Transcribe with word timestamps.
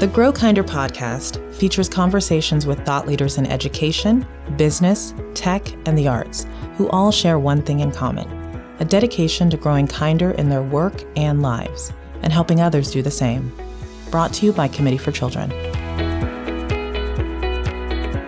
The 0.00 0.06
Grow 0.06 0.32
Kinder 0.32 0.64
podcast 0.64 1.54
features 1.54 1.86
conversations 1.86 2.64
with 2.64 2.86
thought 2.86 3.06
leaders 3.06 3.36
in 3.36 3.44
education, 3.44 4.26
business, 4.56 5.12
tech, 5.34 5.70
and 5.86 5.98
the 5.98 6.08
arts 6.08 6.46
who 6.78 6.88
all 6.88 7.12
share 7.12 7.38
one 7.38 7.60
thing 7.60 7.80
in 7.80 7.92
common 7.92 8.26
a 8.78 8.84
dedication 8.86 9.50
to 9.50 9.58
growing 9.58 9.86
kinder 9.86 10.30
in 10.30 10.48
their 10.48 10.62
work 10.62 10.94
and 11.16 11.42
lives 11.42 11.92
and 12.22 12.32
helping 12.32 12.62
others 12.62 12.90
do 12.90 13.02
the 13.02 13.10
same. 13.10 13.54
Brought 14.10 14.32
to 14.32 14.46
you 14.46 14.54
by 14.54 14.68
Committee 14.68 14.96
for 14.96 15.12
Children. 15.12 15.50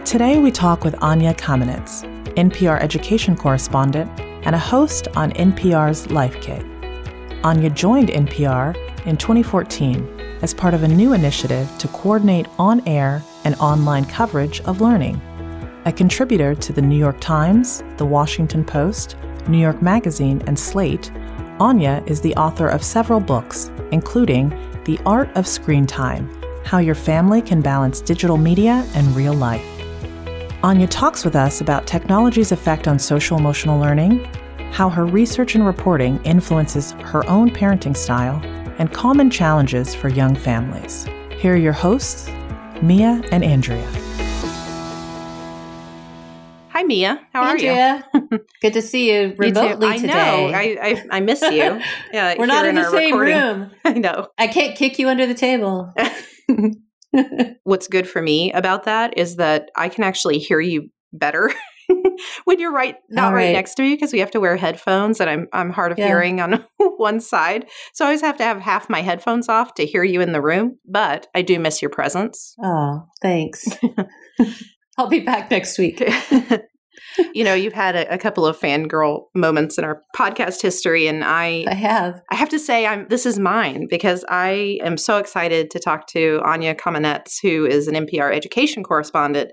Today 0.04 0.36
we 0.40 0.50
talk 0.50 0.84
with 0.84 0.94
Anya 1.02 1.32
Kamenetz, 1.32 2.02
NPR 2.34 2.82
education 2.82 3.34
correspondent 3.34 4.10
and 4.20 4.54
a 4.54 4.58
host 4.58 5.08
on 5.16 5.32
NPR's 5.32 6.10
Life 6.10 6.38
Kit. 6.42 6.66
Anya 7.44 7.70
joined 7.70 8.10
NPR 8.10 8.76
in 9.06 9.16
2014 9.16 10.11
as 10.42 10.52
part 10.52 10.74
of 10.74 10.82
a 10.82 10.88
new 10.88 11.12
initiative 11.12 11.68
to 11.78 11.88
coordinate 11.88 12.46
on 12.58 12.86
air 12.86 13.22
and 13.44 13.54
online 13.56 14.04
coverage 14.04 14.60
of 14.62 14.80
learning. 14.80 15.20
A 15.86 15.92
contributor 15.92 16.54
to 16.54 16.72
the 16.72 16.82
New 16.82 16.98
York 16.98 17.18
Times, 17.20 17.82
the 17.96 18.04
Washington 18.04 18.64
Post, 18.64 19.16
New 19.48 19.58
York 19.58 19.80
Magazine, 19.80 20.42
and 20.46 20.58
Slate, 20.58 21.10
Anya 21.58 22.02
is 22.06 22.20
the 22.20 22.34
author 22.34 22.68
of 22.68 22.84
several 22.84 23.20
books, 23.20 23.70
including 23.92 24.50
The 24.84 24.98
Art 25.06 25.30
of 25.36 25.46
Screen 25.46 25.86
Time 25.86 26.28
How 26.64 26.78
Your 26.78 26.94
Family 26.94 27.42
Can 27.42 27.60
Balance 27.60 28.00
Digital 28.00 28.36
Media 28.36 28.86
and 28.94 29.06
Real 29.16 29.34
Life. 29.34 29.64
Anya 30.64 30.86
talks 30.86 31.24
with 31.24 31.34
us 31.34 31.60
about 31.60 31.86
technology's 31.86 32.52
effect 32.52 32.86
on 32.86 32.98
social 32.98 33.36
emotional 33.36 33.80
learning, 33.80 34.24
how 34.70 34.88
her 34.88 35.04
research 35.04 35.54
and 35.54 35.66
reporting 35.66 36.22
influences 36.24 36.92
her 36.92 37.28
own 37.28 37.50
parenting 37.50 37.96
style, 37.96 38.40
and 38.82 38.92
common 38.92 39.30
challenges 39.30 39.94
for 39.94 40.08
young 40.08 40.34
families. 40.34 41.06
Here 41.38 41.54
are 41.54 41.56
your 41.56 41.72
hosts, 41.72 42.28
Mia 42.82 43.22
and 43.30 43.44
Andrea. 43.44 43.86
Hi, 46.70 46.82
Mia. 46.82 47.20
How 47.32 47.44
Andrea, 47.44 48.04
are 48.12 48.20
you? 48.32 48.40
Good 48.60 48.72
to 48.72 48.82
see 48.82 49.12
you 49.12 49.36
remotely 49.38 49.86
I 49.86 49.98
today. 49.98 50.08
know. 50.08 50.50
I, 50.52 50.78
I, 50.82 51.04
I 51.12 51.20
miss 51.20 51.42
you. 51.42 51.80
Yeah, 52.12 52.34
We're 52.36 52.46
not 52.46 52.62
here 52.64 52.70
in 52.70 52.74
the 52.74 52.90
same 52.90 53.16
recording. 53.16 53.36
room. 53.36 53.70
I 53.84 53.92
know. 53.92 54.26
I 54.36 54.48
can't 54.48 54.76
kick 54.76 54.98
you 54.98 55.08
under 55.08 55.26
the 55.28 55.34
table. 55.34 55.94
What's 57.62 57.86
good 57.86 58.08
for 58.08 58.20
me 58.20 58.50
about 58.52 58.82
that 58.86 59.16
is 59.16 59.36
that 59.36 59.70
I 59.76 59.90
can 59.90 60.02
actually 60.02 60.40
hear 60.40 60.58
you 60.58 60.90
better 61.12 61.52
when 62.44 62.58
you're 62.60 62.72
right 62.72 62.96
not 63.10 63.32
right. 63.32 63.46
right. 63.46 63.52
next 63.52 63.74
to 63.74 63.82
me 63.82 63.94
because 63.94 64.12
we 64.12 64.18
have 64.20 64.30
to 64.30 64.40
wear 64.40 64.56
headphones 64.56 65.20
and 65.20 65.28
I'm 65.28 65.48
I'm 65.52 65.70
hard 65.70 65.92
of 65.92 65.98
Yeah. 65.98 66.06
hearing 66.08 66.40
on 66.40 66.64
one 66.96 67.20
side. 67.20 67.66
So 67.92 68.04
I 68.04 68.08
always 68.08 68.20
have 68.20 68.36
to 68.38 68.44
have 68.44 68.60
half 68.60 68.88
my 68.90 69.02
headphones 69.02 69.48
off 69.48 69.74
to 69.74 69.86
hear 69.86 70.04
you 70.04 70.20
in 70.20 70.32
the 70.32 70.42
room, 70.42 70.78
but 70.88 71.26
I 71.34 71.42
do 71.42 71.58
miss 71.58 71.82
your 71.82 71.90
presence. 71.90 72.54
Oh, 72.62 73.06
thanks. 73.20 73.66
I'll 74.98 75.08
be 75.08 75.20
back 75.20 75.50
next 75.50 75.78
week. 75.78 76.00
you 77.34 77.44
know, 77.44 77.54
you've 77.54 77.72
had 77.72 77.96
a, 77.96 78.14
a 78.14 78.18
couple 78.18 78.46
of 78.46 78.58
fangirl 78.58 79.24
moments 79.34 79.78
in 79.78 79.84
our 79.84 80.02
podcast 80.16 80.60
history 80.62 81.06
and 81.06 81.24
I 81.24 81.64
I 81.68 81.74
have. 81.74 82.20
I 82.30 82.36
have 82.36 82.48
to 82.50 82.58
say, 82.58 82.86
I'm 82.86 83.06
this 83.08 83.26
is 83.26 83.38
mine 83.38 83.86
because 83.88 84.24
I 84.28 84.78
am 84.82 84.96
so 84.96 85.18
excited 85.18 85.70
to 85.72 85.78
talk 85.78 86.06
to 86.08 86.40
Anya 86.44 86.74
Kamenetz, 86.74 87.36
who 87.42 87.66
is 87.66 87.88
an 87.88 87.94
NPR 87.94 88.34
education 88.34 88.82
correspondent, 88.82 89.50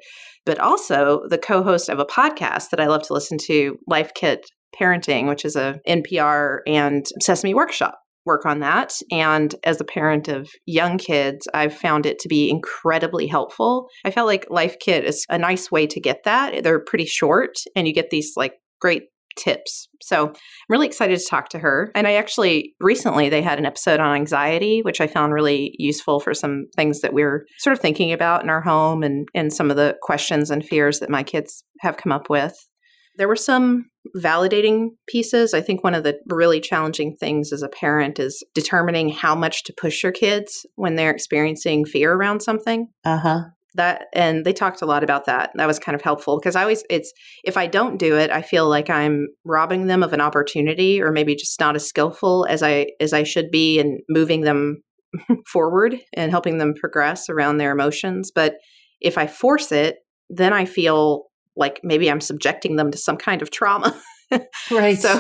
but 0.50 0.58
also 0.58 1.22
the 1.30 1.38
co-host 1.38 1.90
of 1.90 2.00
a 2.00 2.06
podcast 2.06 2.72
that 2.72 2.80
I 2.80 2.88
love 2.88 3.04
to 3.04 3.14
listen 3.14 3.38
to, 3.44 3.78
Life 3.86 4.16
Kit 4.16 4.50
Parenting, 4.76 5.28
which 5.28 5.46
is 5.46 5.56
a 5.56 5.80
NPR 5.88 6.62
and 6.66 7.06
Sesame 7.22 7.54
Workshop 7.54 8.00
work 8.26 8.48
on 8.48 8.62
that. 8.62 8.92
And 9.12 9.54
as 9.64 9.80
a 9.80 9.84
parent 9.84 10.28
of 10.28 10.50
young 10.66 10.98
kids, 10.98 11.48
I've 11.54 11.76
found 11.76 12.08
it 12.08 12.18
to 12.22 12.28
be 12.28 12.50
incredibly 12.50 13.28
helpful. 13.28 13.90
I 14.04 14.10
felt 14.10 14.26
like 14.26 14.48
Life 14.50 14.78
Kit 14.80 15.06
is 15.06 15.24
a 15.30 15.38
nice 15.38 15.70
way 15.70 15.86
to 15.86 16.00
get 16.00 16.24
that. 16.26 16.64
They're 16.64 16.84
pretty 16.84 17.06
short 17.06 17.54
and 17.76 17.88
you 17.88 17.94
get 17.94 18.10
these 18.10 18.32
like 18.36 18.54
great 18.82 19.04
tips. 19.40 19.88
So 20.02 20.28
I'm 20.28 20.34
really 20.70 20.88
excited 20.88 21.18
to 21.18 21.26
talk 21.26 21.50
to 21.50 21.60
her. 21.60 21.92
And 21.96 22.08
I 22.08 22.14
actually 22.14 22.76
recently 22.80 23.30
they 23.30 23.42
had 23.42 23.58
an 23.60 23.66
episode 23.66 24.00
on 24.00 24.16
anxiety, 24.16 24.82
which 24.82 25.02
I 25.02 25.08
found 25.08 25.34
really 25.34 25.74
useful 25.80 26.20
for 26.20 26.34
some 26.34 26.66
things 26.76 27.02
that 27.02 27.14
we're 27.14 27.46
sort 27.60 27.74
of 27.74 27.80
thinking 27.80 28.12
about 28.12 28.44
in 28.44 28.50
our 28.50 28.62
home 28.62 29.04
and, 29.04 29.28
and 29.34 29.52
some 29.52 29.72
of 29.72 29.78
the 29.78 29.98
questions 30.02 30.52
and 30.52 30.64
fears 30.64 31.00
that 31.00 31.10
my 31.10 31.24
kids 31.24 31.64
have 31.80 31.98
come 31.98 32.12
up 32.12 32.30
with. 32.30 32.56
There 33.18 33.28
were 33.28 33.36
some 33.36 33.86
validating 34.16 34.90
pieces. 35.08 35.54
I 35.54 35.62
think 35.62 35.84
one 35.84 35.94
of 35.94 36.04
the 36.04 36.20
really 36.28 36.62
challenging 36.62 37.16
things 37.20 37.52
as 37.52 37.62
a 37.62 37.68
parent 37.68 38.18
is 38.18 38.44
determining 38.54 39.10
how 39.10 39.36
much 39.36 39.64
to 39.66 39.74
push 39.74 40.04
your 40.04 40.12
kids 40.12 40.66
when 40.76 40.96
they're 40.96 41.12
experiencing 41.12 41.86
fear 41.86 42.14
around 42.14 42.42
something 42.42 42.88
Uh 43.04 43.18
huh. 43.18 43.40
That 43.80 44.08
and 44.14 44.46
they 44.46 44.54
talked 44.54 44.82
a 44.82 44.86
lot 44.86 45.04
about 45.04 45.26
that 45.26 45.52
that 45.56 45.66
was 45.66 45.80
kind 45.80 45.96
of 45.96 46.02
helpful 46.02 46.38
because 46.38 46.56
i 46.56 46.62
always 46.62 46.84
it's 46.90 47.12
if 47.44 47.58
i 47.58 47.66
don't 47.66 47.98
do 47.98 48.18
it 48.18 48.30
i 48.30 48.42
feel 48.42 48.68
like 48.68 48.90
i'm 48.90 49.28
robbing 49.46 49.88
them 49.88 50.04
of 50.04 50.14
an 50.14 50.22
opportunity 50.22 51.02
or 51.02 51.12
maybe 51.12 51.36
just 51.36 51.60
not 51.60 51.76
as 51.76 51.88
skillful 51.88 52.46
as 52.50 52.62
i 52.62 52.88
as 53.00 53.14
i 53.14 53.24
should 53.24 53.50
be 53.50 53.80
in 53.80 54.00
moving 54.10 54.42
them 54.42 54.84
forward 55.48 56.00
and 56.14 56.32
helping 56.32 56.58
them 56.60 56.76
progress 56.76 57.30
around 57.30 57.58
their 57.58 57.72
emotions. 57.72 58.32
But 58.34 58.56
if 59.02 59.18
i 59.18 59.26
force 59.26 59.72
it 59.72 59.98
then 60.30 60.54
i 60.54 60.66
feel 60.66 61.26
like 61.56 61.80
maybe 61.84 62.12
i'm 62.12 62.22
subjecting 62.22 62.76
them 62.76 62.92
to 62.92 62.98
some 62.98 63.18
kind 63.18 63.42
of 63.42 63.50
trauma. 63.52 64.00
Right. 64.70 65.00
so 65.00 65.20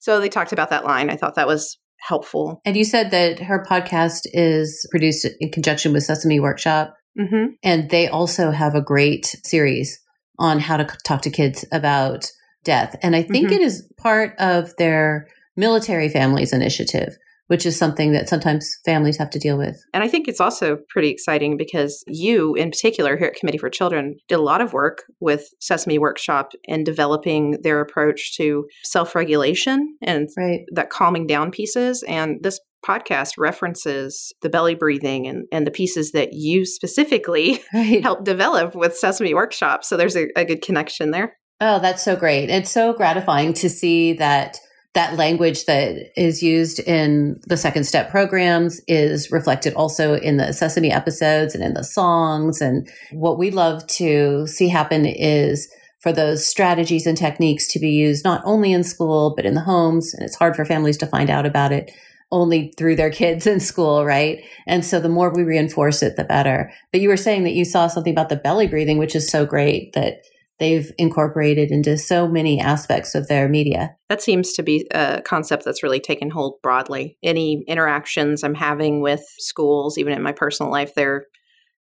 so 0.00 0.20
they 0.20 0.28
talked 0.28 0.52
about 0.52 0.68
that 0.68 0.84
line. 0.84 1.08
I 1.08 1.16
thought 1.16 1.36
that 1.36 1.46
was 1.46 1.78
helpful. 2.00 2.60
And 2.64 2.76
you 2.76 2.84
said 2.84 3.10
that 3.10 3.38
her 3.40 3.64
podcast 3.68 4.20
is 4.32 4.86
produced 4.90 5.26
in 5.38 5.50
conjunction 5.50 5.92
with 5.92 6.02
Sesame 6.02 6.40
Workshop, 6.40 6.94
hmm 7.16 7.46
and 7.62 7.90
they 7.90 8.08
also 8.08 8.50
have 8.50 8.74
a 8.74 8.80
great 8.82 9.26
series 9.44 10.00
on 10.38 10.58
how 10.58 10.76
to 10.76 10.84
talk 11.04 11.22
to 11.22 11.30
kids 11.30 11.64
about 11.72 12.30
death. 12.64 12.96
And 13.02 13.14
I 13.14 13.22
think 13.22 13.50
Mhm. 13.50 13.56
it 13.56 13.60
is 13.60 13.86
part 13.98 14.34
of 14.38 14.74
their 14.76 15.26
military 15.56 16.08
families 16.08 16.52
initiative, 16.52 17.16
which 17.48 17.66
is 17.66 17.76
something 17.76 18.12
that 18.12 18.28
sometimes 18.28 18.70
families 18.84 19.18
have 19.18 19.30
to 19.30 19.38
deal 19.38 19.58
with. 19.58 19.76
And 19.92 20.02
I 20.02 20.08
think 20.08 20.28
it's 20.28 20.40
also 20.40 20.78
pretty 20.88 21.08
exciting 21.08 21.56
because 21.56 22.02
you, 22.06 22.54
in 22.54 22.70
particular, 22.70 23.16
here 23.16 23.26
at 23.26 23.34
Committee 23.34 23.58
for 23.58 23.68
Children, 23.68 24.16
did 24.28 24.36
a 24.36 24.42
lot 24.42 24.60
of 24.60 24.72
work 24.72 25.02
with 25.20 25.48
Sesame 25.60 25.98
Workshop 25.98 26.52
in 26.64 26.84
developing 26.84 27.58
their 27.62 27.80
approach 27.80 28.36
to 28.36 28.66
self 28.84 29.14
regulation 29.14 29.96
and 30.02 30.28
Right. 30.38 30.60
that 30.72 30.90
calming 30.90 31.26
down 31.26 31.50
pieces. 31.50 32.04
And 32.08 32.38
this 32.42 32.58
podcast 32.86 33.32
references 33.38 34.32
the 34.42 34.48
belly 34.48 34.74
breathing 34.74 35.26
and, 35.26 35.46
and 35.52 35.66
the 35.66 35.70
pieces 35.70 36.12
that 36.12 36.32
you 36.32 36.64
specifically 36.64 37.62
Right. 37.74 38.02
helped 38.02 38.24
develop 38.24 38.74
with 38.74 38.96
Sesame 38.96 39.34
Workshop. 39.34 39.84
So 39.84 39.96
there's 39.96 40.16
a, 40.16 40.28
a 40.36 40.44
good 40.44 40.62
connection 40.62 41.10
there. 41.10 41.36
Oh, 41.60 41.78
that's 41.78 42.02
so 42.02 42.16
great. 42.16 42.48
It's 42.48 42.70
so 42.70 42.92
gratifying 42.94 43.52
to 43.54 43.68
see 43.68 44.14
that 44.14 44.58
that 44.94 45.16
language 45.16 45.66
that 45.66 46.10
is 46.16 46.42
used 46.42 46.80
in 46.80 47.40
the 47.46 47.56
second 47.56 47.84
step 47.84 48.10
programs 48.10 48.80
is 48.88 49.30
reflected 49.30 49.72
also 49.74 50.14
in 50.14 50.36
the 50.36 50.52
Sesame 50.52 50.90
episodes 50.90 51.54
and 51.54 51.62
in 51.62 51.74
the 51.74 51.84
songs. 51.84 52.60
And 52.60 52.88
what 53.12 53.38
we 53.38 53.52
love 53.52 53.86
to 53.88 54.48
see 54.48 54.68
happen 54.68 55.06
is 55.06 55.72
for 56.00 56.12
those 56.12 56.44
strategies 56.44 57.06
and 57.06 57.16
techniques 57.16 57.68
to 57.68 57.78
be 57.78 57.90
used 57.90 58.24
not 58.24 58.40
only 58.44 58.72
in 58.72 58.82
school, 58.82 59.32
but 59.36 59.44
in 59.46 59.54
the 59.54 59.60
homes. 59.60 60.12
And 60.12 60.24
it's 60.24 60.34
hard 60.36 60.56
for 60.56 60.64
families 60.64 60.96
to 60.98 61.06
find 61.06 61.30
out 61.30 61.46
about 61.46 61.70
it 61.72 61.92
only 62.32 62.72
through 62.76 62.96
their 62.96 63.10
kids 63.10 63.46
in 63.46 63.60
school, 63.60 64.04
right? 64.04 64.44
And 64.66 64.84
so 64.84 65.00
the 65.00 65.08
more 65.08 65.32
we 65.32 65.42
reinforce 65.42 66.02
it, 66.02 66.16
the 66.16 66.24
better. 66.24 66.72
But 66.92 67.00
you 67.00 67.08
were 67.08 67.16
saying 67.16 67.44
that 67.44 67.54
you 67.54 67.64
saw 67.64 67.88
something 67.88 68.12
about 68.12 68.28
the 68.28 68.36
belly 68.36 68.66
breathing, 68.66 68.98
which 68.98 69.16
is 69.16 69.28
so 69.28 69.44
great 69.44 69.92
that 69.94 70.22
they've 70.58 70.92
incorporated 70.98 71.70
into 71.70 71.96
so 71.96 72.28
many 72.28 72.60
aspects 72.60 73.14
of 73.14 73.26
their 73.26 73.48
media. 73.48 73.96
That 74.08 74.22
seems 74.22 74.52
to 74.52 74.62
be 74.62 74.86
a 74.92 75.22
concept 75.22 75.64
that's 75.64 75.82
really 75.82 76.00
taken 76.00 76.30
hold 76.30 76.60
broadly. 76.62 77.16
Any 77.22 77.64
interactions 77.66 78.44
I'm 78.44 78.54
having 78.54 79.00
with 79.00 79.24
schools, 79.38 79.98
even 79.98 80.12
in 80.12 80.22
my 80.22 80.32
personal 80.32 80.70
life, 80.70 80.94
they're 80.94 81.24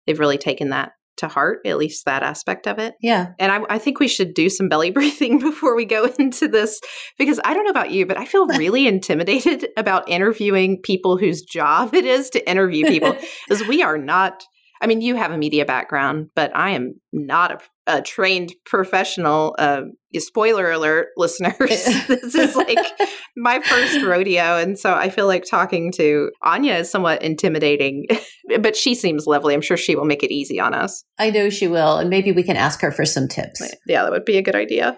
they've 0.05 0.19
really 0.19 0.39
taken 0.39 0.71
that 0.71 0.93
to 1.17 1.27
heart, 1.27 1.59
at 1.65 1.77
least 1.77 2.05
that 2.05 2.23
aspect 2.23 2.67
of 2.67 2.79
it. 2.79 2.95
Yeah. 3.01 3.33
And 3.39 3.51
I, 3.51 3.61
I 3.69 3.77
think 3.77 3.99
we 3.99 4.07
should 4.07 4.33
do 4.33 4.49
some 4.49 4.69
belly 4.69 4.91
breathing 4.91 5.39
before 5.39 5.75
we 5.75 5.85
go 5.85 6.05
into 6.19 6.47
this 6.47 6.79
because 7.17 7.39
I 7.43 7.53
don't 7.53 7.63
know 7.63 7.71
about 7.71 7.91
you, 7.91 8.05
but 8.05 8.17
I 8.17 8.25
feel 8.25 8.47
really 8.57 8.87
intimidated 8.87 9.67
about 9.77 10.09
interviewing 10.09 10.81
people 10.81 11.17
whose 11.17 11.41
job 11.41 11.93
it 11.93 12.05
is 12.05 12.29
to 12.31 12.49
interview 12.49 12.87
people 12.87 13.15
because 13.47 13.67
we 13.67 13.81
are 13.81 13.97
not. 13.97 14.43
I 14.83 14.85
mean, 14.85 14.99
you 14.99 15.15
have 15.15 15.31
a 15.31 15.37
media 15.37 15.65
background, 15.65 16.27
but 16.35 16.53
I 16.53 16.71
am 16.71 16.95
not 17.13 17.63
a, 17.87 17.97
a 17.99 18.01
trained 18.01 18.53
professional. 18.65 19.55
Uh, 19.57 19.83
spoiler 20.17 20.69
alert, 20.69 21.07
listeners. 21.17 21.55
this 21.69 22.35
is 22.35 22.53
like 22.57 22.77
my 23.37 23.61
first 23.61 24.03
rodeo. 24.03 24.57
And 24.57 24.77
so 24.77 24.93
I 24.93 25.09
feel 25.09 25.25
like 25.25 25.45
talking 25.49 25.89
to 25.93 26.31
Anya 26.41 26.75
is 26.75 26.91
somewhat 26.91 27.23
intimidating, 27.23 28.07
but 28.59 28.75
she 28.75 28.93
seems 28.93 29.25
lovely. 29.25 29.53
I'm 29.53 29.61
sure 29.61 29.77
she 29.77 29.95
will 29.95 30.03
make 30.03 30.21
it 30.21 30.33
easy 30.33 30.59
on 30.59 30.73
us. 30.73 31.05
I 31.17 31.29
know 31.29 31.49
she 31.49 31.69
will. 31.69 31.97
And 31.97 32.09
maybe 32.09 32.33
we 32.33 32.43
can 32.43 32.57
ask 32.57 32.81
her 32.81 32.91
for 32.91 33.05
some 33.05 33.29
tips. 33.29 33.61
Yeah, 33.87 34.03
that 34.03 34.11
would 34.11 34.25
be 34.25 34.37
a 34.37 34.43
good 34.43 34.55
idea. 34.55 34.97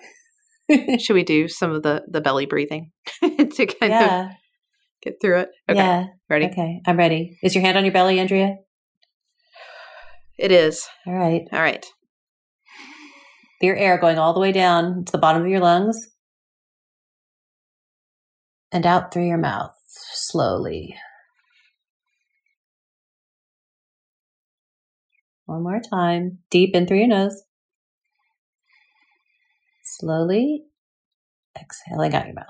Should 0.97 1.13
we 1.13 1.23
do 1.23 1.47
some 1.47 1.71
of 1.71 1.83
the, 1.83 2.01
the 2.09 2.21
belly 2.21 2.47
breathing 2.47 2.89
to 3.21 3.65
kind 3.67 3.93
of 3.93 4.31
get 5.03 5.21
through 5.21 5.41
it? 5.41 5.49
Okay. 5.69 5.77
Yeah. 5.77 6.05
Ready? 6.27 6.45
Okay. 6.47 6.81
I'm 6.87 6.97
ready. 6.97 7.37
Is 7.43 7.53
your 7.53 7.63
hand 7.63 7.77
on 7.77 7.85
your 7.85 7.93
belly, 7.93 8.19
Andrea? 8.19 8.55
It 10.37 10.51
is. 10.51 10.87
All 11.07 11.13
right. 11.13 11.47
All 11.51 11.61
right. 11.61 11.85
Your 13.61 13.75
air 13.75 13.97
going 13.97 14.17
all 14.17 14.33
the 14.33 14.39
way 14.39 14.51
down 14.51 15.05
to 15.05 15.11
the 15.11 15.17
bottom 15.17 15.41
of 15.41 15.47
your 15.47 15.61
lungs 15.61 16.09
and 18.71 18.85
out 18.85 19.13
through 19.13 19.27
your 19.27 19.37
mouth 19.37 19.73
slowly. 19.87 20.95
One 25.45 25.63
more 25.63 25.79
time. 25.79 26.39
Deep 26.49 26.75
in 26.75 26.85
through 26.85 26.99
your 26.99 27.07
nose. 27.07 27.43
Slowly 29.83 30.63
exhaling 31.59 32.13
out 32.13 32.25
your 32.25 32.35
mouth. 32.35 32.45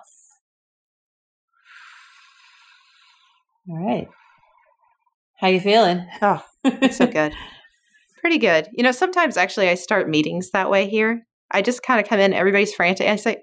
All 3.69 3.85
right. 3.85 4.07
How 5.38 5.47
you 5.49 5.59
feeling? 5.59 6.07
Oh, 6.21 6.43
so 6.91 7.07
good. 7.07 7.33
Pretty 8.25 8.39
good. 8.39 8.69
You 8.74 8.83
know, 8.83 8.92
sometimes 8.92 9.38
actually 9.38 9.69
I 9.69 9.75
start 9.75 10.10
meetings 10.10 10.50
that 10.50 10.72
way 10.72 10.89
here. 10.89 11.27
I 11.51 11.62
just 11.62 11.83
kind 11.83 12.01
of 12.01 12.10
come 12.10 12.19
in, 12.19 12.33
everybody's 12.33 12.74
frantic, 12.74 13.06
and 13.06 13.13
I 13.13 13.18
say, 13.18 13.38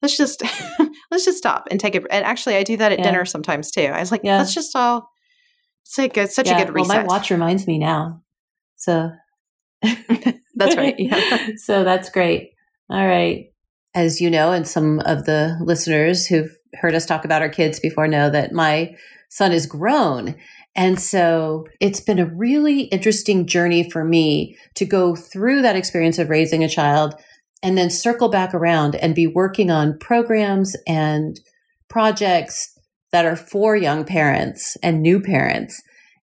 let's 0.00 0.16
just 0.16 0.42
let's 1.10 1.26
just 1.26 1.36
stop 1.36 1.68
and 1.70 1.78
take 1.78 1.94
it. 1.94 2.02
And 2.10 2.24
actually, 2.24 2.56
I 2.56 2.62
do 2.62 2.78
that 2.78 2.90
at 2.90 3.00
Yeah. 3.00 3.04
dinner 3.04 3.26
sometimes 3.26 3.70
too. 3.70 3.82
I 3.82 4.00
was 4.00 4.10
like, 4.10 4.22
Yeah. 4.24 4.38
let's 4.38 4.54
just 4.54 4.74
all. 4.74 5.10
It's 5.84 5.98
like 5.98 6.16
it's 6.16 6.34
such 6.34 6.46
Yeah, 6.46 6.58
a 6.58 6.64
good 6.64 6.74
reset. 6.74 6.88
Well, 6.88 7.02
my 7.02 7.06
watch 7.06 7.30
reminds 7.30 7.66
me 7.66 7.76
now. 7.76 8.22
So 8.76 9.10
That's 9.82 10.74
right. 10.76 10.94
Yeah. 10.98 11.50
so 11.56 11.84
that's 11.84 12.08
great. 12.08 12.52
All 12.88 13.06
right. 13.06 13.52
As 13.94 14.22
you 14.22 14.30
know, 14.30 14.52
and 14.52 14.66
some 14.66 15.00
of 15.00 15.26
the 15.26 15.58
listeners 15.60 16.26
who've 16.26 16.56
heard 16.80 16.94
us 16.94 17.04
talk 17.04 17.26
about 17.26 17.42
our 17.42 17.50
kids 17.50 17.78
before 17.78 18.08
know 18.08 18.30
that 18.30 18.52
my 18.52 18.96
son 19.28 19.52
is 19.52 19.66
grown. 19.66 20.34
And 20.78 21.00
so 21.00 21.66
it's 21.80 21.98
been 21.98 22.20
a 22.20 22.32
really 22.32 22.82
interesting 22.82 23.48
journey 23.48 23.90
for 23.90 24.04
me 24.04 24.56
to 24.76 24.84
go 24.86 25.16
through 25.16 25.60
that 25.62 25.74
experience 25.74 26.20
of 26.20 26.30
raising 26.30 26.62
a 26.62 26.68
child 26.68 27.16
and 27.64 27.76
then 27.76 27.90
circle 27.90 28.28
back 28.28 28.54
around 28.54 28.94
and 28.94 29.12
be 29.12 29.26
working 29.26 29.72
on 29.72 29.98
programs 29.98 30.76
and 30.86 31.40
projects 31.90 32.78
that 33.10 33.24
are 33.24 33.34
for 33.34 33.74
young 33.74 34.04
parents 34.04 34.76
and 34.80 35.02
new 35.02 35.18
parents 35.18 35.82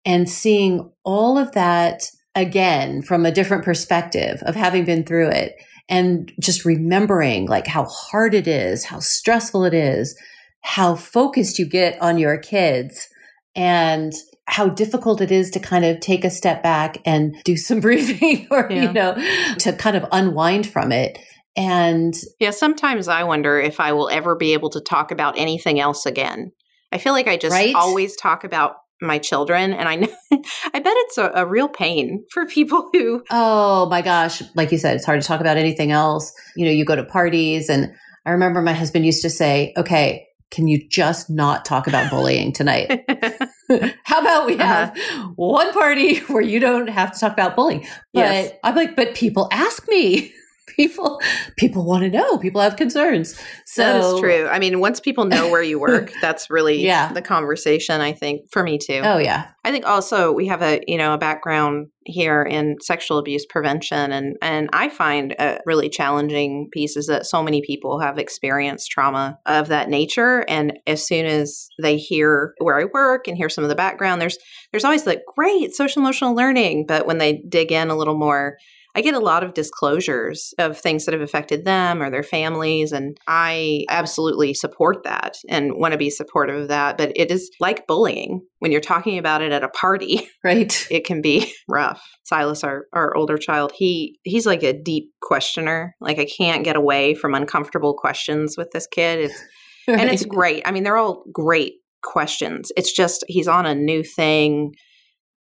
and 0.07 0.31
seeing 0.31 0.91
all 1.05 1.37
of 1.37 1.53
that 1.53 2.05
again 2.35 3.03
from 3.03 3.27
a 3.27 3.33
different 3.33 3.65
perspective 3.65 4.43
of 4.47 4.57
having 4.57 4.87
been 4.87 5.05
through 5.05 5.29
it 5.29 5.57
and 5.91 6.33
just 6.41 6.65
remembering 6.65 7.45
like 7.45 7.67
how 7.67 7.85
hard 7.85 8.33
it 8.33 8.49
is, 8.49 8.87
how 8.87 9.01
stressful 9.01 9.65
it 9.65 9.75
is, 9.75 10.19
how 10.63 10.95
focused 10.95 11.59
you 11.59 11.67
get 11.67 12.01
on 12.01 12.17
your 12.17 12.39
kids. 12.39 13.11
And 13.55 14.15
how 14.51 14.69
difficult 14.69 15.21
it 15.21 15.31
is 15.31 15.51
to 15.51 15.61
kind 15.61 15.85
of 15.85 16.01
take 16.01 16.25
a 16.25 16.31
step 16.31 16.63
back 16.63 16.99
and 17.05 17.37
do 17.45 17.57
some 17.57 17.81
breathing 17.87 18.47
or 18.51 18.67
Yeah. 18.71 18.83
you 18.83 18.93
know 18.93 19.55
to 19.59 19.73
kind 19.75 19.97
of 19.97 20.05
unwind 20.11 20.67
from 20.67 20.91
it 20.91 21.19
and 21.57 22.15
Yeah, 22.41 22.51
sometimes 22.51 23.09
I 23.09 23.25
wonder 23.25 23.59
if 23.61 23.81
I 23.81 23.93
will 23.93 24.09
ever 24.09 24.37
be 24.37 24.53
able 24.53 24.71
to 24.71 24.81
talk 24.81 25.11
about 25.11 25.37
anything 25.39 25.81
else 25.81 26.07
again. 26.07 26.53
I 26.93 26.99
feel 26.99 27.13
like 27.13 27.27
I 27.27 27.37
just 27.37 27.53
Right? 27.53 27.75
always 27.75 28.17
talk 28.17 28.45
about 28.45 28.77
my 29.01 29.19
children, 29.19 29.73
and 29.73 29.89
I 29.89 29.95
know 29.97 30.09
I 30.33 30.79
bet 30.81 30.93
it's 30.97 31.19
a, 31.19 31.31
a 31.35 31.47
real 31.47 31.69
pain 31.69 32.25
for 32.33 32.47
people 32.47 32.89
who. 32.93 33.23
Oh 33.31 33.87
my 33.91 34.03
gosh. 34.03 34.43
Like 34.57 34.73
you 34.73 34.79
said, 34.79 34.97
it's 34.97 35.05
hard 35.07 35.21
to 35.21 35.27
talk 35.27 35.41
about 35.41 35.57
anything 35.57 35.93
else. 35.93 36.33
You 36.57 36.65
know, 36.65 36.71
you 36.73 36.85
go 36.85 36.97
to 36.97 37.05
parties 37.05 37.69
and 37.69 37.93
I 38.27 38.31
remember 38.31 38.61
my 38.63 38.73
husband 38.73 39.05
used 39.07 39.23
to 39.23 39.31
say, 39.31 39.73
okay, 39.77 40.27
can 40.51 40.67
you 40.69 40.89
just 40.89 41.29
not 41.31 41.65
talk 41.65 41.87
about 41.87 42.11
bullying 42.11 42.53
tonight? 42.53 43.05
How 44.05 44.21
about 44.21 44.47
we 44.47 44.55
uh-huh. 44.55 44.65
have 44.65 44.97
one 45.37 45.73
party 45.73 46.19
where 46.29 46.43
you 46.43 46.61
don't 46.61 46.89
have 46.89 47.13
to 47.13 47.21
talk 47.21 47.33
about 47.33 47.57
bullying? 47.57 47.81
But 48.15 48.21
Yes. 48.21 48.53
I'm 48.65 48.75
like, 48.75 48.97
but 48.97 49.15
people 49.15 49.49
ask 49.53 49.87
me. 49.89 50.33
People 50.79 51.21
people 51.57 51.85
want 51.85 52.05
to 52.05 52.09
know. 52.11 52.39
People 52.39 52.61
have 52.61 52.77
concerns. 52.77 53.39
So 53.67 53.83
that 53.83 53.97
is 54.15 54.21
true. 54.21 54.47
I 54.47 54.61
mean, 54.61 54.79
once 54.79 55.01
people 55.01 55.25
know 55.25 55.51
where 55.51 55.63
you 55.63 55.81
work, 55.81 56.13
that's 56.21 56.49
really 56.51 56.85
Yeah. 56.85 57.13
the 57.13 57.21
conversation. 57.21 58.01
I 58.01 58.13
think 58.13 58.43
for 58.53 58.63
me 58.63 58.79
too. 58.79 59.01
Oh 59.03 59.19
yeah. 59.19 59.49
I 59.65 59.73
think 59.73 59.85
also 59.87 60.33
we 60.33 60.47
have 60.47 60.63
a 60.63 60.81
you 60.87 60.97
know 60.97 61.15
a 61.15 61.19
background 61.19 61.89
here 62.05 62.43
in 62.43 62.77
sexual 62.81 63.19
abuse 63.19 63.45
prevention, 63.45 64.13
and 64.13 64.37
and 64.41 64.71
I 64.73 64.89
find 64.89 65.35
a 65.39 65.59
really 65.67 65.89
challenging 65.91 66.69
piece 66.73 66.97
is 66.97 67.07
that 67.09 67.27
so 67.27 67.43
many 67.43 67.61
people 67.61 67.99
have 68.01 68.17
experienced 68.19 68.91
trauma 68.91 69.37
of 69.47 69.69
that 69.69 69.91
nature, 69.91 70.45
and 70.49 70.79
as 70.87 71.05
soon 71.07 71.27
as 71.27 71.69
they 71.83 71.97
hear 71.99 72.55
where 72.59 72.81
I 72.81 72.85
work 72.85 73.27
and 73.29 73.37
hear 73.37 73.49
some 73.51 73.65
of 73.65 73.69
the 73.69 73.75
background, 73.75 74.23
there's 74.23 74.39
there's 74.73 74.85
always 74.85 75.07
like 75.07 75.23
great 75.37 75.75
social 75.75 76.01
emotional 76.01 76.35
learning, 76.37 76.87
but 76.87 77.07
when 77.07 77.19
they 77.19 77.43
dig 77.49 77.73
in 77.73 77.91
a 77.91 77.97
little 77.97 78.17
more. 78.17 78.57
I 78.99 79.01
get 79.01 79.15
a 79.15 79.21
lot 79.21 79.45
of 79.45 79.55
disclosures 79.55 80.53
of 80.59 80.77
things 80.77 81.05
that 81.05 81.15
have 81.15 81.23
affected 81.23 81.65
them 81.65 82.03
or 82.03 82.11
their 82.11 82.25
families, 82.25 82.91
and 82.91 83.17
I 83.29 83.85
absolutely 83.89 84.55
support 84.55 85.05
that 85.05 85.37
and 85.49 85.75
want 85.77 85.93
to 85.93 85.99
be 85.99 86.11
supportive 86.11 86.63
of 86.63 86.67
that. 86.67 86.99
But 86.99 87.13
it 87.15 87.31
is 87.31 87.49
like 87.61 87.87
bullying 87.87 88.45
when 88.59 88.73
you're 88.73 88.81
talking 88.81 89.17
about 89.17 89.41
it 89.41 89.53
at 89.53 89.63
a 89.63 89.69
party. 89.69 90.29
Right. 90.45 90.87
It 90.91 91.05
can 91.05 91.21
be 91.21 91.53
rough. 91.69 92.03
Silas, 92.23 92.65
our, 92.65 92.87
our 92.95 93.15
older 93.17 93.37
child, 93.37 93.73
he 93.75 94.19
he's 94.23 94.47
like 94.47 94.63
a 94.63 94.73
deep 94.73 95.11
questioner. 95.21 95.95
Like 96.01 96.19
I 96.19 96.27
can't 96.27 96.65
get 96.65 96.77
away 96.77 97.15
from 97.15 97.35
uncomfortable 97.35 97.95
questions 97.95 98.57
with 98.57 98.71
this 98.71 98.87
kid. 98.87 99.19
It's 99.25 99.45
and 99.89 100.09
it's 100.09 100.25
great. 100.25 100.63
I 100.65 100.71
mean, 100.71 100.85
they're 100.85 100.97
all 100.97 101.25
great 101.33 101.75
questions. 102.03 102.73
It's 102.77 102.93
just 102.93 103.25
he's 103.29 103.49
on 103.49 103.67
a 103.67 103.75
new 103.75 104.03
thing 104.03 104.75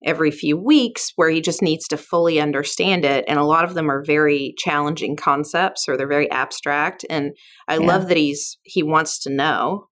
every 0.03 0.31
few 0.31 0.57
weeks 0.57 1.11
where 1.15 1.29
he 1.29 1.41
just 1.41 1.61
needs 1.61 1.87
to 1.87 1.97
fully 1.97 2.39
understand 2.39 3.05
it. 3.05 3.23
And 3.27 3.37
a 3.39 3.43
lot 3.43 3.65
of 3.65 3.75
them 3.75 3.89
are 3.89 4.03
very 4.03 4.53
challenging 4.57 5.15
concepts 5.15 5.87
or 5.87 5.95
they're 5.95 6.07
very 6.07 6.29
abstract. 6.31 7.05
And 7.09 7.31
I 7.67 7.77
Yeah. 7.77 7.85
love 7.85 8.07
that 8.07 8.17
he's 8.17 8.57
he 8.63 8.83
wants 8.83 9.19
to 9.19 9.29
know. 9.29 9.87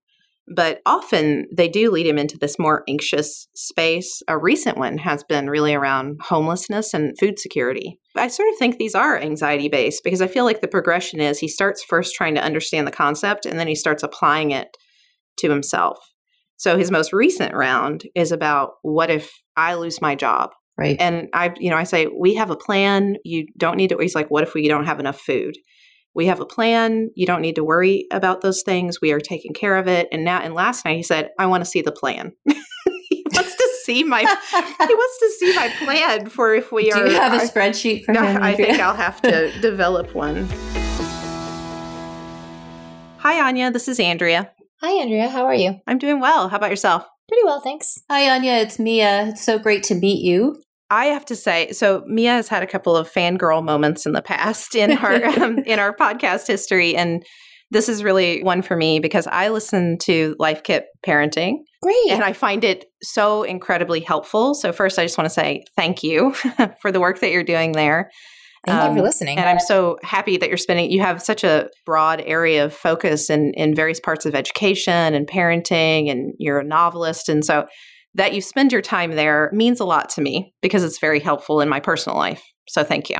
But 0.52 0.82
often 0.84 1.46
they 1.56 1.68
do 1.68 1.92
lead 1.92 2.08
him 2.08 2.18
into 2.18 2.36
this 2.40 2.58
more 2.58 2.84
anxious 2.90 3.48
space. 3.56 4.24
A 4.28 4.36
recent 4.36 4.80
one 4.80 4.98
has 4.98 5.24
been 5.24 5.48
really 5.48 5.76
around 5.76 6.18
homelessness 6.24 6.92
and 6.96 7.16
food 7.20 7.38
security. 7.38 8.00
I 8.16 8.30
sort 8.30 8.50
of 8.50 8.56
think 8.58 8.78
these 8.78 8.96
are 8.96 9.16
anxiety 9.20 9.70
based 9.70 10.04
because 10.04 10.24
I 10.24 10.28
feel 10.28 10.46
like 10.46 10.62
the 10.62 10.68
progression 10.68 11.20
is 11.22 11.38
he 11.38 11.48
starts 11.48 11.84
first 11.84 12.16
trying 12.16 12.34
to 12.34 12.44
understand 12.44 12.88
the 12.88 12.92
concept 12.92 13.46
and 13.46 13.60
then 13.60 13.68
he 13.68 13.76
starts 13.76 14.02
applying 14.02 14.50
it 14.50 14.70
to 15.38 15.52
himself. 15.52 16.00
So 16.60 16.78
his 16.78 16.92
most 16.92 17.14
recent 17.14 17.56
round 17.56 18.04
is 18.14 18.32
about 18.32 18.74
what 18.84 19.10
if 19.10 19.32
I 19.58 19.74
lose 19.74 20.02
my 20.02 20.14
job? 20.14 20.52
right. 20.80 20.98
And 21.00 21.28
I, 21.34 21.54
you 21.60 21.70
know, 21.70 21.76
I 21.76 21.84
say, 21.84 22.08
we 22.08 22.36
have 22.36 22.50
a 22.50 22.56
plan. 22.56 23.18
You 23.26 23.48
don't 23.58 23.76
need 23.76 23.90
to, 23.90 23.98
he's 23.98 24.16
like, 24.16 24.32
what 24.32 24.44
if 24.44 24.54
we 24.54 24.68
don't 24.68 24.86
have 24.86 25.00
enough 25.00 25.20
food? 25.20 25.58
We 26.16 26.28
have 26.28 26.40
a 26.40 26.46
plan. 26.46 27.10
You 27.16 27.26
don't 27.28 27.42
need 27.42 27.56
to 27.56 27.64
worry 27.64 28.08
about 28.12 28.42
those 28.42 28.64
things. 28.64 29.00
We 29.02 29.12
are 29.12 29.20
taking 29.20 29.54
care 29.54 29.76
of 29.76 29.88
it. 29.88 30.08
And 30.12 30.24
now, 30.24 30.40
and 30.40 30.54
last 30.54 30.86
night 30.86 30.96
he 30.96 31.04
said, 31.04 31.30
I 31.38 31.46
want 31.48 31.64
to 31.64 31.70
see 31.70 31.82
the 31.82 31.92
plan. 31.92 32.32
he 32.46 33.26
wants 33.34 33.56
to 33.56 33.70
see 33.84 34.04
my, 34.04 34.20
he 34.50 34.96
wants 34.96 35.20
to 35.20 35.30
see 35.38 35.56
my 35.56 35.70
plan 35.80 36.30
for 36.30 36.56
if 36.56 36.72
we 36.72 36.90
Do 36.90 36.98
are. 36.98 37.06
Do 37.06 37.12
you 37.12 37.18
have 37.18 37.34
a 37.34 37.46
spreadsheet 37.46 38.06
for 38.06 38.14
no, 38.14 38.24
him? 38.24 38.42
I 38.42 38.56
think 38.56 38.80
I'll 38.80 38.96
have 38.96 39.22
to 39.24 39.52
develop 39.60 40.16
one. 40.16 40.48
Hi, 43.18 43.46
Anya. 43.46 43.70
This 43.70 43.88
is 43.90 44.00
Andrea. 44.00 44.50
Hi, 44.82 44.92
Andrea. 45.02 45.28
How 45.28 45.46
are 45.46 45.54
you? 45.54 45.76
I'm 45.88 45.98
doing 45.98 46.22
well. 46.22 46.48
How 46.48 46.56
about 46.56 46.70
yourself? 46.70 47.06
Pretty 47.28 47.44
well, 47.44 47.60
thanks. 47.60 48.02
Hi 48.10 48.30
Anya, 48.30 48.54
it's 48.54 48.80
Mia. 48.80 49.28
It's 49.28 49.44
so 49.44 49.60
great 49.60 49.84
to 49.84 49.96
meet 49.96 50.24
you. 50.24 50.56
I 50.90 51.08
have 51.08 51.26
to 51.26 51.36
say, 51.36 51.72
so 51.74 52.02
Mia 52.08 52.32
has 52.32 52.48
had 52.48 52.64
a 52.64 52.68
couple 52.68 52.96
of 52.96 53.12
fangirl 53.12 53.64
moments 53.64 54.06
in 54.06 54.14
the 54.14 54.22
past 54.22 54.74
in 54.76 54.98
our 54.98 55.26
um, 55.44 55.60
in 55.60 55.80
our 55.80 55.94
podcast 55.94 56.48
history, 56.48 56.96
and 56.96 57.24
this 57.72 57.90
is 57.90 58.04
really 58.04 58.42
one 58.42 58.62
for 58.62 58.76
me 58.78 59.00
because 59.00 59.28
I 59.28 59.50
listen 59.50 59.98
to 60.04 60.36
Life 60.40 60.64
Kit 60.64 60.86
Parenting, 61.06 61.58
Great. 61.84 62.10
and 62.10 62.24
I 62.24 62.32
find 62.32 62.64
it 62.64 62.86
so 63.04 63.44
incredibly 63.44 64.00
helpful. 64.00 64.56
So 64.56 64.72
first, 64.72 64.98
I 64.98 65.04
just 65.04 65.18
want 65.18 65.26
to 65.26 65.34
say 65.34 65.66
thank 65.76 66.04
you 66.04 66.34
for 66.82 66.92
the 66.92 67.02
work 67.02 67.20
that 67.20 67.32
you're 67.32 67.44
doing 67.44 67.74
there. 67.74 68.10
Thank 68.66 68.84
you 68.84 68.90
Um, 68.90 68.96
for 68.98 69.04
listening. 69.04 69.38
And 69.38 69.48
I'm 69.48 69.60
so 69.60 69.98
happy 70.04 70.38
that 70.38 70.50
you're 70.50 70.58
spending, 70.58 70.92
you 70.92 71.02
have 71.02 71.22
such 71.22 71.44
a 71.44 71.70
broad 71.86 72.22
area 72.26 72.66
of 72.66 72.74
focus 72.74 73.30
in, 73.30 73.54
in 73.56 73.74
various 73.74 74.00
parts 74.00 74.26
of 74.26 74.36
education 74.36 75.14
and 75.14 75.28
parenting, 75.28 76.12
and 76.12 76.34
you're 76.38 76.60
a 76.60 76.64
novelist. 76.64 77.30
And 77.30 77.46
so 77.46 77.66
that 78.16 78.34
you 78.34 78.42
spend 78.42 78.72
your 78.72 78.82
time 78.82 79.12
there 79.12 79.50
means 79.54 79.80
a 79.80 79.86
lot 79.86 80.10
to 80.10 80.22
me 80.22 80.54
because 80.62 80.84
it's 80.84 81.00
very 81.00 81.20
helpful 81.20 81.62
in 81.62 81.70
my 81.70 81.80
personal 81.80 82.18
life. 82.18 82.44
So 82.68 82.84
thank 82.84 83.10
you. 83.10 83.18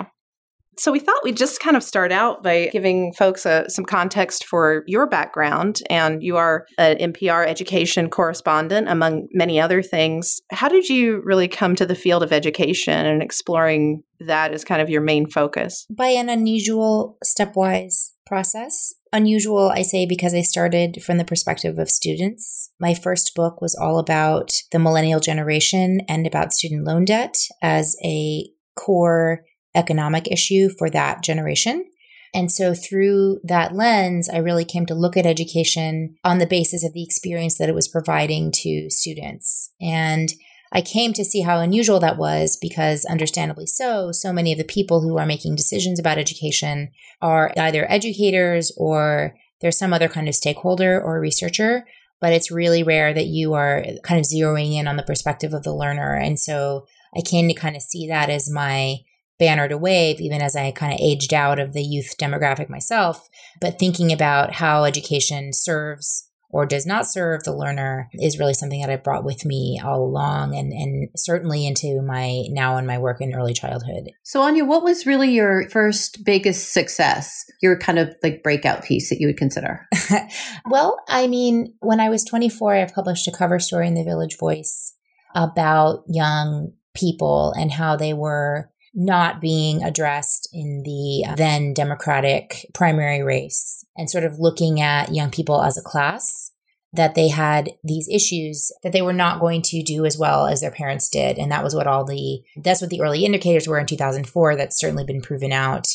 So 0.80 0.94
we 0.94 1.00
thought 1.00 1.26
we'd 1.26 1.36
just 1.36 1.60
kind 1.60 1.76
of 1.76 1.84
start 1.84 2.14
out 2.14 2.42
by 2.42 2.70
giving 2.72 3.12
folks 3.12 3.46
uh 3.46 3.68
some 3.68 3.84
context 3.84 4.46
for 4.46 4.84
your 4.88 5.08
background. 5.08 5.82
And 5.90 6.24
you 6.24 6.38
are 6.38 6.66
an 6.78 6.98
NPR 6.98 7.46
education 7.46 8.10
correspondent, 8.10 8.88
among 8.88 9.28
many 9.34 9.60
other 9.60 9.84
things. 9.84 10.40
How 10.52 10.70
did 10.70 10.88
you 10.88 11.22
really 11.26 11.50
come 11.50 11.76
to 11.76 11.86
the 11.86 11.96
field 11.96 12.24
of 12.24 12.32
education 12.32 13.06
and 13.06 13.22
exploring 13.22 14.04
that 14.22 14.54
as 14.54 14.64
kind 14.64 14.82
of 14.82 14.90
your 14.90 15.02
main 15.02 15.28
focus? 15.30 15.86
By 15.90 16.08
an 16.08 16.30
unusual 16.30 17.18
stepwise 17.26 18.12
process. 18.26 18.94
Unusual, 19.12 19.72
I 19.76 19.82
say, 19.82 20.06
because 20.06 20.34
I 20.34 20.42
started 20.42 21.04
from 21.04 21.18
the 21.18 21.26
perspective 21.26 21.78
of 21.78 21.90
students. 21.90 22.72
My 22.80 22.94
first 22.94 23.34
book 23.36 23.60
was 23.60 23.76
all 23.76 24.00
about 24.00 24.52
the 24.72 24.80
millennial 24.80 25.20
generation 25.20 26.02
and 26.08 26.26
about 26.26 26.54
student 26.54 26.86
loan 26.86 27.04
debt 27.04 27.36
as 27.62 27.98
a 28.02 28.50
core 28.76 29.44
economic 29.76 30.32
issue 30.32 30.70
for 30.78 30.90
that 30.90 31.24
generation. 31.24 31.86
And 32.34 32.52
so 32.52 32.74
through 32.74 33.40
that 33.44 33.74
lens, 33.74 34.30
I 34.30 34.38
really 34.38 34.66
came 34.66 34.86
to 34.88 34.94
look 34.94 35.18
at 35.18 35.26
education 35.26 36.16
on 36.24 36.38
the 36.38 36.46
basis 36.46 36.84
of 36.84 36.94
the 36.94 37.04
experience 37.04 37.58
that 37.58 37.70
it 37.70 37.76
was 37.76 37.88
providing 37.88 38.52
to 38.58 38.90
students. 38.90 39.72
And 39.82 40.30
I 40.72 40.82
came 40.82 41.14
to 41.14 41.26
see 41.26 41.42
how 41.42 41.60
unusual 41.60 42.00
that 42.00 42.18
was 42.18 42.56
because, 42.62 43.04
understandably 43.06 43.66
so, 43.66 44.12
so 44.12 44.32
many 44.32 44.52
of 44.52 44.60
the 44.60 44.64
people 44.64 45.02
who 45.02 45.18
are 45.18 45.26
making 45.26 45.56
decisions 45.56 46.00
about 46.00 46.20
education 46.20 46.92
are 47.22 47.52
either 47.58 47.92
educators 47.92 48.72
or 48.78 49.36
there's 49.62 49.80
some 49.80 49.94
other 49.94 50.08
kind 50.08 50.28
of 50.28 50.36
stakeholder 50.36 51.02
or 51.02 51.20
researcher. 51.20 51.86
But 52.22 52.34
it's 52.34 52.52
really 52.52 52.84
rare 52.84 53.14
that 53.14 53.28
you 53.28 53.54
are 53.54 53.84
kind 54.04 54.20
of 54.20 54.26
zeroing 54.26 54.74
in 54.74 54.88
on 54.88 54.98
the 54.98 55.04
perspective 55.04 55.54
of 55.54 55.64
the 55.64 55.74
learner. 55.74 56.16
And 56.16 56.38
so 56.38 56.86
I 57.16 57.22
came 57.22 57.48
to 57.48 57.54
kind 57.54 57.76
of 57.76 57.82
see 57.82 58.08
that 58.08 58.30
as 58.30 58.52
my 58.52 58.98
banner 59.40 59.68
to 59.68 59.78
wave, 59.78 60.20
even 60.20 60.42
as 60.42 60.56
I 60.56 60.72
kind 60.72 60.94
of 60.94 61.00
aged 61.02 61.34
out 61.34 61.60
of 61.60 61.74
the 61.74 61.84
youth 61.84 62.16
demographic 62.20 62.70
myself. 62.70 63.28
But 63.62 63.80
thinking 63.80 64.12
about 64.12 64.54
how 64.54 64.84
education 64.84 65.54
serves 65.54 66.30
or 66.52 66.66
does 66.66 66.86
not 66.86 67.06
serve 67.06 67.44
the 67.44 67.56
learner 67.56 68.10
is 68.14 68.40
really 68.40 68.54
something 68.54 68.82
that 68.82 68.90
I 68.90 68.96
brought 68.96 69.24
with 69.24 69.46
me 69.46 69.80
all 69.84 70.04
along 70.04 70.56
and, 70.56 70.74
and 70.74 71.10
certainly 71.16 71.66
into 71.66 72.02
my 72.02 72.44
now 72.50 72.78
in 72.78 72.88
my 72.88 72.98
work 72.98 73.22
in 73.22 73.34
early 73.34 73.54
childhood. 73.54 74.10
So 74.24 74.42
Anya, 74.42 74.66
what 74.66 74.84
was 74.84 75.06
really 75.06 75.30
your 75.30 75.70
first 75.70 76.26
biggest 76.26 76.74
success? 76.74 77.46
Your 77.62 77.78
kind 77.78 78.00
of 78.00 78.16
like 78.24 78.42
breakout 78.42 78.84
piece 78.84 79.10
that 79.10 79.20
you 79.20 79.28
would 79.28 79.38
consider? 79.38 79.88
well, 80.66 80.98
I 81.08 81.28
mean, 81.28 81.76
when 81.82 82.00
I 82.00 82.10
was 82.10 82.24
24, 82.24 82.76
I 82.76 82.86
published 82.88 83.28
a 83.28 83.32
cover 83.32 83.60
story 83.60 83.88
in 83.88 83.94
the 83.94 84.04
Village 84.04 84.38
Voice 84.40 84.96
about 85.36 86.04
young 86.08 86.74
people 86.96 87.54
and 87.56 87.72
how 87.72 87.96
they 87.96 88.14
were 88.14 88.72
not 88.94 89.42
being 89.42 89.84
addressed 89.84 90.50
in 90.52 90.84
the 90.84 91.26
uh, 91.28 91.36
then 91.36 91.74
Democratic 91.74 92.66
primary 92.74 93.24
race 93.24 93.86
and 93.96 94.10
sort 94.10 94.24
of 94.24 94.40
looking 94.40 94.82
at 94.82 95.14
young 95.14 95.30
people 95.30 95.62
as 95.62 95.78
a 95.78 95.82
class 95.82 96.52
that 96.92 97.14
they 97.14 97.28
had 97.28 97.72
these 97.84 98.10
issues 98.12 98.72
that 98.84 98.92
they 98.92 99.02
were 99.02 99.14
not 99.14 99.40
going 99.40 99.62
to 99.62 99.84
do 99.84 100.06
as 100.06 100.18
well 100.18 100.48
as 100.48 100.62
their 100.62 100.72
parents 100.72 101.08
did. 101.10 101.38
And 101.38 101.52
that 101.52 101.64
was 101.64 101.76
what 101.76 101.88
all 101.88 102.04
the 102.04 102.42
that's 102.58 102.82
what 102.82 102.90
the 102.90 103.02
early 103.02 103.26
indicators 103.26 103.68
were 103.68 103.80
in 103.80 103.86
2004 103.86 104.56
that's 104.56 104.80
certainly 104.80 105.04
been 105.04 105.22
proven 105.22 105.52
out 105.52 105.88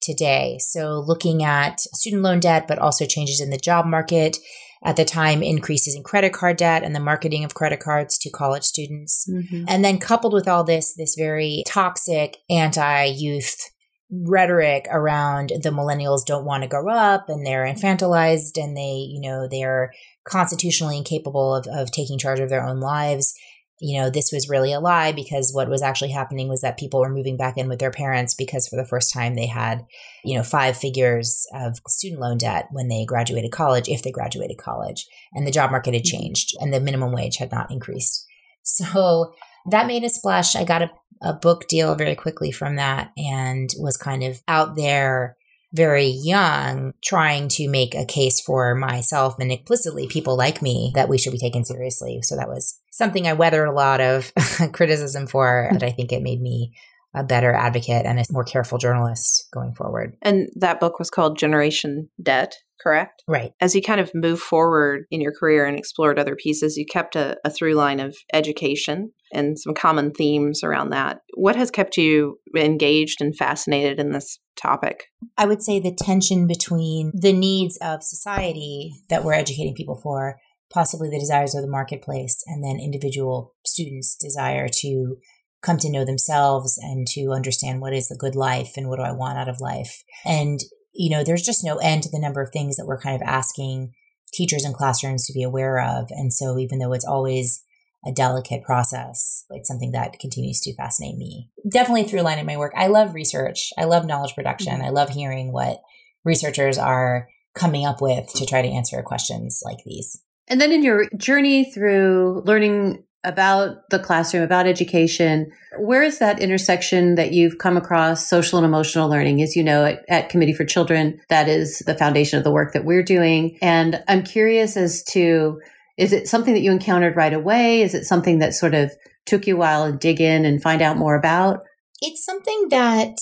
today. 0.00 0.58
So 0.58 0.98
looking 0.98 1.44
at 1.44 1.80
student 1.80 2.22
loan 2.22 2.40
debt 2.40 2.66
but 2.66 2.78
also 2.78 3.06
changes 3.06 3.40
in 3.40 3.50
the 3.50 3.56
job 3.56 3.86
market 3.86 4.38
at 4.84 4.96
the 4.96 5.04
time 5.04 5.42
increases 5.42 5.94
in 5.94 6.02
credit 6.02 6.32
card 6.32 6.56
debt 6.56 6.82
and 6.82 6.94
the 6.94 7.00
marketing 7.00 7.44
of 7.44 7.54
credit 7.54 7.80
cards 7.80 8.18
to 8.18 8.30
college 8.30 8.64
students. 8.64 9.28
Mm-hmm. 9.30 9.64
And 9.68 9.84
then 9.84 9.98
coupled 9.98 10.32
with 10.32 10.48
all 10.48 10.64
this, 10.64 10.94
this 10.94 11.14
very 11.14 11.62
toxic 11.66 12.38
anti 12.50 13.04
youth 13.04 13.70
rhetoric 14.10 14.86
around 14.90 15.52
the 15.62 15.70
millennials 15.70 16.24
don't 16.26 16.44
want 16.44 16.62
to 16.62 16.68
grow 16.68 16.88
up 16.88 17.28
and 17.28 17.46
they're 17.46 17.64
infantilized 17.64 18.62
and 18.62 18.76
they, 18.76 19.08
you 19.08 19.20
know, 19.20 19.48
they're 19.48 19.92
constitutionally 20.28 20.98
incapable 20.98 21.54
of, 21.54 21.66
of 21.68 21.90
taking 21.90 22.18
charge 22.18 22.38
of 22.38 22.50
their 22.50 22.64
own 22.64 22.78
lives 22.78 23.34
you 23.82 24.00
know, 24.00 24.10
this 24.10 24.30
was 24.32 24.48
really 24.48 24.72
a 24.72 24.78
lie 24.78 25.10
because 25.10 25.52
what 25.52 25.68
was 25.68 25.82
actually 25.82 26.12
happening 26.12 26.48
was 26.48 26.60
that 26.60 26.78
people 26.78 27.00
were 27.00 27.12
moving 27.12 27.36
back 27.36 27.58
in 27.58 27.68
with 27.68 27.80
their 27.80 27.90
parents 27.90 28.32
because 28.32 28.68
for 28.68 28.76
the 28.76 28.86
first 28.86 29.12
time 29.12 29.34
they 29.34 29.46
had, 29.46 29.84
you 30.24 30.36
know, 30.36 30.44
five 30.44 30.76
figures 30.76 31.44
of 31.52 31.80
student 31.88 32.20
loan 32.20 32.38
debt 32.38 32.68
when 32.70 32.86
they 32.86 33.04
graduated 33.04 33.50
college, 33.50 33.88
if 33.88 34.04
they 34.04 34.12
graduated 34.12 34.56
college. 34.56 35.04
And 35.32 35.44
the 35.44 35.50
job 35.50 35.72
market 35.72 35.94
had 35.94 36.04
mm-hmm. 36.04 36.16
changed 36.16 36.54
and 36.60 36.72
the 36.72 36.78
minimum 36.78 37.10
wage 37.10 37.38
had 37.38 37.50
not 37.50 37.72
increased. 37.72 38.24
So 38.62 39.34
that 39.68 39.88
made 39.88 40.04
a 40.04 40.08
splash. 40.08 40.54
I 40.54 40.62
got 40.62 40.82
a, 40.82 40.90
a 41.20 41.32
book 41.32 41.66
deal 41.66 41.96
very 41.96 42.14
quickly 42.14 42.52
from 42.52 42.76
that 42.76 43.10
and 43.16 43.68
was 43.78 43.96
kind 43.96 44.22
of 44.22 44.42
out 44.46 44.76
there 44.76 45.36
very 45.72 46.06
young 46.06 46.92
trying 47.02 47.48
to 47.48 47.68
make 47.68 47.96
a 47.96 48.04
case 48.04 48.40
for 48.40 48.76
myself 48.76 49.34
and 49.40 49.50
implicitly 49.50 50.06
people 50.06 50.36
like 50.36 50.62
me 50.62 50.92
that 50.94 51.08
we 51.08 51.18
should 51.18 51.32
be 51.32 51.38
taken 51.38 51.64
seriously. 51.64 52.20
So 52.22 52.36
that 52.36 52.48
was 52.48 52.78
something 52.92 53.26
I 53.26 53.32
weathered 53.32 53.68
a 53.68 53.72
lot 53.72 54.00
of 54.00 54.32
criticism 54.72 55.26
for, 55.26 55.68
but 55.72 55.82
I 55.82 55.90
think 55.90 56.12
it 56.12 56.22
made 56.22 56.40
me 56.40 56.72
a 57.14 57.24
better 57.24 57.52
advocate 57.52 58.06
and 58.06 58.18
a 58.18 58.24
more 58.30 58.44
careful 58.44 58.78
journalist 58.78 59.48
going 59.52 59.74
forward. 59.74 60.16
And 60.22 60.48
that 60.56 60.80
book 60.80 60.98
was 60.98 61.10
called 61.10 61.38
Generation 61.38 62.08
Debt, 62.22 62.56
correct? 62.80 63.22
Right. 63.28 63.52
As 63.60 63.74
you 63.74 63.82
kind 63.82 64.00
of 64.00 64.14
move 64.14 64.40
forward 64.40 65.04
in 65.10 65.20
your 65.20 65.32
career 65.32 65.66
and 65.66 65.78
explored 65.78 66.18
other 66.18 66.36
pieces, 66.36 66.76
you 66.76 66.86
kept 66.86 67.14
a, 67.14 67.36
a 67.44 67.50
through 67.50 67.74
line 67.74 68.00
of 68.00 68.16
education 68.32 69.12
and 69.32 69.58
some 69.58 69.74
common 69.74 70.12
themes 70.12 70.62
around 70.62 70.90
that. 70.90 71.20
What 71.34 71.56
has 71.56 71.70
kept 71.70 71.96
you 71.96 72.38
engaged 72.56 73.20
and 73.20 73.36
fascinated 73.36 73.98
in 74.00 74.12
this 74.12 74.38
topic? 74.56 75.04
I 75.36 75.46
would 75.46 75.62
say 75.62 75.80
the 75.80 75.94
tension 75.94 76.46
between 76.46 77.12
the 77.14 77.32
needs 77.32 77.78
of 77.82 78.02
society 78.02 78.92
that 79.10 79.24
we're 79.24 79.32
educating 79.34 79.74
people 79.74 80.00
for 80.02 80.36
possibly 80.72 81.10
the 81.10 81.20
desires 81.20 81.54
of 81.54 81.62
the 81.62 81.70
marketplace, 81.70 82.42
and 82.46 82.64
then 82.64 82.80
individual 82.80 83.54
students' 83.64 84.16
desire 84.16 84.68
to 84.80 85.16
come 85.62 85.78
to 85.78 85.90
know 85.90 86.04
themselves 86.04 86.78
and 86.82 87.06
to 87.06 87.30
understand 87.30 87.80
what 87.80 87.92
is 87.92 88.08
the 88.08 88.16
good 88.18 88.34
life 88.34 88.72
and 88.76 88.88
what 88.88 88.96
do 88.96 89.02
I 89.02 89.12
want 89.12 89.38
out 89.38 89.48
of 89.48 89.60
life. 89.60 90.02
And, 90.24 90.58
you 90.92 91.08
know, 91.08 91.22
there's 91.22 91.42
just 91.42 91.64
no 91.64 91.76
end 91.76 92.02
to 92.02 92.10
the 92.10 92.18
number 92.18 92.40
of 92.42 92.50
things 92.52 92.76
that 92.76 92.86
we're 92.86 93.00
kind 93.00 93.14
of 93.14 93.26
asking 93.26 93.92
teachers 94.32 94.64
and 94.64 94.74
classrooms 94.74 95.26
to 95.26 95.32
be 95.32 95.42
aware 95.42 95.80
of. 95.80 96.08
And 96.10 96.32
so 96.32 96.58
even 96.58 96.78
though 96.78 96.92
it's 96.92 97.04
always 97.04 97.62
a 98.04 98.10
delicate 98.10 98.64
process, 98.64 99.44
it's 99.50 99.68
something 99.68 99.92
that 99.92 100.18
continues 100.18 100.60
to 100.62 100.74
fascinate 100.74 101.16
me. 101.16 101.50
Definitely 101.70 102.04
through 102.04 102.22
line 102.22 102.38
in 102.38 102.46
my 102.46 102.56
work. 102.56 102.72
I 102.76 102.88
love 102.88 103.14
research. 103.14 103.70
I 103.78 103.84
love 103.84 104.06
knowledge 104.06 104.34
production. 104.34 104.74
Mm-hmm. 104.74 104.86
I 104.86 104.90
love 104.90 105.10
hearing 105.10 105.52
what 105.52 105.80
researchers 106.24 106.78
are 106.78 107.28
coming 107.54 107.86
up 107.86 108.00
with 108.00 108.32
to 108.34 108.46
try 108.46 108.62
to 108.62 108.68
answer 108.68 109.00
questions 109.02 109.62
like 109.64 109.78
these. 109.84 110.21
And 110.52 110.60
then 110.60 110.70
in 110.70 110.82
your 110.82 111.08
journey 111.16 111.64
through 111.72 112.42
learning 112.44 113.02
about 113.24 113.88
the 113.88 113.98
classroom, 113.98 114.42
about 114.42 114.66
education, 114.66 115.50
where 115.78 116.02
is 116.02 116.18
that 116.18 116.40
intersection 116.40 117.14
that 117.14 117.32
you've 117.32 117.56
come 117.56 117.78
across 117.78 118.28
social 118.28 118.58
and 118.58 118.66
emotional 118.66 119.08
learning? 119.08 119.40
As 119.40 119.56
you 119.56 119.64
know, 119.64 119.86
at, 119.86 120.04
at, 120.10 120.28
Committee 120.28 120.52
for 120.52 120.66
Children, 120.66 121.18
that 121.30 121.48
is 121.48 121.78
the 121.86 121.94
foundation 121.94 122.36
of 122.36 122.44
the 122.44 122.50
work 122.50 122.74
that 122.74 122.84
we're 122.84 123.02
doing. 123.02 123.56
And 123.62 124.04
I'm 124.08 124.24
curious 124.24 124.76
as 124.76 125.02
to 125.04 125.58
is 125.96 126.12
it 126.12 126.28
something 126.28 126.52
that 126.52 126.60
you 126.60 126.70
encountered 126.70 127.16
right 127.16 127.32
away? 127.32 127.80
Is 127.80 127.94
it 127.94 128.04
something 128.04 128.40
that 128.40 128.52
sort 128.52 128.74
of 128.74 128.92
took 129.24 129.46
you 129.46 129.56
a 129.56 129.58
while 129.58 129.90
to 129.90 129.96
dig 129.96 130.20
in 130.20 130.44
and 130.44 130.62
find 130.62 130.82
out 130.82 130.98
more 130.98 131.14
about? 131.14 131.60
It's 132.02 132.22
something 132.22 132.68
that 132.68 133.16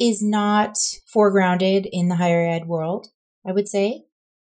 is 0.00 0.22
not 0.22 0.76
foregrounded 1.14 1.86
in 1.92 2.08
the 2.08 2.16
higher 2.16 2.46
ed 2.46 2.66
world, 2.66 3.08
I 3.46 3.52
would 3.52 3.68
say 3.68 4.04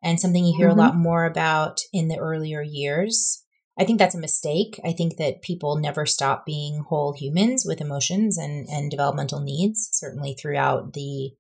and 0.03 0.19
something 0.19 0.45
you 0.45 0.55
hear 0.55 0.69
mm-hmm. 0.69 0.79
a 0.79 0.81
lot 0.81 0.95
more 0.95 1.25
about 1.25 1.81
in 1.91 2.09
the 2.09 2.17
earlier 2.17 2.61
years. 2.61 3.43
I 3.79 3.85
think 3.85 3.97
that's 3.97 4.13
a 4.13 4.19
mistake. 4.19 4.79
I 4.85 4.91
think 4.91 5.17
that 5.17 5.41
people 5.41 5.77
never 5.77 6.05
stop 6.05 6.45
being 6.45 6.83
whole 6.87 7.13
humans 7.13 7.65
with 7.65 7.81
emotions 7.81 8.37
and, 8.37 8.67
and 8.69 8.91
developmental 8.91 9.39
needs, 9.39 9.89
certainly 9.91 10.35
throughout 10.39 10.93
the 10.93 11.31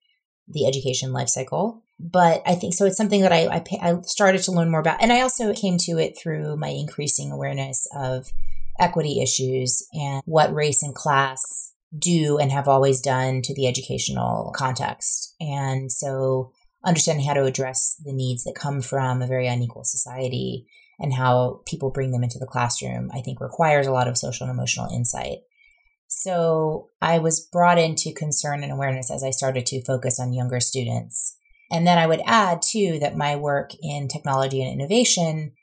the 0.47 0.65
education 0.65 1.13
life 1.13 1.29
cycle. 1.29 1.83
But 1.99 2.41
I 2.45 2.55
think 2.55 2.73
so. 2.73 2.85
It's 2.85 2.97
something 2.97 3.21
that 3.21 3.31
I, 3.31 3.45
I, 3.45 3.63
I 3.81 4.01
started 4.01 4.41
to 4.43 4.51
learn 4.51 4.71
more 4.71 4.79
about, 4.79 5.01
and 5.01 5.13
I 5.13 5.21
also 5.21 5.53
came 5.53 5.77
to 5.79 5.99
it 5.99 6.17
through 6.17 6.57
my 6.57 6.69
increasing 6.69 7.31
awareness 7.31 7.87
of 7.95 8.33
equity 8.79 9.21
issues 9.21 9.87
and 9.93 10.21
what 10.25 10.53
race 10.53 10.83
and 10.83 10.95
class 10.95 11.73
do 11.97 12.39
and 12.39 12.51
have 12.51 12.67
always 12.67 12.99
done 12.99 13.41
to 13.43 13.53
the 13.53 13.67
educational 13.67 14.51
context. 14.55 15.35
And 15.39 15.91
so 15.91 16.51
understanding 16.85 17.25
how 17.25 17.33
to 17.33 17.45
address 17.45 17.95
the 18.03 18.13
needs 18.13 18.43
that 18.43 18.55
come 18.55 18.81
from 18.81 19.21
a 19.21 19.27
very 19.27 19.47
unequal 19.47 19.83
society 19.83 20.67
and 20.99 21.13
how 21.13 21.61
people 21.65 21.91
bring 21.91 22.11
them 22.11 22.23
into 22.23 22.39
the 22.39 22.45
classroom, 22.45 23.09
I 23.13 23.21
think 23.21 23.41
requires 23.41 23.87
a 23.87 23.91
lot 23.91 24.07
of 24.07 24.17
social 24.17 24.47
and 24.47 24.53
emotional 24.53 24.93
insight. 24.93 25.39
So 26.07 26.89
I 27.01 27.17
was 27.17 27.39
brought 27.51 27.79
into 27.79 28.13
concern 28.13 28.63
and 28.63 28.71
awareness 28.71 29.09
as 29.11 29.23
I 29.23 29.31
started 29.31 29.65
to 29.67 29.83
focus 29.83 30.19
on 30.19 30.33
younger 30.33 30.59
students. 30.59 31.35
And 31.71 31.87
then 31.87 31.97
I 31.97 32.05
would 32.05 32.21
add 32.25 32.61
too 32.61 32.99
that 32.99 33.17
my 33.17 33.35
work 33.35 33.71
in 33.81 34.07
technology 34.07 34.61
and 34.61 34.71
innovation 34.71 35.53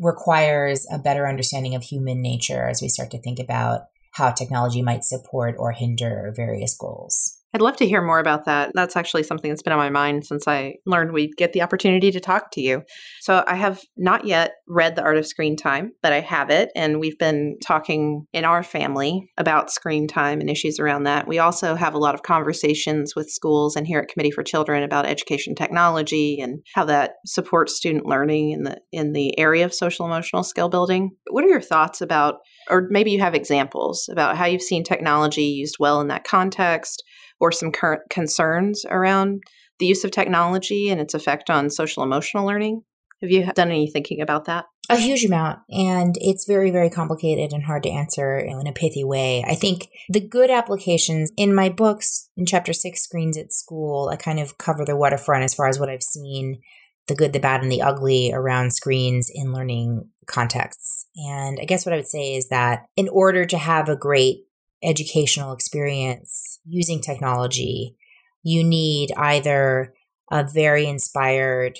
requires 0.00 0.86
a 0.90 0.98
better 0.98 1.28
understanding 1.28 1.74
of 1.74 1.84
human 1.84 2.20
nature 2.20 2.68
as 2.68 2.82
we 2.82 2.88
start 2.88 3.10
to 3.12 3.20
think 3.20 3.38
about 3.38 3.82
how 4.14 4.30
technology 4.30 4.82
might 4.82 5.04
support 5.04 5.54
or 5.58 5.72
hinder 5.72 6.32
various 6.34 6.76
goals. 6.76 7.41
I'd 7.54 7.60
love 7.60 7.76
to 7.76 7.86
hear 7.86 8.00
more 8.00 8.18
about 8.18 8.46
that. 8.46 8.72
That's 8.74 8.96
actually 8.96 9.24
something 9.24 9.50
that's 9.50 9.62
been 9.62 9.74
on 9.74 9.78
my 9.78 9.90
mind 9.90 10.24
since 10.24 10.48
I 10.48 10.76
learned 10.86 11.12
we'd 11.12 11.36
get 11.36 11.52
the 11.52 11.60
opportunity 11.60 12.10
to 12.10 12.20
talk 12.20 12.50
to 12.52 12.62
you. 12.62 12.82
So 13.20 13.44
I 13.46 13.56
have 13.56 13.82
not 13.96 14.24
yet 14.24 14.52
read 14.66 14.96
The 14.96 15.02
Art 15.02 15.18
of 15.18 15.26
Screen 15.26 15.56
Time, 15.56 15.92
but 16.02 16.14
I 16.14 16.20
have 16.20 16.48
it. 16.48 16.70
And 16.74 16.98
we've 16.98 17.18
been 17.18 17.58
talking 17.62 18.26
in 18.32 18.46
our 18.46 18.62
family 18.62 19.30
about 19.36 19.70
screen 19.70 20.08
time 20.08 20.40
and 20.40 20.48
issues 20.48 20.78
around 20.78 21.02
that. 21.04 21.28
We 21.28 21.38
also 21.38 21.74
have 21.74 21.92
a 21.92 21.98
lot 21.98 22.14
of 22.14 22.22
conversations 22.22 23.14
with 23.14 23.28
schools 23.28 23.76
and 23.76 23.86
here 23.86 24.00
at 24.00 24.08
Committee 24.08 24.30
for 24.30 24.42
Children 24.42 24.82
about 24.82 25.04
education 25.04 25.54
technology 25.54 26.40
and 26.40 26.60
how 26.74 26.86
that 26.86 27.16
supports 27.26 27.76
student 27.76 28.06
learning 28.06 28.52
in 28.52 28.62
the 28.62 28.80
in 28.92 29.12
the 29.12 29.38
area 29.38 29.64
of 29.64 29.74
social 29.74 30.06
emotional 30.06 30.42
skill 30.42 30.70
building. 30.70 31.10
What 31.30 31.44
are 31.44 31.48
your 31.48 31.60
thoughts 31.60 32.00
about 32.00 32.36
or 32.70 32.86
maybe 32.90 33.10
you 33.10 33.20
have 33.20 33.34
examples 33.34 34.08
about 34.10 34.36
how 34.36 34.46
you've 34.46 34.62
seen 34.62 34.84
technology 34.84 35.44
used 35.44 35.76
well 35.78 36.00
in 36.00 36.08
that 36.08 36.24
context 36.24 37.02
or 37.42 37.50
some 37.50 37.72
current 37.72 38.02
concerns 38.08 38.86
around 38.88 39.42
the 39.80 39.86
use 39.86 40.04
of 40.04 40.12
technology 40.12 40.88
and 40.88 41.00
its 41.00 41.12
effect 41.12 41.50
on 41.50 41.68
social 41.68 42.04
emotional 42.04 42.46
learning. 42.46 42.82
Have 43.20 43.30
you 43.30 43.52
done 43.52 43.68
any 43.68 43.90
thinking 43.90 44.20
about 44.20 44.44
that? 44.44 44.66
A 44.88 44.96
huge 44.96 45.24
amount. 45.24 45.58
And 45.68 46.14
it's 46.20 46.46
very, 46.46 46.70
very 46.70 46.88
complicated 46.88 47.52
and 47.52 47.64
hard 47.64 47.82
to 47.82 47.90
answer 47.90 48.38
in 48.38 48.66
a 48.66 48.72
pithy 48.72 49.02
way. 49.02 49.44
I 49.46 49.56
think 49.56 49.88
the 50.08 50.20
good 50.20 50.50
applications 50.50 51.32
in 51.36 51.54
my 51.54 51.68
books, 51.68 52.30
in 52.36 52.46
chapter 52.46 52.72
six, 52.72 53.02
Screens 53.02 53.36
at 53.36 53.52
School, 53.52 54.08
I 54.12 54.16
kind 54.16 54.38
of 54.38 54.56
cover 54.56 54.84
the 54.84 54.96
waterfront 54.96 55.44
as 55.44 55.54
far 55.54 55.68
as 55.68 55.80
what 55.80 55.88
I've 55.88 56.02
seen 56.02 56.60
the 57.08 57.16
good, 57.16 57.32
the 57.32 57.40
bad, 57.40 57.62
and 57.62 57.72
the 57.72 57.82
ugly 57.82 58.30
around 58.32 58.72
screens 58.72 59.28
in 59.32 59.52
learning 59.52 60.08
contexts. 60.26 61.06
And 61.16 61.58
I 61.60 61.64
guess 61.64 61.84
what 61.84 61.92
I 61.92 61.96
would 61.96 62.06
say 62.06 62.36
is 62.36 62.48
that 62.50 62.84
in 62.96 63.08
order 63.08 63.44
to 63.44 63.58
have 63.58 63.88
a 63.88 63.96
great 63.96 64.44
educational 64.82 65.52
experience 65.52 66.60
using 66.64 67.00
technology, 67.00 67.96
you 68.42 68.64
need 68.64 69.10
either 69.16 69.94
a 70.30 70.44
very 70.44 70.86
inspired 70.86 71.78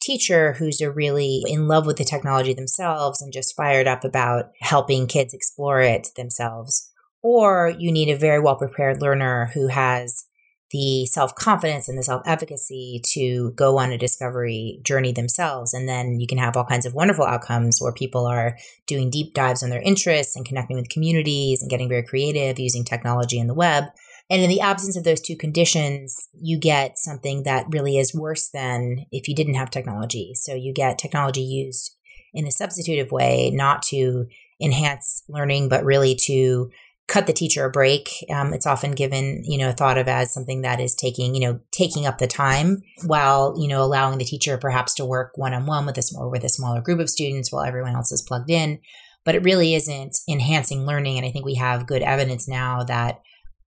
teacher 0.00 0.54
who's 0.54 0.80
a 0.80 0.90
really 0.90 1.42
in 1.46 1.66
love 1.66 1.84
with 1.84 1.96
the 1.96 2.04
technology 2.04 2.54
themselves 2.54 3.20
and 3.20 3.32
just 3.32 3.56
fired 3.56 3.86
up 3.86 4.04
about 4.04 4.52
helping 4.60 5.06
kids 5.06 5.34
explore 5.34 5.80
it 5.80 6.08
themselves. 6.16 6.90
Or 7.22 7.74
you 7.76 7.90
need 7.90 8.08
a 8.08 8.16
very 8.16 8.40
well 8.40 8.56
prepared 8.56 9.02
learner 9.02 9.50
who 9.54 9.68
has 9.68 10.27
the 10.70 11.06
self 11.06 11.34
confidence 11.34 11.88
and 11.88 11.96
the 11.96 12.02
self 12.02 12.22
efficacy 12.26 13.00
to 13.12 13.52
go 13.52 13.78
on 13.78 13.92
a 13.92 13.98
discovery 13.98 14.80
journey 14.82 15.12
themselves. 15.12 15.72
And 15.72 15.88
then 15.88 16.20
you 16.20 16.26
can 16.26 16.38
have 16.38 16.56
all 16.56 16.64
kinds 16.64 16.86
of 16.86 16.94
wonderful 16.94 17.24
outcomes 17.24 17.78
where 17.80 17.92
people 17.92 18.26
are 18.26 18.56
doing 18.86 19.10
deep 19.10 19.34
dives 19.34 19.62
on 19.62 19.70
their 19.70 19.82
interests 19.82 20.36
and 20.36 20.44
connecting 20.46 20.76
with 20.76 20.88
communities 20.88 21.62
and 21.62 21.70
getting 21.70 21.88
very 21.88 22.02
creative 22.02 22.58
using 22.58 22.84
technology 22.84 23.38
and 23.38 23.48
the 23.48 23.54
web. 23.54 23.84
And 24.30 24.42
in 24.42 24.50
the 24.50 24.60
absence 24.60 24.96
of 24.96 25.04
those 25.04 25.22
two 25.22 25.36
conditions, 25.36 26.28
you 26.38 26.58
get 26.58 26.98
something 26.98 27.44
that 27.44 27.66
really 27.70 27.96
is 27.96 28.14
worse 28.14 28.50
than 28.50 29.06
if 29.10 29.26
you 29.26 29.34
didn't 29.34 29.54
have 29.54 29.70
technology. 29.70 30.34
So 30.34 30.54
you 30.54 30.74
get 30.74 30.98
technology 30.98 31.40
used 31.40 31.96
in 32.34 32.46
a 32.46 32.50
substitutive 32.50 33.10
way, 33.10 33.50
not 33.50 33.82
to 33.84 34.26
enhance 34.60 35.22
learning, 35.28 35.70
but 35.70 35.84
really 35.84 36.14
to 36.26 36.70
cut 37.08 37.26
the 37.26 37.32
teacher 37.32 37.64
a 37.64 37.70
break. 37.70 38.10
Um, 38.30 38.52
it's 38.52 38.66
often 38.66 38.92
given, 38.92 39.42
you 39.44 39.56
know, 39.56 39.72
thought 39.72 39.96
of 39.96 40.08
as 40.08 40.32
something 40.32 40.60
that 40.60 40.78
is 40.78 40.94
taking, 40.94 41.34
you 41.34 41.40
know, 41.40 41.60
taking 41.72 42.06
up 42.06 42.18
the 42.18 42.26
time 42.26 42.82
while, 43.06 43.54
you 43.58 43.66
know, 43.66 43.82
allowing 43.82 44.18
the 44.18 44.26
teacher 44.26 44.58
perhaps 44.58 44.94
to 44.94 45.06
work 45.06 45.32
one 45.34 45.54
on 45.54 45.64
one 45.64 45.86
with 45.86 45.96
a 45.96 46.02
or 46.16 46.28
with 46.28 46.44
a 46.44 46.50
smaller 46.50 46.82
group 46.82 47.00
of 47.00 47.08
students 47.08 47.50
while 47.50 47.64
everyone 47.64 47.96
else 47.96 48.12
is 48.12 48.22
plugged 48.22 48.50
in. 48.50 48.78
But 49.24 49.34
it 49.34 49.42
really 49.42 49.74
isn't 49.74 50.18
enhancing 50.28 50.86
learning. 50.86 51.16
And 51.16 51.26
I 51.26 51.30
think 51.30 51.46
we 51.46 51.54
have 51.54 51.86
good 51.86 52.02
evidence 52.02 52.46
now 52.46 52.84
that 52.84 53.20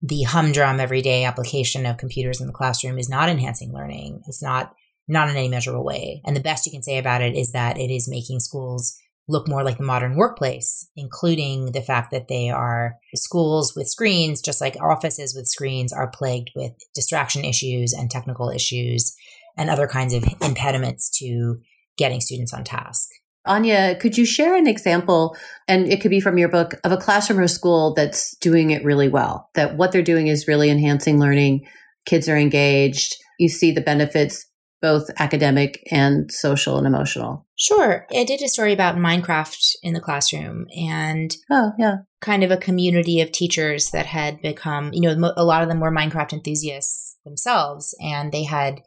the 0.03 0.23
humdrum 0.23 0.81
everyday 0.81 1.25
application 1.25 1.85
of 1.85 1.99
computers 1.99 2.41
in 2.41 2.47
the 2.47 2.53
classroom 2.53 2.99
is 2.99 3.09
not 3.09 3.29
enhancing 3.29 3.73
learning. 3.73 4.23
It's 4.27 4.43
not 4.43 4.75
not 5.09 5.29
in 5.29 5.37
any 5.37 5.49
measurable 5.49 5.85
way. 5.85 6.21
And 6.25 6.35
the 6.35 6.41
best 6.41 6.67
you 6.67 6.73
can 6.73 6.83
say 6.83 6.99
about 6.99 7.23
it 7.23 7.37
is 7.37 7.53
that 7.53 7.79
it 7.79 7.93
is 7.93 8.09
making 8.09 8.41
schools 8.41 8.97
look 9.29 9.49
more 9.49 9.65
like 9.65 9.79
the 9.79 9.85
modern 9.85 10.15
workplace, 10.17 10.89
including 10.97 11.73
the 11.73 11.83
fact 11.83 12.11
that 12.13 12.29
they 12.29 12.49
are 12.49 12.97
schools 13.15 13.75
with 13.75 13.89
screens, 13.89 14.41
just 14.41 14.61
like 14.61 14.77
offices 14.81 15.35
with 15.35 15.47
screens, 15.47 15.93
are 15.93 16.11
plagued 16.11 16.51
with 16.55 16.73
distraction 16.95 17.45
issues 17.45 17.93
and 17.93 18.11
technical 18.11 18.51
issues 18.51 19.15
and 19.57 19.69
other 19.69 19.89
kinds 19.89 20.15
of 20.15 20.25
impediments 20.41 21.11
to 21.19 21.59
getting 21.97 22.21
students 22.21 22.53
on 22.53 22.63
task. 22.63 23.09
Anya, 23.47 23.97
could 24.01 24.19
you 24.19 24.27
share 24.27 24.57
an 24.57 24.67
example, 24.67 25.37
and 25.69 25.91
it 25.91 26.01
could 26.01 26.11
be 26.11 26.21
from 26.21 26.37
your 26.37 26.49
book, 26.49 26.75
of 26.85 26.93
a 26.93 26.97
classroom 26.97 27.39
or 27.39 27.49
school 27.49 27.95
that's 27.95 28.37
doing 28.39 28.71
it 28.71 28.85
really 28.85 29.09
well, 29.09 29.51
that 29.55 29.77
what 29.77 29.93
they're 29.93 30.03
doing 30.03 30.27
is 30.27 30.49
really 30.49 30.69
enhancing 30.69 31.21
learning, 31.21 31.65
kids 32.07 32.29
are 32.29 32.37
engaged, 32.37 33.15
you 33.39 33.49
see 33.49 33.71
the 33.71 33.81
benefits, 33.81 34.47
both 34.87 35.11
academic 35.19 35.83
and 35.91 36.31
social 36.31 36.79
and 36.79 36.87
emotional? 36.87 37.45
Sure. 37.57 38.07
I 38.15 38.23
did 38.23 38.41
a 38.41 38.47
story 38.47 38.73
about 38.73 38.95
Minecraft 38.95 39.59
in 39.83 39.95
the 39.95 40.01
classroom 40.01 40.67
and 40.77 41.35
oh, 41.51 41.73
yeah. 41.77 41.97
kind 42.21 42.45
of 42.45 42.53
a 42.53 42.57
community 42.57 43.21
of 43.21 43.33
teachers 43.33 43.91
that 43.91 44.07
had 44.07 44.41
become, 44.43 44.93
you 44.93 45.01
know, 45.01 45.33
a 45.37 45.43
lot 45.43 45.63
of 45.63 45.69
them 45.69 45.81
were 45.81 45.91
Minecraft 45.91 46.35
enthusiasts 46.35 47.17
themselves 47.25 47.97
and 48.01 48.31
they 48.31 48.45
had 48.45 48.81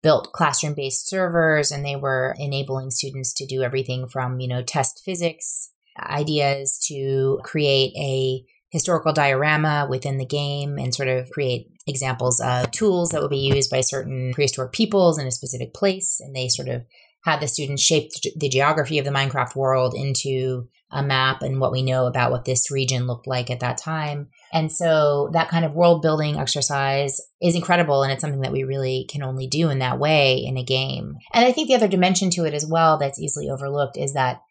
built 0.00 0.32
classroom 0.32 0.74
based 0.74 1.08
servers 1.08 1.72
and 1.72 1.84
they 1.84 1.96
were 1.96 2.36
enabling 2.38 2.92
students 2.92 3.34
to 3.34 3.44
do 3.44 3.62
everything 3.62 4.06
from, 4.06 4.38
you 4.38 4.46
know, 4.46 4.62
test 4.62 5.02
physics 5.04 5.72
ideas 5.98 6.78
to 6.86 7.40
create 7.42 7.92
a 7.96 8.44
historical 8.72 9.12
diorama 9.12 9.86
within 9.88 10.16
the 10.16 10.24
game 10.24 10.78
and 10.78 10.94
sort 10.94 11.08
of 11.08 11.30
create 11.30 11.68
examples 11.86 12.40
of 12.40 12.70
tools 12.70 13.10
that 13.10 13.20
would 13.20 13.30
be 13.30 13.36
used 13.36 13.70
by 13.70 13.82
certain 13.82 14.32
prehistoric 14.32 14.72
peoples 14.72 15.18
in 15.18 15.26
a 15.26 15.30
specific 15.30 15.74
place. 15.74 16.18
And 16.20 16.34
they 16.34 16.48
sort 16.48 16.68
of 16.68 16.84
had 17.24 17.40
the 17.40 17.46
students 17.46 17.82
shape 17.82 18.10
the 18.34 18.48
geography 18.48 18.98
of 18.98 19.04
the 19.04 19.10
Minecraft 19.10 19.54
world 19.54 19.94
into 19.94 20.68
a 20.90 21.02
map 21.02 21.42
and 21.42 21.60
what 21.60 21.72
we 21.72 21.82
know 21.82 22.06
about 22.06 22.30
what 22.30 22.44
this 22.46 22.70
region 22.70 23.06
looked 23.06 23.26
like 23.26 23.50
at 23.50 23.60
that 23.60 23.78
time. 23.78 24.28
And 24.52 24.72
so 24.72 25.30
that 25.32 25.48
kind 25.48 25.64
of 25.64 25.74
world 25.74 26.02
building 26.02 26.38
exercise 26.38 27.20
is 27.40 27.54
incredible. 27.54 28.02
And 28.02 28.12
it's 28.12 28.22
something 28.22 28.40
that 28.40 28.52
we 28.52 28.64
really 28.64 29.06
can 29.08 29.22
only 29.22 29.46
do 29.46 29.70
in 29.70 29.78
that 29.80 29.98
way 29.98 30.36
in 30.36 30.56
a 30.56 30.64
game. 30.64 31.16
And 31.32 31.44
I 31.44 31.52
think 31.52 31.68
the 31.68 31.74
other 31.74 31.88
dimension 31.88 32.30
to 32.30 32.44
it 32.44 32.54
as 32.54 32.66
well 32.66 32.96
that's 32.96 33.20
easily 33.20 33.48
overlooked 33.48 33.96
is 33.96 34.14
that 34.14 34.42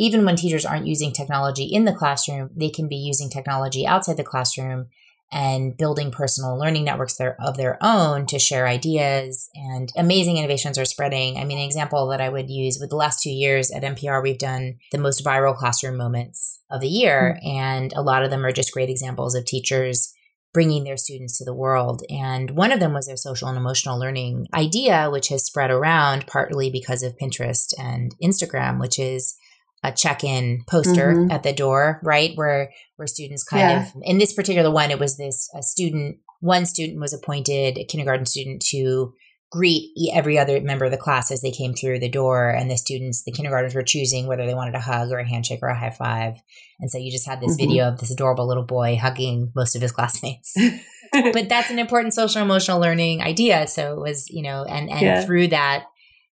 even 0.00 0.24
when 0.24 0.34
teachers 0.34 0.64
aren't 0.64 0.86
using 0.86 1.12
technology 1.12 1.64
in 1.64 1.84
the 1.84 1.92
classroom, 1.92 2.48
they 2.56 2.70
can 2.70 2.88
be 2.88 2.96
using 2.96 3.28
technology 3.28 3.86
outside 3.86 4.16
the 4.16 4.24
classroom 4.24 4.86
and 5.30 5.76
building 5.76 6.10
personal 6.10 6.58
learning 6.58 6.84
networks 6.84 7.16
there 7.16 7.36
of 7.38 7.58
their 7.58 7.76
own 7.82 8.24
to 8.26 8.38
share 8.38 8.66
ideas 8.66 9.48
and 9.54 9.92
amazing 9.96 10.38
innovations 10.38 10.78
are 10.78 10.86
spreading. 10.86 11.36
I 11.36 11.44
mean, 11.44 11.58
an 11.58 11.64
example 11.64 12.08
that 12.08 12.20
I 12.20 12.30
would 12.30 12.50
use 12.50 12.78
with 12.80 12.88
the 12.88 12.96
last 12.96 13.22
two 13.22 13.30
years 13.30 13.70
at 13.70 13.82
NPR, 13.82 14.22
we've 14.22 14.38
done 14.38 14.78
the 14.90 14.98
most 14.98 15.22
viral 15.22 15.54
classroom 15.54 15.98
moments 15.98 16.60
of 16.70 16.80
the 16.80 16.88
year. 16.88 17.36
Mm-hmm. 17.36 17.48
And 17.48 17.92
a 17.92 18.02
lot 18.02 18.24
of 18.24 18.30
them 18.30 18.44
are 18.44 18.52
just 18.52 18.72
great 18.72 18.88
examples 18.88 19.34
of 19.34 19.44
teachers 19.44 20.12
bringing 20.52 20.82
their 20.82 20.96
students 20.96 21.38
to 21.38 21.44
the 21.44 21.54
world. 21.54 22.02
And 22.08 22.52
one 22.52 22.72
of 22.72 22.80
them 22.80 22.94
was 22.94 23.06
their 23.06 23.16
social 23.18 23.48
and 23.48 23.58
emotional 23.58 24.00
learning 24.00 24.48
idea, 24.54 25.10
which 25.10 25.28
has 25.28 25.44
spread 25.44 25.70
around 25.70 26.26
partly 26.26 26.70
because 26.70 27.02
of 27.02 27.18
Pinterest 27.18 27.72
and 27.78 28.16
Instagram, 28.20 28.80
which 28.80 28.98
is 28.98 29.36
a 29.82 29.92
check-in 29.92 30.62
poster 30.68 31.14
mm-hmm. 31.14 31.30
at 31.30 31.42
the 31.42 31.52
door, 31.52 32.00
right? 32.02 32.32
Where 32.34 32.70
where 32.96 33.06
students 33.06 33.44
kind 33.44 33.70
yeah. 33.70 33.82
of 33.82 33.92
in 34.02 34.18
this 34.18 34.32
particular 34.32 34.70
one, 34.70 34.90
it 34.90 34.98
was 34.98 35.16
this 35.16 35.48
a 35.54 35.62
student. 35.62 36.18
One 36.40 36.64
student 36.64 37.00
was 37.00 37.12
appointed, 37.12 37.76
a 37.76 37.84
kindergarten 37.84 38.24
student, 38.24 38.62
to 38.70 39.12
greet 39.50 39.90
every 40.14 40.38
other 40.38 40.60
member 40.60 40.84
of 40.84 40.90
the 40.90 40.96
class 40.96 41.30
as 41.30 41.42
they 41.42 41.50
came 41.50 41.74
through 41.74 41.98
the 41.98 42.08
door. 42.08 42.48
And 42.48 42.70
the 42.70 42.76
students, 42.76 43.24
the 43.24 43.32
kindergartners, 43.32 43.74
were 43.74 43.82
choosing 43.82 44.26
whether 44.26 44.46
they 44.46 44.54
wanted 44.54 44.74
a 44.74 44.80
hug 44.80 45.10
or 45.10 45.18
a 45.18 45.28
handshake 45.28 45.58
or 45.62 45.68
a 45.68 45.78
high 45.78 45.90
five. 45.90 46.34
And 46.78 46.90
so 46.90 46.98
you 46.98 47.10
just 47.10 47.26
had 47.26 47.40
this 47.40 47.56
mm-hmm. 47.56 47.68
video 47.68 47.88
of 47.88 47.98
this 47.98 48.10
adorable 48.10 48.46
little 48.46 48.64
boy 48.64 48.96
hugging 48.96 49.52
most 49.54 49.74
of 49.74 49.82
his 49.82 49.92
classmates. 49.92 50.56
but 51.12 51.48
that's 51.48 51.70
an 51.70 51.78
important 51.78 52.14
social 52.14 52.42
emotional 52.42 52.80
learning 52.80 53.22
idea. 53.22 53.66
So 53.66 53.94
it 53.94 54.00
was, 54.00 54.28
you 54.30 54.42
know, 54.42 54.64
and 54.64 54.88
and 54.88 55.00
yeah. 55.00 55.24
through 55.24 55.48
that 55.48 55.86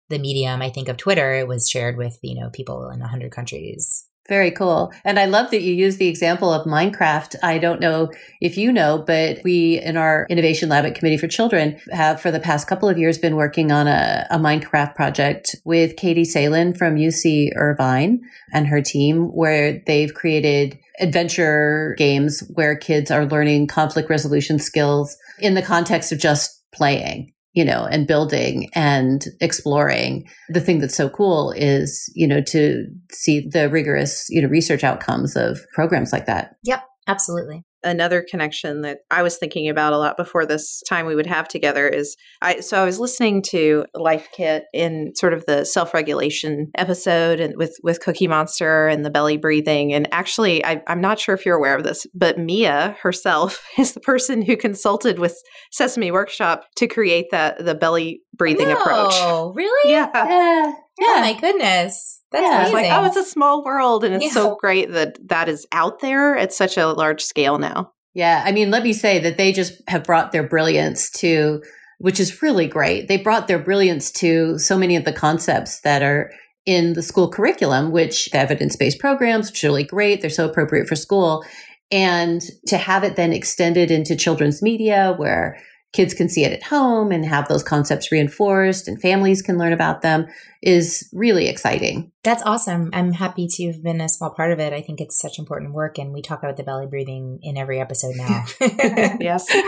the 0.10 0.20
medium, 0.20 0.62
I 0.62 0.70
think, 0.70 0.88
of 0.88 0.98
Twitter, 0.98 1.34
it 1.34 1.48
was 1.48 1.70
shared 1.70 1.98
with, 1.98 2.18
you 2.22 2.40
know, 2.40 2.50
people 2.50 2.90
in 2.90 3.00
100 3.00 3.32
countries. 3.32 4.08
Very 4.28 4.52
cool. 4.52 4.92
And 5.06 5.18
I 5.18 5.26
love 5.26 5.52
that 5.52 5.62
you 5.62 5.74
use 5.74 5.98
the 5.98 6.08
example 6.08 6.52
of 6.52 6.68
Minecraft. 6.68 7.36
I 7.42 7.58
don't 7.58 7.80
know 7.80 8.12
if 8.42 8.58
you 8.58 8.74
know, 8.74 8.98
but 9.06 9.40
we 9.44 9.80
in 9.80 9.96
our 9.96 10.28
innovation 10.30 10.68
lab 10.68 10.86
at 10.86 10.96
Committee 10.96 11.18
for 11.18 11.28
Children 11.28 11.80
have 11.92 12.20
for 12.20 12.30
the 12.30 12.40
past 12.40 12.68
couple 12.68 12.90
of 12.90 12.98
years 12.98 13.18
been 13.18 13.38
working 13.38 13.72
on 13.72 13.88
a, 13.88 14.28
a 14.30 14.38
Minecraft 14.38 14.96
project 14.96 15.56
with 15.64 15.96
Katie 15.96 16.26
Salen 16.26 16.74
from 16.74 16.98
UC 16.98 17.52
Irvine 17.56 18.20
and 18.52 18.68
her 18.68 18.82
team, 18.82 19.28
where 19.34 19.82
they've 19.88 20.14
created 20.14 20.78
adventure 21.00 21.96
games 21.98 22.44
where 22.54 22.76
kids 22.76 23.10
are 23.10 23.26
learning 23.26 23.68
conflict 23.68 24.10
resolution 24.10 24.60
skills 24.60 25.16
in 25.40 25.54
the 25.54 25.62
context 25.62 26.12
of 26.12 26.20
just 26.20 26.64
playing 26.74 27.32
you 27.58 27.66
know, 27.66 27.88
and 27.90 28.06
building 28.06 28.70
and 28.76 29.26
exploring. 29.42 30.30
The 30.50 30.62
thing 30.62 30.78
that's 30.78 30.96
so 30.96 31.10
cool 31.10 31.52
is, 31.54 32.08
you 32.14 32.28
know, 32.28 32.40
to 32.40 32.86
see 33.12 33.50
the 33.50 33.68
rigorous, 33.68 34.28
you 34.30 34.44
know, 34.44 34.48
research 34.48 34.84
outcomes 34.84 35.36
of 35.36 35.66
programs 35.74 36.14
like 36.14 36.28
that. 36.28 36.52
Yep, 36.66 36.84
absolutely 37.08 37.64
another 37.88 38.26
connection 38.30 38.82
that 38.82 39.00
I 39.10 39.24
was 39.24 39.38
thinking 39.38 39.70
about 39.70 39.94
a 39.94 39.98
lot 39.98 40.18
before 40.18 40.46
this 40.46 40.82
time 40.88 41.06
we 41.06 41.16
would 41.16 41.26
have 41.26 41.48
together 41.48 41.88
is 41.88 42.16
I 42.42 42.60
so 42.60 42.82
I 42.82 42.86
was 42.86 43.00
listening 43.00 43.42
to 43.50 43.86
Life 43.94 44.30
Kit 44.32 44.66
in 44.74 45.14
sort 45.16 45.34
of 45.34 45.46
the 45.46 45.66
self-regulation 45.66 46.72
episode 46.76 47.40
and 47.40 47.56
with 47.58 47.78
with 47.84 48.02
Cookie 48.02 48.28
Monster 48.28 48.88
and 48.88 49.06
the 49.06 49.10
belly 49.10 49.38
breathing 49.38 49.94
and 49.94 50.08
actually 50.14 50.64
I, 50.66 50.84
I'm 50.88 51.02
not 51.02 51.20
sure 51.20 51.34
if 51.34 51.46
you're 51.46 51.58
aware 51.58 51.76
of 51.76 51.84
this 51.84 52.06
but 52.14 52.38
Mia 52.38 52.98
herself 53.02 53.66
is 53.78 53.94
the 53.94 54.00
person 54.00 54.42
who 54.42 54.58
consulted 54.58 55.20
with 55.20 55.42
Sesame 55.72 56.12
Workshop 56.12 56.66
to 56.76 56.88
create 56.88 57.28
that 57.32 57.64
the 57.64 57.76
belly 57.76 58.22
breathing 58.38 58.70
no, 58.70 58.78
approach. 58.78 59.14
Oh, 59.16 59.54
really? 59.56 59.92
Yeah. 59.98 60.10
Yeah. 60.14 60.74
Oh 61.00 61.22
my 61.22 61.40
goodness. 61.40 62.07
That's 62.32 62.44
yeah, 62.44 62.60
amazing. 62.60 62.74
Like, 62.74 62.92
oh, 62.92 63.06
it's 63.06 63.16
a 63.16 63.24
small 63.24 63.64
world. 63.64 64.04
And 64.04 64.16
it's 64.16 64.26
yeah. 64.26 64.32
so 64.32 64.56
great 64.56 64.92
that 64.92 65.18
that 65.30 65.48
is 65.48 65.66
out 65.72 66.00
there 66.00 66.38
at 66.38 66.54
such 66.54 66.78
a 66.78 66.88
large 66.88 67.24
scale 67.24 67.58
now. 67.58 67.94
Yeah. 68.14 68.44
I 68.46 68.52
mean, 68.52 68.72
let 68.72 68.84
me 68.84 68.94
say 68.94 69.20
that 69.20 69.38
they 69.38 69.54
just 69.54 69.82
have 69.88 70.04
brought 70.04 70.32
their 70.32 70.48
brilliance 70.48 71.10
to, 71.12 71.64
which 72.00 72.20
is 72.20 72.42
really 72.42 72.68
great. 72.68 73.08
They 73.08 73.18
brought 73.18 73.48
their 73.48 73.60
brilliance 73.60 74.12
to 74.14 74.58
so 74.58 74.78
many 74.78 74.96
of 74.96 75.06
the 75.06 75.14
concepts 75.14 75.82
that 75.82 76.02
are 76.02 76.32
in 76.66 76.94
the 76.94 77.04
school 77.04 77.30
curriculum, 77.30 77.92
which 77.92 78.26
the 78.32 78.40
evidence 78.40 78.76
based 78.76 79.00
programs, 79.00 79.50
which 79.50 79.64
are 79.64 79.68
really 79.68 79.84
great. 79.84 80.22
They're 80.22 80.30
so 80.30 80.50
appropriate 80.50 80.88
for 80.88 80.96
school. 80.96 81.46
And 81.92 82.42
to 82.68 82.78
have 82.78 83.06
it 83.06 83.16
then 83.16 83.32
extended 83.32 83.90
into 83.90 84.16
children's 84.18 84.62
media 84.62 85.14
where 85.16 85.58
kids 85.94 86.14
can 86.14 86.28
see 86.28 86.44
it 86.44 86.52
at 86.52 86.64
home 86.64 87.12
and 87.12 87.26
have 87.26 87.48
those 87.48 87.64
concepts 87.64 88.12
reinforced 88.12 88.88
and 88.88 89.02
families 89.02 89.42
can 89.42 89.58
learn 89.58 89.74
about 89.74 90.02
them 90.02 90.28
is 90.62 91.10
really 91.14 91.48
exciting. 91.48 92.12
That's 92.28 92.44
awesome. 92.44 92.90
I'm 92.92 93.14
happy 93.14 93.48
to 93.48 93.68
have 93.68 93.82
been 93.82 94.02
a 94.02 94.10
small 94.10 94.32
part 94.32 94.52
of 94.52 94.60
it. 94.60 94.74
I 94.74 94.82
think 94.82 95.00
it's 95.00 95.18
such 95.18 95.40
important 95.40 95.72
work 95.72 95.98
and 95.98 96.12
we 96.12 96.22
talk 96.22 96.44
about 96.44 96.58
the 96.58 96.64
belly 96.64 96.86
breathing 96.86 97.40
in 97.42 97.56
every 97.56 97.80
episode 97.80 98.16
now. 98.18 98.44
yes. 98.60 99.46
yes. 99.50 99.50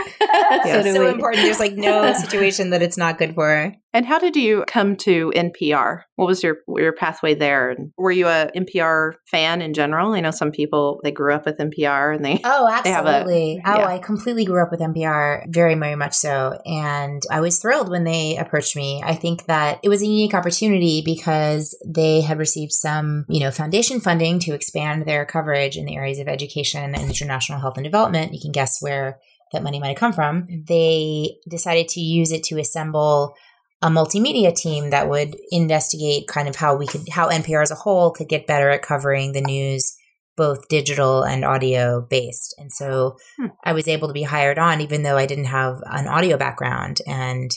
So, 0.50 0.82
so 0.82 1.08
important. 1.08 1.44
There's 1.44 1.60
like 1.60 1.74
no 1.74 2.12
situation 2.12 2.70
that 2.70 2.82
it's 2.82 2.96
not 2.96 3.18
good 3.18 3.34
for. 3.34 3.72
And 3.92 4.06
how 4.06 4.18
did 4.18 4.36
you 4.36 4.64
come 4.66 4.96
to 4.98 5.32
NPR? 5.34 6.02
What 6.16 6.26
was 6.26 6.42
your 6.42 6.58
your 6.68 6.92
pathway 6.92 7.34
there? 7.34 7.76
Were 7.96 8.12
you 8.12 8.28
a 8.28 8.50
NPR 8.56 9.14
fan 9.26 9.62
in 9.62 9.74
general? 9.74 10.12
I 10.12 10.20
know 10.20 10.30
some 10.30 10.52
people 10.52 11.00
they 11.02 11.10
grew 11.10 11.34
up 11.34 11.46
with 11.46 11.58
NPR 11.58 12.14
and 12.14 12.24
they 12.24 12.40
oh 12.44 12.68
absolutely 12.70 13.60
they 13.64 13.70
a, 13.70 13.78
oh 13.78 13.84
I 13.84 13.98
completely 13.98 14.44
grew 14.44 14.62
up 14.62 14.70
with 14.70 14.80
NPR 14.80 15.44
very 15.52 15.74
very 15.74 15.96
much 15.96 16.14
so 16.14 16.60
and 16.64 17.22
I 17.30 17.40
was 17.40 17.58
thrilled 17.58 17.88
when 17.88 18.04
they 18.04 18.36
approached 18.36 18.76
me. 18.76 19.02
I 19.04 19.14
think 19.14 19.46
that 19.46 19.80
it 19.82 19.88
was 19.88 20.02
a 20.02 20.06
unique 20.06 20.34
opportunity 20.34 21.02
because 21.04 21.76
they 21.84 22.20
had 22.20 22.38
received 22.50 22.72
some 22.72 23.24
you 23.28 23.40
know 23.40 23.50
foundation 23.50 24.00
funding 24.00 24.38
to 24.40 24.54
expand 24.54 25.04
their 25.04 25.24
coverage 25.24 25.76
in 25.76 25.84
the 25.84 25.96
areas 25.96 26.18
of 26.18 26.28
education 26.28 26.94
and 26.94 27.04
international 27.04 27.60
health 27.60 27.76
and 27.76 27.84
development. 27.84 28.34
You 28.34 28.40
can 28.40 28.52
guess 28.52 28.78
where 28.80 29.18
that 29.52 29.62
money 29.62 29.80
might 29.80 29.88
have 29.88 29.96
come 29.96 30.12
from. 30.12 30.46
They 30.66 31.36
decided 31.48 31.88
to 31.88 32.00
use 32.00 32.32
it 32.32 32.42
to 32.44 32.58
assemble 32.58 33.34
a 33.82 33.88
multimedia 33.88 34.54
team 34.54 34.90
that 34.90 35.08
would 35.08 35.36
investigate 35.50 36.28
kind 36.28 36.48
of 36.48 36.56
how 36.56 36.76
we 36.76 36.86
could 36.86 37.08
how 37.10 37.28
NPR 37.28 37.62
as 37.62 37.70
a 37.70 37.76
whole 37.76 38.10
could 38.10 38.28
get 38.28 38.46
better 38.46 38.70
at 38.70 38.82
covering 38.82 39.32
the 39.32 39.40
news 39.40 39.96
both 40.36 40.68
digital 40.68 41.22
and 41.22 41.44
audio 41.44 42.06
based. 42.08 42.54
And 42.58 42.72
so 42.72 43.16
hmm. 43.36 43.48
I 43.64 43.72
was 43.72 43.88
able 43.88 44.08
to 44.08 44.14
be 44.14 44.22
hired 44.22 44.58
on 44.58 44.80
even 44.80 45.02
though 45.02 45.16
I 45.16 45.26
didn't 45.26 45.44
have 45.46 45.76
an 45.86 46.08
audio 46.08 46.36
background 46.36 46.98
and 47.06 47.50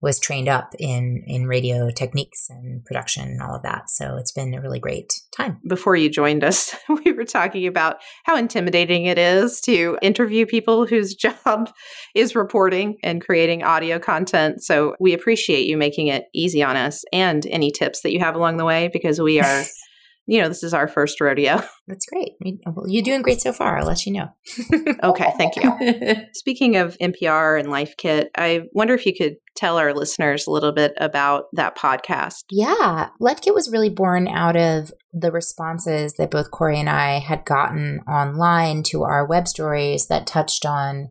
was 0.00 0.20
trained 0.20 0.48
up 0.48 0.74
in 0.78 1.24
in 1.26 1.46
radio 1.46 1.90
techniques 1.90 2.48
and 2.50 2.84
production 2.84 3.28
and 3.28 3.42
all 3.42 3.54
of 3.54 3.62
that. 3.62 3.90
So 3.90 4.16
it's 4.16 4.32
been 4.32 4.54
a 4.54 4.60
really 4.60 4.78
great 4.78 5.12
time. 5.36 5.58
Before 5.66 5.96
you 5.96 6.08
joined 6.08 6.44
us, 6.44 6.74
we 7.04 7.12
were 7.12 7.24
talking 7.24 7.66
about 7.66 7.96
how 8.24 8.36
intimidating 8.36 9.06
it 9.06 9.18
is 9.18 9.60
to 9.62 9.98
interview 10.00 10.46
people 10.46 10.86
whose 10.86 11.14
job 11.44 11.70
is 12.14 12.36
reporting 12.36 12.98
and 13.02 13.24
creating 13.24 13.64
audio 13.64 13.98
content. 13.98 14.62
So 14.62 14.94
we 15.00 15.12
appreciate 15.12 15.66
you 15.66 15.76
making 15.76 16.08
it 16.08 16.26
easy 16.34 16.62
on 16.62 16.76
us 16.76 17.04
and 17.12 17.44
any 17.46 17.70
tips 17.70 18.02
that 18.02 18.12
you 18.12 18.20
have 18.20 18.36
along 18.36 18.56
the 18.56 18.64
way 18.64 18.88
because 18.92 19.20
we 19.20 19.40
are 19.40 19.64
you 20.28 20.42
know, 20.42 20.48
this 20.48 20.62
is 20.62 20.74
our 20.74 20.86
first 20.86 21.22
rodeo. 21.22 21.62
That's 21.88 22.04
great. 22.04 22.32
Oh, 22.66 22.84
you're 22.86 23.02
doing 23.02 23.22
great 23.22 23.40
so 23.40 23.50
far. 23.50 23.78
I'll 23.78 23.86
let 23.86 24.04
you 24.04 24.12
know. 24.12 24.28
okay, 25.02 25.32
thank 25.38 25.56
you. 25.56 26.26
Speaking 26.34 26.76
of 26.76 26.98
NPR 26.98 27.58
and 27.58 27.70
Life 27.70 27.94
Kit, 27.96 28.30
I 28.36 28.64
wonder 28.72 28.92
if 28.92 29.06
you 29.06 29.14
could 29.16 29.36
tell 29.56 29.78
our 29.78 29.94
listeners 29.94 30.46
a 30.46 30.50
little 30.50 30.72
bit 30.72 30.92
about 30.98 31.44
that 31.54 31.78
podcast. 31.78 32.44
Yeah, 32.50 33.08
Life 33.18 33.40
Kit 33.40 33.54
was 33.54 33.72
really 33.72 33.88
born 33.88 34.28
out 34.28 34.54
of 34.54 34.92
the 35.14 35.32
responses 35.32 36.12
that 36.18 36.30
both 36.30 36.50
Cory 36.50 36.78
and 36.78 36.90
I 36.90 37.20
had 37.20 37.46
gotten 37.46 38.00
online 38.00 38.82
to 38.84 39.04
our 39.04 39.26
web 39.26 39.48
stories 39.48 40.08
that 40.08 40.26
touched 40.26 40.66
on 40.66 41.08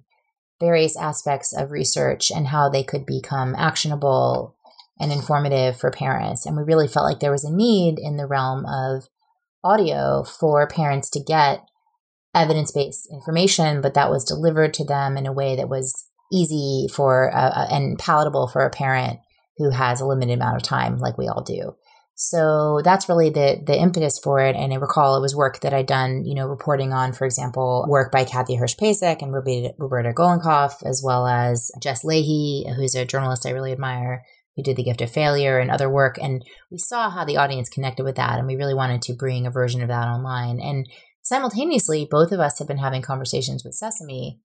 various 0.60 0.96
aspects 0.96 1.54
of 1.54 1.72
research 1.72 2.32
and 2.32 2.48
how 2.48 2.70
they 2.70 2.84
could 2.84 3.06
become 3.06 3.56
actionable 3.56 4.57
and 5.00 5.12
informative 5.12 5.80
for 5.80 5.92
parents. 5.92 6.46
And 6.46 6.56
we 6.56 6.64
really 6.64 6.88
felt 6.88 7.06
like 7.06 7.20
there 7.20 7.32
was 7.32 7.44
a 7.44 7.56
need 7.56 8.00
in 8.00 8.18
the 8.18 8.28
realm 8.28 8.66
of 8.66 9.08
audio 9.64 10.24
for 10.24 10.68
parents 10.68 11.10
to 11.12 11.24
get 11.24 11.62
evidence 12.34 12.72
based 12.72 13.08
information, 13.12 13.82
but 13.82 13.94
that 13.94 14.10
was 14.10 14.24
delivered 14.24 14.74
to 14.76 14.86
them 14.86 15.18
in 15.18 15.26
a 15.26 15.34
way 15.34 15.56
that 15.56 15.70
was 15.70 16.08
easy 16.32 16.88
for 16.94 17.34
uh, 17.36 17.68
and 17.70 17.98
palatable 17.98 18.48
for 18.48 18.62
a 18.62 18.70
parent 18.70 19.20
who 19.58 19.72
has 19.72 20.02
a 20.02 20.06
limited 20.06 20.34
amount 20.34 20.56
of 20.56 20.64
time, 20.64 20.98
like 20.98 21.18
we 21.18 21.28
all 21.28 21.44
do. 21.44 21.76
So 22.20 22.82
that's 22.84 23.08
really 23.08 23.30
the 23.30 23.62
the 23.64 23.78
impetus 23.78 24.18
for 24.18 24.40
it. 24.40 24.56
And 24.56 24.74
I 24.74 24.78
recall 24.78 25.16
it 25.16 25.22
was 25.22 25.36
work 25.36 25.60
that 25.60 25.74
I'd 25.74 25.86
done, 25.86 26.26
you 26.26 26.34
know, 26.34 26.48
reporting 26.48 26.92
on, 26.92 27.14
for 27.14 27.26
example, 27.26 27.86
work 27.88 28.12
by 28.12 28.24
Kathy 28.24 28.58
Hirsh 28.58 28.76
Pasek 28.76 29.22
and 29.22 29.32
Roberta, 29.32 29.76
Roberta 29.78 30.14
Golinkoff, 30.14 30.84
as 30.84 31.04
well 31.06 31.28
as 31.28 31.70
Jess 31.80 32.04
Lahey, 32.04 32.76
who's 32.76 32.96
a 32.96 33.06
journalist 33.06 33.46
I 33.46 33.52
really 33.52 33.72
admire, 33.72 34.24
who 34.58 34.64
did 34.64 34.76
The 34.76 34.84
Gift 34.84 35.02
of 35.02 35.12
Failure 35.12 35.60
and 35.60 35.72
other 35.72 35.90
work. 35.90 36.18
And 36.22 36.44
we 36.70 36.80
saw 36.80 37.10
how 37.12 37.24
the 37.24 37.38
audience 37.38 37.70
connected 37.70 38.04
with 38.04 38.16
that. 38.16 38.38
And 38.38 38.48
we 38.48 38.56
really 38.56 38.74
wanted 38.74 39.02
to 39.04 39.14
bring 39.14 39.48
a 39.48 39.52
version 39.52 39.82
of 39.82 39.88
that 39.88 40.08
online. 40.08 40.60
And 40.60 40.90
simultaneously, 41.22 42.08
both 42.10 42.32
of 42.32 42.40
us 42.40 42.60
have 42.60 42.68
been 42.68 42.80
having 42.80 43.04
conversations 43.04 43.64
with 43.64 43.76
Sesame 43.76 44.40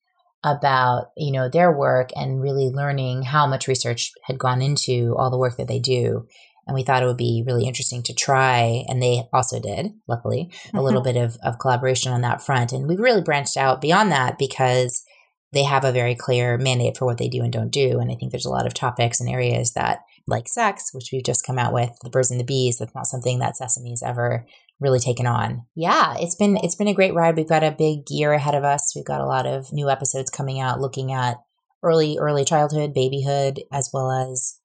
about, 0.44 1.06
you 1.16 1.32
know, 1.32 1.48
their 1.48 1.72
work 1.72 2.10
and 2.14 2.42
really 2.42 2.68
learning 2.68 3.22
how 3.22 3.46
much 3.46 3.66
research 3.66 4.12
had 4.24 4.38
gone 4.38 4.60
into 4.60 5.16
all 5.16 5.30
the 5.30 5.38
work 5.38 5.56
that 5.56 5.68
they 5.68 5.78
do. 5.78 6.26
And 6.66 6.74
we 6.74 6.82
thought 6.82 7.02
it 7.02 7.06
would 7.06 7.16
be 7.16 7.42
really 7.44 7.66
interesting 7.66 8.04
to 8.04 8.14
try, 8.14 8.84
and 8.86 9.02
they 9.02 9.24
also 9.32 9.60
did, 9.60 9.88
luckily, 10.06 10.48
a 10.72 10.80
little 10.82 11.00
bit 11.02 11.16
of, 11.16 11.36
of 11.42 11.58
collaboration 11.58 12.12
on 12.12 12.20
that 12.20 12.42
front. 12.42 12.72
And 12.72 12.86
we've 12.86 13.00
really 13.00 13.22
branched 13.22 13.56
out 13.56 13.80
beyond 13.80 14.12
that 14.12 14.38
because 14.38 15.04
they 15.52 15.64
have 15.64 15.84
a 15.84 15.92
very 15.92 16.14
clear 16.14 16.56
mandate 16.56 16.96
for 16.96 17.04
what 17.04 17.18
they 17.18 17.28
do 17.28 17.42
and 17.42 17.52
don't 17.52 17.70
do. 17.70 17.98
And 18.00 18.10
I 18.10 18.14
think 18.14 18.32
there's 18.32 18.46
a 18.46 18.50
lot 18.50 18.66
of 18.66 18.74
topics 18.74 19.20
and 19.20 19.28
areas 19.28 19.72
that, 19.72 20.00
like 20.26 20.48
sex, 20.48 20.90
which 20.92 21.10
we've 21.12 21.24
just 21.24 21.46
come 21.46 21.58
out 21.58 21.72
with, 21.72 21.90
the 22.02 22.10
birds 22.10 22.30
and 22.30 22.40
the 22.40 22.44
bees, 22.44 22.78
that's 22.78 22.94
not 22.94 23.06
something 23.06 23.38
that 23.40 23.54
Sesame's 23.56 24.02
ever 24.02 24.46
really 24.80 25.00
taken 25.00 25.26
on. 25.26 25.66
Yeah, 25.74 26.14
it's 26.18 26.34
been 26.34 26.56
it's 26.56 26.74
been 26.74 26.88
a 26.88 26.94
great 26.94 27.14
ride. 27.14 27.36
We've 27.36 27.48
got 27.48 27.64
a 27.64 27.70
big 27.76 28.04
year 28.08 28.32
ahead 28.32 28.54
of 28.54 28.64
us. 28.64 28.92
We've 28.94 29.04
got 29.04 29.20
a 29.20 29.26
lot 29.26 29.46
of 29.46 29.72
new 29.72 29.90
episodes 29.90 30.30
coming 30.30 30.60
out 30.60 30.80
looking 30.80 31.12
at 31.12 31.36
early 31.82 32.16
early 32.18 32.44
childhood, 32.44 32.94
babyhood, 32.94 33.60
as 33.72 33.90
well 33.92 34.10
as 34.10 34.58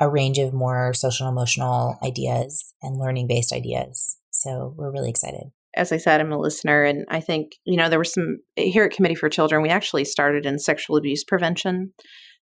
a 0.00 0.08
range 0.08 0.38
of 0.38 0.52
more 0.52 0.92
social 0.94 1.28
emotional 1.28 1.98
ideas 2.02 2.74
and 2.82 2.98
learning 2.98 3.28
based 3.28 3.52
ideas. 3.52 4.18
So 4.30 4.74
we're 4.76 4.90
really 4.90 5.10
excited 5.10 5.52
as 5.76 5.92
I 5.92 5.96
said, 5.96 6.20
I'm 6.20 6.32
a 6.32 6.38
listener. 6.38 6.84
And 6.84 7.04
I 7.08 7.20
think, 7.20 7.52
you 7.64 7.76
know, 7.76 7.88
there 7.88 7.98
were 7.98 8.04
some 8.04 8.38
here 8.56 8.84
at 8.84 8.92
Committee 8.92 9.14
for 9.14 9.28
Children, 9.28 9.62
we 9.62 9.68
actually 9.68 10.04
started 10.04 10.46
in 10.46 10.58
sexual 10.58 10.96
abuse 10.96 11.24
prevention. 11.24 11.92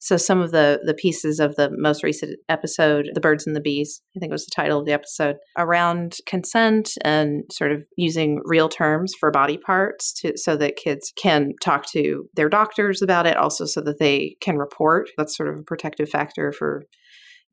So 0.02 0.16
some 0.16 0.40
of 0.40 0.52
the 0.52 0.80
the 0.86 0.94
pieces 0.94 1.42
of 1.42 1.56
the 1.56 1.70
most 1.74 2.04
recent 2.04 2.40
episode, 2.48 3.10
The 3.14 3.20
Birds 3.20 3.46
and 3.46 3.54
the 3.54 3.62
Bees, 3.62 4.02
I 4.16 4.20
think 4.20 4.30
it 4.30 4.34
was 4.34 4.46
the 4.46 4.56
title 4.56 4.80
of 4.80 4.86
the 4.86 4.94
episode, 4.94 5.36
around 5.58 6.16
consent 6.26 6.92
and 7.04 7.44
sort 7.52 7.74
of 7.74 7.86
using 7.98 8.40
real 8.46 8.70
terms 8.70 9.14
for 9.20 9.30
body 9.30 9.58
parts 9.58 10.14
to, 10.22 10.38
so 10.38 10.56
that 10.56 10.78
kids 10.78 11.12
can 11.22 11.52
talk 11.62 11.86
to 11.92 12.30
their 12.36 12.48
doctors 12.48 13.02
about 13.02 13.28
it, 13.28 13.36
also 13.36 13.66
so 13.66 13.82
that 13.82 14.00
they 14.00 14.38
can 14.42 14.58
report. 14.58 15.10
That's 15.18 15.36
sort 15.36 15.50
of 15.50 15.60
a 15.60 15.64
protective 15.64 16.10
factor 16.10 16.54
for 16.54 16.86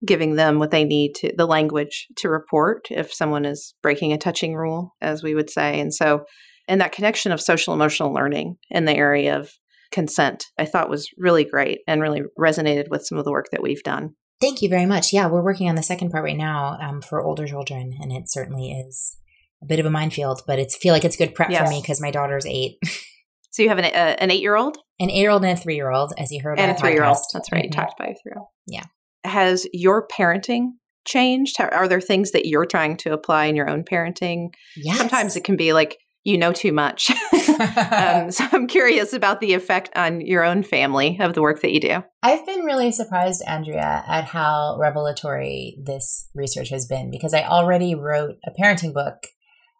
giving 0.05 0.35
them 0.35 0.59
what 0.59 0.71
they 0.71 0.85
need 0.85 1.15
to 1.15 1.33
the 1.37 1.47
language 1.47 2.07
to 2.17 2.29
report 2.29 2.87
if 2.91 3.13
someone 3.13 3.45
is 3.45 3.75
breaking 3.83 4.13
a 4.13 4.19
touching 4.19 4.55
rule 4.55 4.95
as 5.01 5.23
we 5.23 5.35
would 5.35 5.51
say. 5.51 5.81
And 5.81 5.95
so 5.95 6.25
and 6.69 6.81
that 6.81 6.93
connection 6.93 7.33
of 7.33 7.41
social 7.41 7.73
emotional 7.73 8.13
learning 8.13 8.57
in 8.71 8.85
the 8.85 8.97
area 8.97 9.39
of 9.39 9.53
consent 9.93 10.47
i 10.59 10.65
thought 10.65 10.91
was 10.91 11.09
really 11.17 11.45
great 11.45 11.79
and 11.87 12.03
really 12.03 12.23
resonated 12.37 12.91
with 12.91 13.07
some 13.07 13.19
of 13.19 13.25
the 13.25 13.31
work 13.31 13.47
that 13.53 13.63
we've 13.63 13.83
done. 13.85 14.15
Thank 14.41 14.61
you 14.61 14.69
very 14.69 14.87
much. 14.87 15.13
Yeah 15.13 15.29
we're 15.29 15.45
working 15.45 15.69
on 15.69 15.77
the 15.77 15.83
second 15.83 16.11
part 16.11 16.25
right 16.25 16.37
now 16.37 16.77
um, 16.81 17.01
for 17.01 17.23
older 17.23 17.47
children 17.47 17.93
and 18.01 18.13
it 18.13 18.29
certainly 18.29 18.73
is 18.73 19.17
a 19.63 19.67
bit 19.67 19.79
of 19.79 19.87
a 19.87 19.91
minefield 19.91 20.43
but 20.47 20.59
it's 20.59 20.77
feel 20.77 20.93
like 20.93 21.05
it's 21.05 21.17
good 21.17 21.35
prep 21.35 21.51
yes. 21.51 21.63
for 21.63 21.71
me 21.71 21.81
because 21.81 22.01
my 22.01 22.11
daughter's 22.11 22.47
eight. 22.47 22.79
So 23.57 23.63
you 23.63 23.71
have 23.71 23.79
an, 23.79 23.87
uh, 23.87 24.17
an 24.19 24.31
eight 24.31 24.43
year 24.43 24.55
old 24.55 24.77
an 25.01 25.09
eight 25.09 25.19
year 25.19 25.31
old 25.31 25.43
and 25.43 25.59
a 25.59 25.61
three 25.61 25.77
year 25.77 25.91
old 25.91 26.13
as 26.19 26.31
you 26.31 26.43
heard 26.43 26.61
and 26.61 26.71
a 26.71 26.75
three 26.75 26.93
year 26.93 27.05
old 27.05 27.17
that's 27.33 27.51
right 27.51 27.61
mm-hmm. 27.61 27.65
you 27.65 27.71
talked 27.71 27.99
about 27.99 28.11
a 28.11 28.15
three 28.23 28.33
year 28.33 28.39
old 28.39 28.49
yeah 28.67 28.83
has 29.27 29.67
your 29.73 30.07
parenting 30.07 30.71
changed? 31.07 31.57
Are 31.61 31.89
there 31.89 32.01
things 32.01 32.33
that 32.33 32.47
you're 32.47 32.67
trying 32.67 32.97
to 32.99 33.13
apply 33.13 33.47
in 33.47 33.57
your 33.57 33.69
own 33.71 33.85
parenting? 33.85 34.49
Yes. 34.77 34.99
Sometimes 34.99 35.37
it 35.37 35.45
can 35.45 35.57
be 35.57 35.73
like 35.73 35.99
you 36.27 36.37
know 36.37 36.53
too 36.53 36.73
much. 36.73 37.11
um, 37.61 38.31
so 38.33 38.45
I'm 38.53 38.67
curious 38.67 39.13
about 39.13 39.41
the 39.41 39.55
effect 39.55 39.97
on 39.97 40.21
your 40.21 40.43
own 40.43 40.65
family 40.65 41.19
of 41.21 41.35
the 41.35 41.41
work 41.41 41.63
that 41.63 41.73
you 41.73 41.81
do. 41.81 42.03
I've 42.23 42.45
been 42.45 42.65
really 42.65 42.91
surprised, 42.91 43.43
Andrea, 43.47 44.05
at 44.07 44.25
how 44.25 44.77
revelatory 44.79 45.79
this 45.83 46.29
research 46.35 46.71
has 46.71 46.85
been 46.85 47.13
because 47.13 47.33
I 47.33 47.45
already 47.45 47.95
wrote 47.95 48.39
a 48.45 48.51
parenting 48.61 48.93
book. 48.93 49.29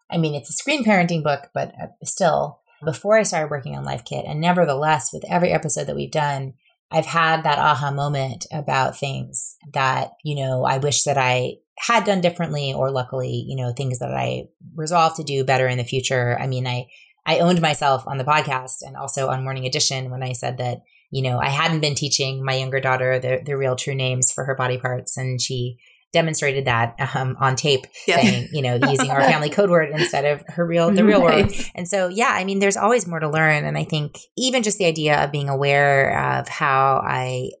I 0.09 0.17
mean, 0.17 0.35
it's 0.35 0.49
a 0.49 0.53
screen 0.53 0.85
parenting 0.85 1.21
book, 1.21 1.49
but 1.53 1.73
uh, 1.81 1.87
still, 2.05 2.61
before 2.83 3.17
I 3.17 3.23
started 3.23 3.51
working 3.51 3.75
on 3.75 3.83
Life 3.83 4.05
Kit. 4.05 4.23
And 4.25 4.39
nevertheless, 4.39 5.09
with 5.11 5.25
every 5.29 5.51
episode 5.51 5.87
that 5.87 5.97
we've 5.97 6.09
done, 6.09 6.53
I've 6.91 7.05
had 7.05 7.43
that 7.43 7.59
aha 7.59 7.91
moment 7.91 8.45
about 8.51 8.97
things 8.97 9.57
that, 9.73 10.11
you 10.23 10.35
know, 10.35 10.63
I 10.63 10.77
wish 10.77 11.03
that 11.03 11.17
I 11.17 11.55
had 11.77 12.05
done 12.05 12.21
differently 12.21 12.73
or 12.73 12.91
luckily, 12.91 13.45
you 13.47 13.55
know, 13.55 13.71
things 13.71 13.99
that 13.99 14.13
I 14.13 14.45
resolved 14.75 15.17
to 15.17 15.23
do 15.23 15.43
better 15.43 15.67
in 15.67 15.77
the 15.77 15.83
future. 15.83 16.37
I 16.39 16.47
mean, 16.47 16.65
I, 16.65 16.87
I 17.25 17.39
owned 17.39 17.61
myself 17.61 18.07
on 18.07 18.17
the 18.17 18.23
podcast 18.23 18.77
and 18.81 18.95
also 18.95 19.27
on 19.27 19.43
Morning 19.43 19.65
Edition 19.65 20.09
when 20.09 20.23
I 20.23 20.31
said 20.31 20.57
that, 20.57 20.79
you 21.11 21.21
know, 21.21 21.39
I 21.39 21.49
hadn't 21.49 21.81
been 21.81 21.95
teaching 21.95 22.43
my 22.43 22.55
younger 22.55 22.79
daughter 22.79 23.19
the, 23.19 23.41
the 23.45 23.57
real 23.57 23.75
true 23.75 23.95
names 23.95 24.31
for 24.31 24.45
her 24.45 24.55
body 24.55 24.77
parts. 24.77 25.17
And 25.17 25.41
she 25.41 25.77
demonstrated 26.13 26.65
that 26.65 26.95
um, 27.15 27.35
on 27.39 27.55
tape, 27.55 27.85
yeah. 28.07 28.15
saying, 28.15 28.49
you 28.51 28.61
know, 28.61 28.75
using 28.89 29.09
our 29.09 29.21
family 29.21 29.49
code 29.49 29.69
word 29.69 29.89
instead 29.91 30.25
of 30.25 30.43
her 30.47 30.65
real, 30.65 30.91
the 30.91 31.03
real 31.03 31.21
word. 31.21 31.51
And 31.75 31.87
so, 31.87 32.07
yeah, 32.07 32.31
I 32.31 32.43
mean, 32.43 32.59
there's 32.59 32.77
always 32.77 33.07
more 33.07 33.19
to 33.19 33.29
learn. 33.29 33.65
And 33.65 33.77
I 33.77 33.83
think 33.83 34.19
even 34.37 34.63
just 34.63 34.77
the 34.77 34.85
idea 34.85 35.23
of 35.23 35.31
being 35.31 35.49
aware 35.49 36.39
of 36.39 36.47
how 36.47 37.01
I 37.05 37.51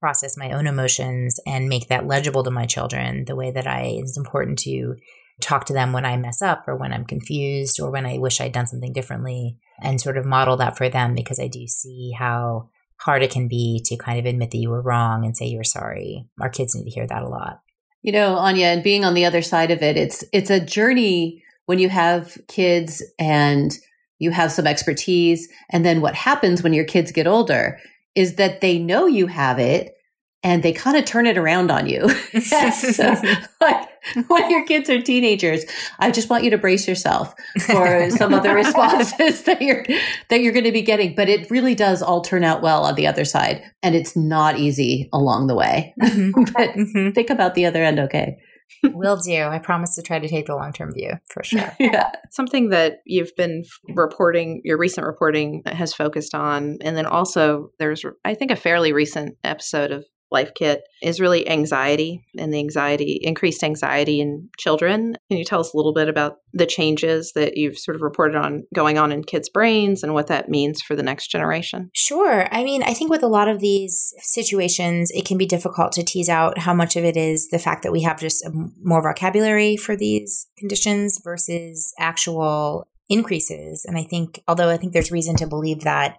process 0.00 0.36
my 0.36 0.50
own 0.50 0.66
emotions 0.66 1.38
and 1.46 1.68
make 1.68 1.88
that 1.88 2.06
legible 2.06 2.42
to 2.42 2.50
my 2.50 2.66
children 2.66 3.24
the 3.26 3.36
way 3.36 3.52
that 3.52 3.68
I 3.68 4.00
is 4.02 4.16
important 4.16 4.58
to 4.60 4.96
talk 5.40 5.64
to 5.66 5.72
them 5.72 5.92
when 5.92 6.04
I 6.04 6.16
mess 6.16 6.42
up 6.42 6.64
or 6.66 6.76
when 6.76 6.92
I'm 6.92 7.04
confused 7.04 7.80
or 7.80 7.90
when 7.90 8.04
I 8.04 8.18
wish 8.18 8.40
I'd 8.40 8.52
done 8.52 8.66
something 8.66 8.92
differently 8.92 9.58
and 9.80 10.00
sort 10.00 10.18
of 10.18 10.24
model 10.24 10.56
that 10.56 10.76
for 10.76 10.88
them 10.88 11.14
because 11.14 11.38
I 11.38 11.46
do 11.46 11.66
see 11.66 12.12
how 12.18 12.68
hard 13.00 13.22
it 13.22 13.30
can 13.30 13.48
be 13.48 13.80
to 13.86 13.96
kind 13.96 14.18
of 14.18 14.26
admit 14.26 14.50
that 14.50 14.58
you 14.58 14.70
were 14.70 14.82
wrong 14.82 15.24
and 15.24 15.36
say 15.36 15.46
you're 15.46 15.64
sorry. 15.64 16.26
Our 16.40 16.50
kids 16.50 16.74
need 16.74 16.84
to 16.84 16.90
hear 16.90 17.06
that 17.06 17.22
a 17.22 17.28
lot. 17.28 17.60
You 18.02 18.12
know, 18.12 18.36
Anya, 18.36 18.66
and 18.66 18.82
being 18.82 19.04
on 19.04 19.14
the 19.14 19.24
other 19.24 19.42
side 19.42 19.70
of 19.70 19.82
it, 19.82 19.96
it's 19.96 20.24
it's 20.32 20.50
a 20.50 20.60
journey 20.60 21.42
when 21.66 21.78
you 21.78 21.88
have 21.88 22.36
kids 22.48 23.02
and 23.18 23.72
you 24.18 24.30
have 24.30 24.52
some 24.52 24.66
expertise 24.66 25.48
and 25.70 25.84
then 25.84 26.00
what 26.00 26.14
happens 26.14 26.62
when 26.62 26.72
your 26.72 26.84
kids 26.84 27.12
get 27.12 27.26
older 27.26 27.78
is 28.14 28.36
that 28.36 28.60
they 28.60 28.78
know 28.78 29.06
you 29.06 29.26
have 29.26 29.58
it 29.58 29.94
and 30.42 30.62
they 30.62 30.72
kind 30.72 30.96
of 30.96 31.04
turn 31.04 31.26
it 31.26 31.38
around 31.38 31.70
on 31.70 31.86
you. 31.86 32.08
so, 32.40 33.14
like 33.60 33.88
when 34.26 34.50
your 34.50 34.64
kids 34.66 34.90
are 34.90 35.00
teenagers, 35.00 35.64
I 35.98 36.10
just 36.10 36.28
want 36.28 36.44
you 36.44 36.50
to 36.50 36.58
brace 36.58 36.88
yourself 36.88 37.34
for 37.60 38.10
some 38.10 38.34
of 38.34 38.42
the 38.42 38.54
responses 38.54 39.42
that 39.44 39.62
you're 39.62 39.84
that 40.28 40.40
you're 40.40 40.52
going 40.52 40.64
to 40.64 40.72
be 40.72 40.82
getting. 40.82 41.14
But 41.14 41.28
it 41.28 41.50
really 41.50 41.74
does 41.74 42.02
all 42.02 42.22
turn 42.22 42.44
out 42.44 42.62
well 42.62 42.84
on 42.84 42.94
the 42.96 43.06
other 43.06 43.24
side, 43.24 43.62
and 43.82 43.94
it's 43.94 44.16
not 44.16 44.58
easy 44.58 45.08
along 45.12 45.46
the 45.46 45.54
way. 45.54 45.94
Mm-hmm. 46.02 46.44
but 46.52 46.70
mm-hmm. 46.70 47.10
think 47.10 47.30
about 47.30 47.54
the 47.54 47.66
other 47.66 47.82
end, 47.82 48.00
okay? 48.00 48.38
Will 48.84 49.16
do. 49.16 49.42
I 49.42 49.58
promise 49.58 49.94
to 49.94 50.02
try 50.02 50.18
to 50.18 50.28
take 50.28 50.46
the 50.46 50.56
long 50.56 50.72
term 50.72 50.92
view 50.92 51.12
for 51.30 51.44
sure. 51.44 51.72
yeah. 51.78 52.10
Something 52.30 52.70
that 52.70 53.00
you've 53.04 53.34
been 53.36 53.64
reporting, 53.94 54.60
your 54.64 54.78
recent 54.78 55.06
reporting 55.06 55.62
has 55.66 55.92
focused 55.92 56.34
on. 56.34 56.78
And 56.80 56.96
then 56.96 57.06
also, 57.06 57.70
there's, 57.78 58.04
I 58.24 58.34
think, 58.34 58.50
a 58.50 58.56
fairly 58.56 58.92
recent 58.92 59.36
episode 59.44 59.92
of 59.92 60.04
Life 60.32 60.52
Kit 60.54 60.82
is 61.02 61.20
really 61.20 61.48
anxiety 61.48 62.24
and 62.38 62.52
the 62.52 62.58
anxiety, 62.58 63.20
increased 63.22 63.62
anxiety 63.62 64.20
in 64.20 64.48
children. 64.58 65.16
Can 65.30 65.38
you 65.38 65.44
tell 65.44 65.60
us 65.60 65.72
a 65.72 65.76
little 65.76 65.92
bit 65.92 66.08
about 66.08 66.38
the 66.52 66.66
changes 66.66 67.32
that 67.34 67.56
you've 67.56 67.78
sort 67.78 67.94
of 67.94 68.02
reported 68.02 68.36
on 68.36 68.64
going 68.74 68.98
on 68.98 69.12
in 69.12 69.24
kids' 69.24 69.48
brains 69.48 70.02
and 70.02 70.14
what 70.14 70.26
that 70.28 70.48
means 70.48 70.80
for 70.82 70.96
the 70.96 71.02
next 71.02 71.28
generation? 71.28 71.90
Sure. 71.94 72.48
I 72.52 72.64
mean, 72.64 72.82
I 72.82 72.94
think 72.94 73.10
with 73.10 73.22
a 73.22 73.28
lot 73.28 73.48
of 73.48 73.60
these 73.60 74.12
situations, 74.18 75.10
it 75.12 75.24
can 75.24 75.38
be 75.38 75.46
difficult 75.46 75.92
to 75.92 76.02
tease 76.02 76.28
out 76.28 76.58
how 76.58 76.74
much 76.74 76.96
of 76.96 77.04
it 77.04 77.16
is 77.16 77.48
the 77.48 77.58
fact 77.58 77.82
that 77.82 77.92
we 77.92 78.02
have 78.02 78.18
just 78.18 78.46
more 78.82 79.02
vocabulary 79.02 79.76
for 79.76 79.96
these 79.96 80.48
conditions 80.58 81.20
versus 81.22 81.92
actual 81.98 82.86
increases. 83.08 83.84
And 83.86 83.98
I 83.98 84.04
think, 84.04 84.40
although 84.48 84.70
I 84.70 84.76
think 84.76 84.92
there's 84.92 85.12
reason 85.12 85.36
to 85.36 85.46
believe 85.46 85.80
that 85.80 86.16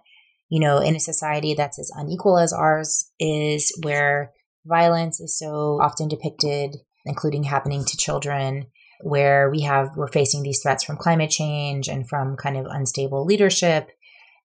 you 0.48 0.60
know, 0.60 0.78
in 0.78 0.96
a 0.96 1.00
society 1.00 1.54
that's 1.54 1.78
as 1.78 1.90
unequal 1.96 2.38
as 2.38 2.52
ours 2.52 3.10
is, 3.18 3.72
where 3.82 4.32
violence 4.64 5.20
is 5.20 5.38
so 5.38 5.78
often 5.82 6.08
depicted, 6.08 6.76
including 7.04 7.44
happening 7.44 7.84
to 7.84 7.96
children, 7.96 8.66
where 9.02 9.50
we 9.50 9.62
have, 9.62 9.90
we're 9.96 10.08
facing 10.08 10.42
these 10.42 10.60
threats 10.62 10.84
from 10.84 10.96
climate 10.96 11.30
change 11.30 11.88
and 11.88 12.08
from 12.08 12.36
kind 12.36 12.56
of 12.56 12.66
unstable 12.66 13.24
leadership, 13.24 13.90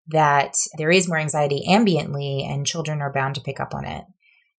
that 0.08 0.54
there 0.78 0.90
is 0.90 1.08
more 1.08 1.18
anxiety 1.18 1.64
ambiently 1.68 2.48
and 2.48 2.66
children 2.66 3.00
are 3.02 3.12
bound 3.12 3.34
to 3.34 3.40
pick 3.40 3.60
up 3.60 3.74
on 3.74 3.84
it. 3.84 4.04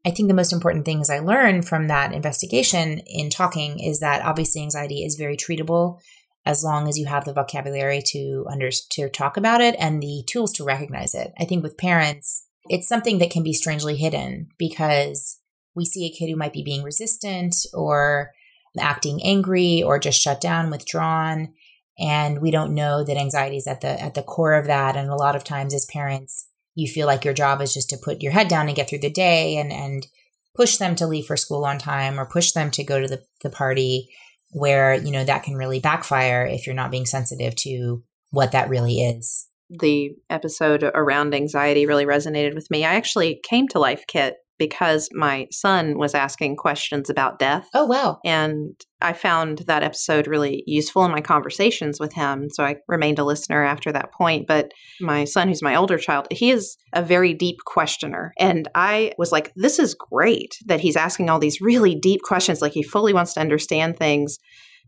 I 0.05 0.11
think 0.11 0.27
the 0.27 0.33
most 0.33 0.53
important 0.53 0.85
things 0.85 1.09
I 1.09 1.19
learned 1.19 1.67
from 1.67 1.87
that 1.87 2.13
investigation 2.13 2.99
in 3.07 3.29
talking 3.29 3.79
is 3.79 3.99
that 3.99 4.23
obviously 4.23 4.61
anxiety 4.61 5.03
is 5.03 5.15
very 5.15 5.35
treatable 5.35 5.99
as 6.47 6.63
long 6.63 6.87
as 6.87 6.97
you 6.97 7.05
have 7.05 7.25
the 7.25 7.33
vocabulary 7.33 8.01
to 8.01 8.45
under 8.49 8.69
to 8.71 9.09
talk 9.09 9.35
about 9.35 9.59
it 9.59 9.75
and 9.77 10.01
the 10.01 10.23
tools 10.27 10.53
to 10.53 10.63
recognize 10.63 11.13
it. 11.13 11.33
I 11.37 11.43
think 11.43 11.61
with 11.61 11.77
parents, 11.77 12.47
it's 12.69 12.87
something 12.87 13.17
that 13.17 13.31
can 13.31 13.43
be 13.43 13.51
strangely 13.51 13.97
hidden 13.97 14.47
because 14.57 15.41
we 15.75 15.83
see 15.83 16.05
a 16.05 16.09
kid 16.09 16.29
who 16.29 16.37
might 16.37 16.53
be 16.53 16.63
being 16.63 16.83
resistant 16.83 17.53
or 17.73 18.31
acting 18.79 19.21
angry 19.23 19.83
or 19.83 19.99
just 19.99 20.21
shut 20.21 20.39
down, 20.39 20.71
withdrawn, 20.71 21.53
and 21.99 22.41
we 22.41 22.49
don't 22.49 22.73
know 22.73 23.03
that 23.03 23.17
anxiety 23.17 23.57
is 23.57 23.67
at 23.67 23.81
the 23.81 24.01
at 24.01 24.13
the 24.13 24.23
core 24.23 24.53
of 24.53 24.67
that. 24.67 24.95
And 24.95 25.09
a 25.09 25.15
lot 25.15 25.35
of 25.35 25.43
times, 25.43 25.73
as 25.73 25.85
parents, 25.91 26.47
you 26.75 26.87
feel 26.87 27.07
like 27.07 27.25
your 27.25 27.33
job 27.33 27.61
is 27.61 27.73
just 27.73 27.89
to 27.89 27.97
put 27.97 28.21
your 28.21 28.31
head 28.31 28.47
down 28.47 28.67
and 28.67 28.75
get 28.75 28.89
through 28.89 28.99
the 28.99 29.09
day 29.09 29.57
and 29.57 29.73
and 29.73 30.07
push 30.55 30.77
them 30.77 30.95
to 30.95 31.07
leave 31.07 31.25
for 31.25 31.35
school 31.35 31.65
on 31.65 31.77
time 31.77 32.17
or 32.17 32.25
push 32.25 32.53
them 32.53 32.71
to 32.71 32.83
go 32.83 33.01
to 33.01 33.07
the, 33.07 33.21
the 33.43 33.49
party 33.49 34.09
where, 34.57 34.93
you 34.93 35.11
know, 35.11 35.23
that 35.23 35.43
can 35.43 35.55
really 35.55 35.79
backfire 35.79 36.45
if 36.45 36.65
you're 36.65 36.75
not 36.75 36.91
being 36.91 37.05
sensitive 37.05 37.55
to 37.55 38.03
what 38.31 38.51
that 38.51 38.69
really 38.69 39.01
is. 39.01 39.47
The 39.69 40.11
episode 40.29 40.83
around 40.83 41.35
anxiety 41.35 41.85
really 41.85 42.05
resonated 42.05 42.55
with 42.55 42.69
me. 42.71 42.85
I 42.85 42.95
actually 42.95 43.41
came 43.43 43.67
to 43.69 43.79
Life 43.79 44.03
Kit 44.07 44.35
because 44.57 45.09
my 45.13 45.47
son 45.51 45.97
was 45.97 46.13
asking 46.13 46.55
questions 46.55 47.09
about 47.09 47.39
death. 47.39 47.67
Oh, 47.73 47.85
wow. 47.85 48.19
And 48.25 48.73
I 49.01 49.13
found 49.13 49.59
that 49.67 49.83
episode 49.83 50.27
really 50.27 50.63
useful 50.65 51.05
in 51.05 51.11
my 51.11 51.21
conversations 51.21 51.99
with 51.99 52.13
him. 52.13 52.49
So 52.49 52.63
I 52.63 52.77
remained 52.87 53.19
a 53.19 53.23
listener 53.23 53.63
after 53.63 53.91
that 53.91 54.11
point. 54.11 54.47
But 54.47 54.71
my 54.99 55.23
son, 55.23 55.47
who's 55.47 55.61
my 55.61 55.75
older 55.75 55.97
child, 55.97 56.27
he 56.31 56.49
is 56.51 56.77
a 56.93 57.03
very 57.03 57.33
deep 57.33 57.57
questioner. 57.65 58.33
And 58.39 58.67
I 58.73 59.11
was 59.17 59.31
like, 59.31 59.53
this 59.55 59.77
is 59.77 59.93
great 59.95 60.57
that 60.65 60.79
he's 60.79 60.95
asking 60.95 61.29
all 61.29 61.39
these 61.39 61.61
really 61.61 61.95
deep 61.95 62.21
questions. 62.23 62.61
Like 62.61 62.73
he 62.73 62.83
fully 62.83 63.13
wants 63.13 63.33
to 63.35 63.41
understand 63.41 63.97
things. 63.97 64.39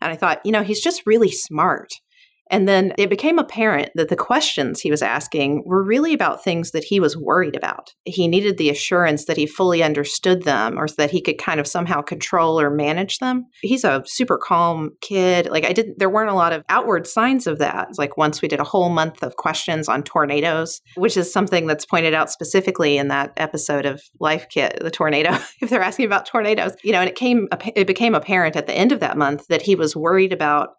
And 0.01 0.11
I 0.11 0.15
thought, 0.15 0.39
you 0.43 0.51
know, 0.51 0.63
he's 0.63 0.81
just 0.81 1.05
really 1.05 1.31
smart. 1.31 1.89
And 2.49 2.67
then 2.67 2.93
it 2.97 3.09
became 3.09 3.37
apparent 3.37 3.91
that 3.95 4.09
the 4.09 4.15
questions 4.15 4.79
he 4.79 4.91
was 4.91 5.01
asking 5.01 5.63
were 5.65 5.83
really 5.83 6.13
about 6.13 6.43
things 6.43 6.71
that 6.71 6.83
he 6.83 6.99
was 6.99 7.15
worried 7.15 7.55
about. 7.55 7.93
He 8.05 8.27
needed 8.27 8.57
the 8.57 8.69
assurance 8.69 9.25
that 9.25 9.37
he 9.37 9.45
fully 9.45 9.83
understood 9.83 10.43
them 10.43 10.77
or 10.77 10.87
that 10.97 11.11
he 11.11 11.21
could 11.21 11.37
kind 11.37 11.59
of 11.59 11.67
somehow 11.67 12.01
control 12.01 12.59
or 12.59 12.69
manage 12.69 13.19
them. 13.19 13.45
He's 13.61 13.83
a 13.83 14.03
super 14.05 14.37
calm 14.37 14.91
kid. 15.01 15.49
Like 15.49 15.65
I 15.65 15.73
didn't 15.73 15.99
there 15.99 16.09
weren't 16.09 16.31
a 16.31 16.35
lot 16.35 16.53
of 16.53 16.63
outward 16.69 17.07
signs 17.07 17.45
of 17.47 17.59
that. 17.59 17.89
Like 17.97 18.17
once 18.17 18.41
we 18.41 18.47
did 18.47 18.59
a 18.59 18.65
whole 18.65 18.89
month 18.89 19.23
of 19.23 19.35
questions 19.35 19.87
on 19.87 20.03
tornadoes, 20.03 20.81
which 20.95 21.17
is 21.17 21.31
something 21.31 21.67
that's 21.67 21.85
pointed 21.85 22.13
out 22.13 22.31
specifically 22.31 22.97
in 22.97 23.09
that 23.09 23.33
episode 23.37 23.85
of 23.85 24.01
Life 24.19 24.47
Kit, 24.49 24.79
the 24.81 24.91
tornado. 24.91 25.37
if 25.61 25.69
they're 25.69 25.81
asking 25.81 26.05
about 26.05 26.25
tornadoes, 26.25 26.73
you 26.83 26.91
know, 26.91 26.99
and 26.99 27.09
it 27.09 27.15
came 27.15 27.47
it 27.75 27.87
became 27.87 28.15
apparent 28.15 28.55
at 28.55 28.67
the 28.67 28.73
end 28.73 28.91
of 28.91 28.99
that 29.01 29.17
month 29.17 29.47
that 29.47 29.61
he 29.61 29.75
was 29.75 29.95
worried 29.95 30.33
about 30.33 30.69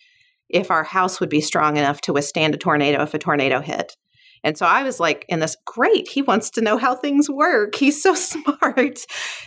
if 0.53 0.71
our 0.71 0.85
house 0.85 1.21
would 1.21 1.29
be 1.29 1.41
strong 1.41 1.77
enough 1.77 2.01
to 2.03 2.13
withstand 2.13 2.55
a 2.55 2.59
tornado 2.59 3.03
if 3.03 3.15
a 3.15 3.19
tornado 3.19 3.61
hit. 3.61 3.97
And 4.43 4.57
so 4.57 4.65
I 4.65 4.83
was 4.83 4.99
like, 4.99 5.27
in 5.29 5.41
this 5.41 5.57
great, 5.67 6.09
he 6.09 6.23
wants 6.23 6.51
to 6.51 6.61
know 6.61 6.79
how 6.79 6.95
things 6.95 7.29
work. 7.29 7.75
He's 7.75 8.03
so 8.03 8.15
smart 8.15 9.01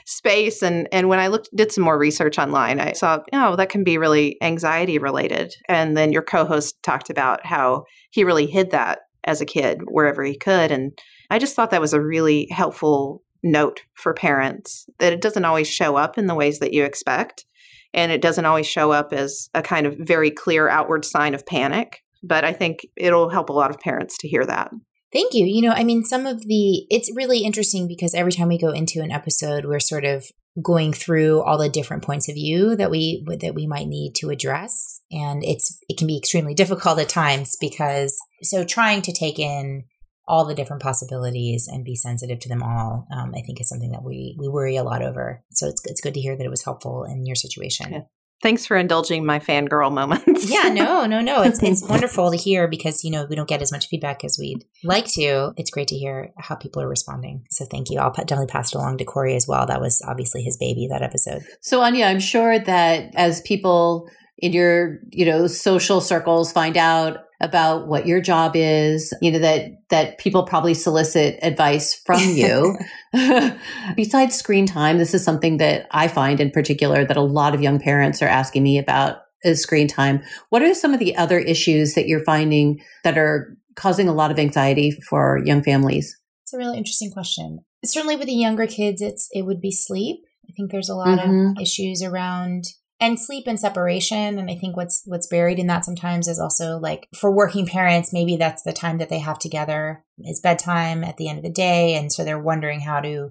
space. 0.06 0.62
And 0.62 0.88
and 0.92 1.10
when 1.10 1.20
I 1.20 1.28
looked 1.28 1.50
did 1.56 1.72
some 1.72 1.84
more 1.84 1.98
research 1.98 2.38
online, 2.38 2.80
I 2.80 2.94
saw, 2.94 3.20
oh, 3.34 3.56
that 3.56 3.70
can 3.70 3.84
be 3.84 3.98
really 3.98 4.38
anxiety 4.42 4.98
related. 4.98 5.56
And 5.68 5.98
then 5.98 6.12
your 6.12 6.22
co-host 6.22 6.76
talked 6.84 7.10
about 7.10 7.46
how 7.46 7.86
he 8.12 8.24
really 8.24 8.46
hid 8.46 8.72
that 8.72 9.00
as 9.26 9.42
a 9.42 9.46
kid 9.46 9.82
wherever 9.86 10.24
he 10.24 10.38
could. 10.38 10.72
And 10.72 10.98
I 11.30 11.40
just 11.40 11.56
thought 11.56 11.72
that 11.72 11.82
was 11.82 11.94
a 11.94 12.02
really 12.02 12.48
helpful 12.52 13.24
note 13.42 13.82
for 13.96 14.14
parents 14.14 14.86
that 15.00 15.14
it 15.14 15.22
doesn't 15.22 15.46
always 15.46 15.68
show 15.68 15.96
up 15.96 16.18
in 16.18 16.28
the 16.28 16.36
ways 16.36 16.60
that 16.60 16.74
you 16.74 16.84
expect 16.84 17.46
and 17.94 18.12
it 18.12 18.22
doesn't 18.22 18.46
always 18.46 18.68
show 18.68 18.92
up 18.92 19.14
as 19.14 19.50
a 19.54 19.62
kind 19.62 19.86
of 19.86 19.96
very 19.98 20.32
clear 20.32 20.70
outward 20.70 21.06
sign 21.06 21.34
of 21.34 21.46
panic. 21.46 22.02
But 22.24 22.46
I 22.46 22.54
think 22.54 22.88
it'll 22.96 23.30
help 23.30 23.50
a 23.50 23.54
lot 23.54 23.70
of 23.70 23.80
parents 23.80 24.18
to 24.20 24.28
hear 24.28 24.46
that. 24.46 24.72
Thank 25.12 25.34
you. 25.34 25.46
You 25.46 25.62
know, 25.62 25.74
I 25.74 25.84
mean, 25.84 26.04
some 26.04 26.26
of 26.26 26.42
the, 26.48 26.88
it's 26.90 27.12
really 27.16 27.40
interesting 27.40 27.88
because 27.88 28.16
every 28.16 28.32
time 28.32 28.48
we 28.48 28.58
go 28.58 28.72
into 28.72 29.02
an 29.02 29.12
episode, 29.12 29.66
we're 29.66 29.80
sort 29.80 30.06
of 30.06 30.26
going 30.62 30.94
through 30.94 31.42
all 31.42 31.58
the 31.58 31.70
different 31.70 32.04
points 32.04 32.30
of 32.30 32.36
view 32.36 32.76
that 32.76 32.92
we 32.92 33.26
that 33.40 33.56
we 33.56 33.66
might 33.66 33.88
need 33.88 34.14
to 34.14 34.30
address 34.30 35.02
and 35.12 35.44
it's 35.44 35.80
it 35.90 35.98
can 35.98 36.06
be 36.06 36.16
extremely 36.16 36.54
difficult 36.54 37.00
at 37.00 37.10
times 37.10 37.58
because 37.60 38.16
so 38.44 38.64
trying 38.64 39.02
to 39.02 39.12
take 39.12 39.40
in 39.40 39.84
all 40.28 40.46
the 40.46 40.56
different 40.56 40.82
possibilities 40.82 41.68
and 41.72 41.84
be 41.84 41.96
sensitive 41.96 42.40
to 42.40 42.50
them 42.50 42.64
all, 42.64 43.08
um, 43.12 43.34
I 43.36 43.42
think 43.42 43.60
is 43.60 43.70
something 43.70 43.92
that 43.92 44.04
we 44.04 44.36
we 44.40 44.48
worry 44.48 44.76
a 44.76 44.84
lot 44.84 45.02
over. 45.02 45.44
So 45.52 45.68
it's 45.68 45.82
it's 45.86 46.02
good 46.02 46.14
to 46.14 46.22
hear 46.22 46.36
that 46.36 46.46
it 46.46 46.50
was 46.50 46.64
helpful 46.64 47.04
in 47.04 47.26
your 47.26 47.36
situation. 47.36 47.92
Yeah. 47.92 48.02
Thanks 48.42 48.66
for 48.66 48.76
indulging 48.76 49.26
my 49.26 49.40
fangirl 49.40 49.94
moments. 49.94 50.52
yeah, 50.52 50.64
no, 50.64 51.06
no, 51.08 51.22
no. 51.22 51.44
It's 51.44 51.64
it's 51.64 51.82
wonderful 51.82 52.30
to 52.32 52.38
hear 52.38 52.68
because 52.68 53.04
you 53.04 53.12
know 53.12 53.26
we 53.30 53.36
don't 53.36 53.48
get 53.48 53.62
as 53.62 53.72
much 53.72 53.88
feedback 53.88 54.24
as 54.24 54.38
we'd 54.40 54.66
like 54.84 55.06
to. 55.14 55.54
It's 55.56 55.72
great 55.72 55.88
to 55.90 55.96
hear 55.96 56.32
how 56.38 56.56
people 56.56 56.82
are 56.82 56.90
responding. 56.90 57.46
So 57.52 57.66
thank 57.66 57.90
you. 57.90 58.00
I'll 58.00 58.12
definitely 58.12 58.48
pass 58.48 58.74
it 58.74 58.78
along 58.78 58.98
to 58.98 59.06
Cory 59.06 59.36
as 59.36 59.48
well. 59.48 59.66
That 59.66 59.82
was 59.82 60.02
obviously 60.06 60.44
his 60.44 60.58
baby 60.58 60.88
that 60.90 61.02
episode. 61.02 61.44
So 61.62 61.82
Anya, 61.82 62.06
I'm 62.06 62.20
sure 62.20 62.60
that 62.60 63.16
as 63.16 63.42
people 63.42 64.10
in 64.38 64.52
your 64.52 65.00
you 65.10 65.26
know 65.26 65.48
social 65.48 66.02
circles 66.02 66.52
find 66.52 66.76
out 66.76 67.20
about 67.44 67.88
what 67.88 68.08
your 68.08 68.22
job 68.22 68.54
is 68.56 69.14
you 69.22 69.30
know 69.30 69.38
that 69.38 69.70
that 69.90 70.18
people 70.18 70.44
probably 70.44 70.74
solicit 70.74 71.38
advice 71.44 71.94
from 72.06 72.22
you. 72.22 72.76
Besides 73.96 74.36
screen 74.36 74.66
time 74.66 74.98
this 74.98 75.14
is 75.14 75.24
something 75.24 75.58
that 75.58 75.86
i 75.92 76.08
find 76.08 76.40
in 76.40 76.50
particular 76.50 77.06
that 77.06 77.18
a 77.18 77.22
lot 77.22 77.54
of 77.54 77.62
young 77.62 77.80
parents 77.80 78.22
are 78.22 78.28
asking 78.28 78.64
me 78.64 78.80
about 78.80 79.20
is 79.44 79.62
screen 79.62 79.88
time. 79.88 80.24
What 80.50 80.62
are 80.62 80.74
some 80.74 80.94
of 80.94 81.00
the 81.00 81.16
other 81.16 81.38
issues 81.38 81.96
that 81.96 82.08
you're 82.08 82.24
finding 82.24 82.80
that 83.04 83.18
are 83.18 83.58
causing 83.76 84.08
a 84.08 84.14
lot 84.14 84.32
of 84.32 84.40
anxiety 84.40 84.92
for 84.92 85.42
young 85.44 85.64
families? 85.64 86.18
It's 86.44 86.54
a 86.54 86.58
really 86.58 86.78
interesting 86.78 87.12
question. 87.12 87.60
Certainly 87.86 88.16
with 88.16 88.28
the 88.28 88.34
younger 88.34 88.68
kids 88.68 89.02
it's 89.02 89.28
it 89.32 89.44
would 89.44 89.62
be 89.62 89.72
sleep. 89.72 90.22
I 90.48 90.54
think 90.56 90.72
there's 90.72 90.90
a 90.90 90.96
lot 90.96 91.20
mm-hmm. 91.20 91.58
of 91.58 91.62
issues 91.62 92.02
around 92.02 92.66
and 93.04 93.20
sleep 93.20 93.48
and 93.48 93.60
separation 93.60 94.40
and 94.40 94.50
i 94.50 94.56
think 94.56 94.78
what's 94.78 95.04
what's 95.06 95.28
buried 95.28 95.60
in 95.60 95.68
that 95.68 95.84
sometimes 95.84 96.28
is 96.28 96.40
also 96.40 96.78
like 96.78 97.08
for 97.20 97.30
working 97.30 97.66
parents 97.66 98.14
maybe 98.14 98.38
that's 98.38 98.64
the 98.64 98.72
time 98.72 98.98
that 98.98 99.10
they 99.10 99.20
have 99.20 99.38
together 99.38 100.04
is 100.20 100.40
bedtime 100.40 101.04
at 101.04 101.18
the 101.18 101.28
end 101.28 101.38
of 101.38 101.44
the 101.44 101.52
day 101.52 101.96
and 101.96 102.12
so 102.14 102.24
they're 102.24 102.40
wondering 102.40 102.80
how 102.80 103.02
to 103.02 103.30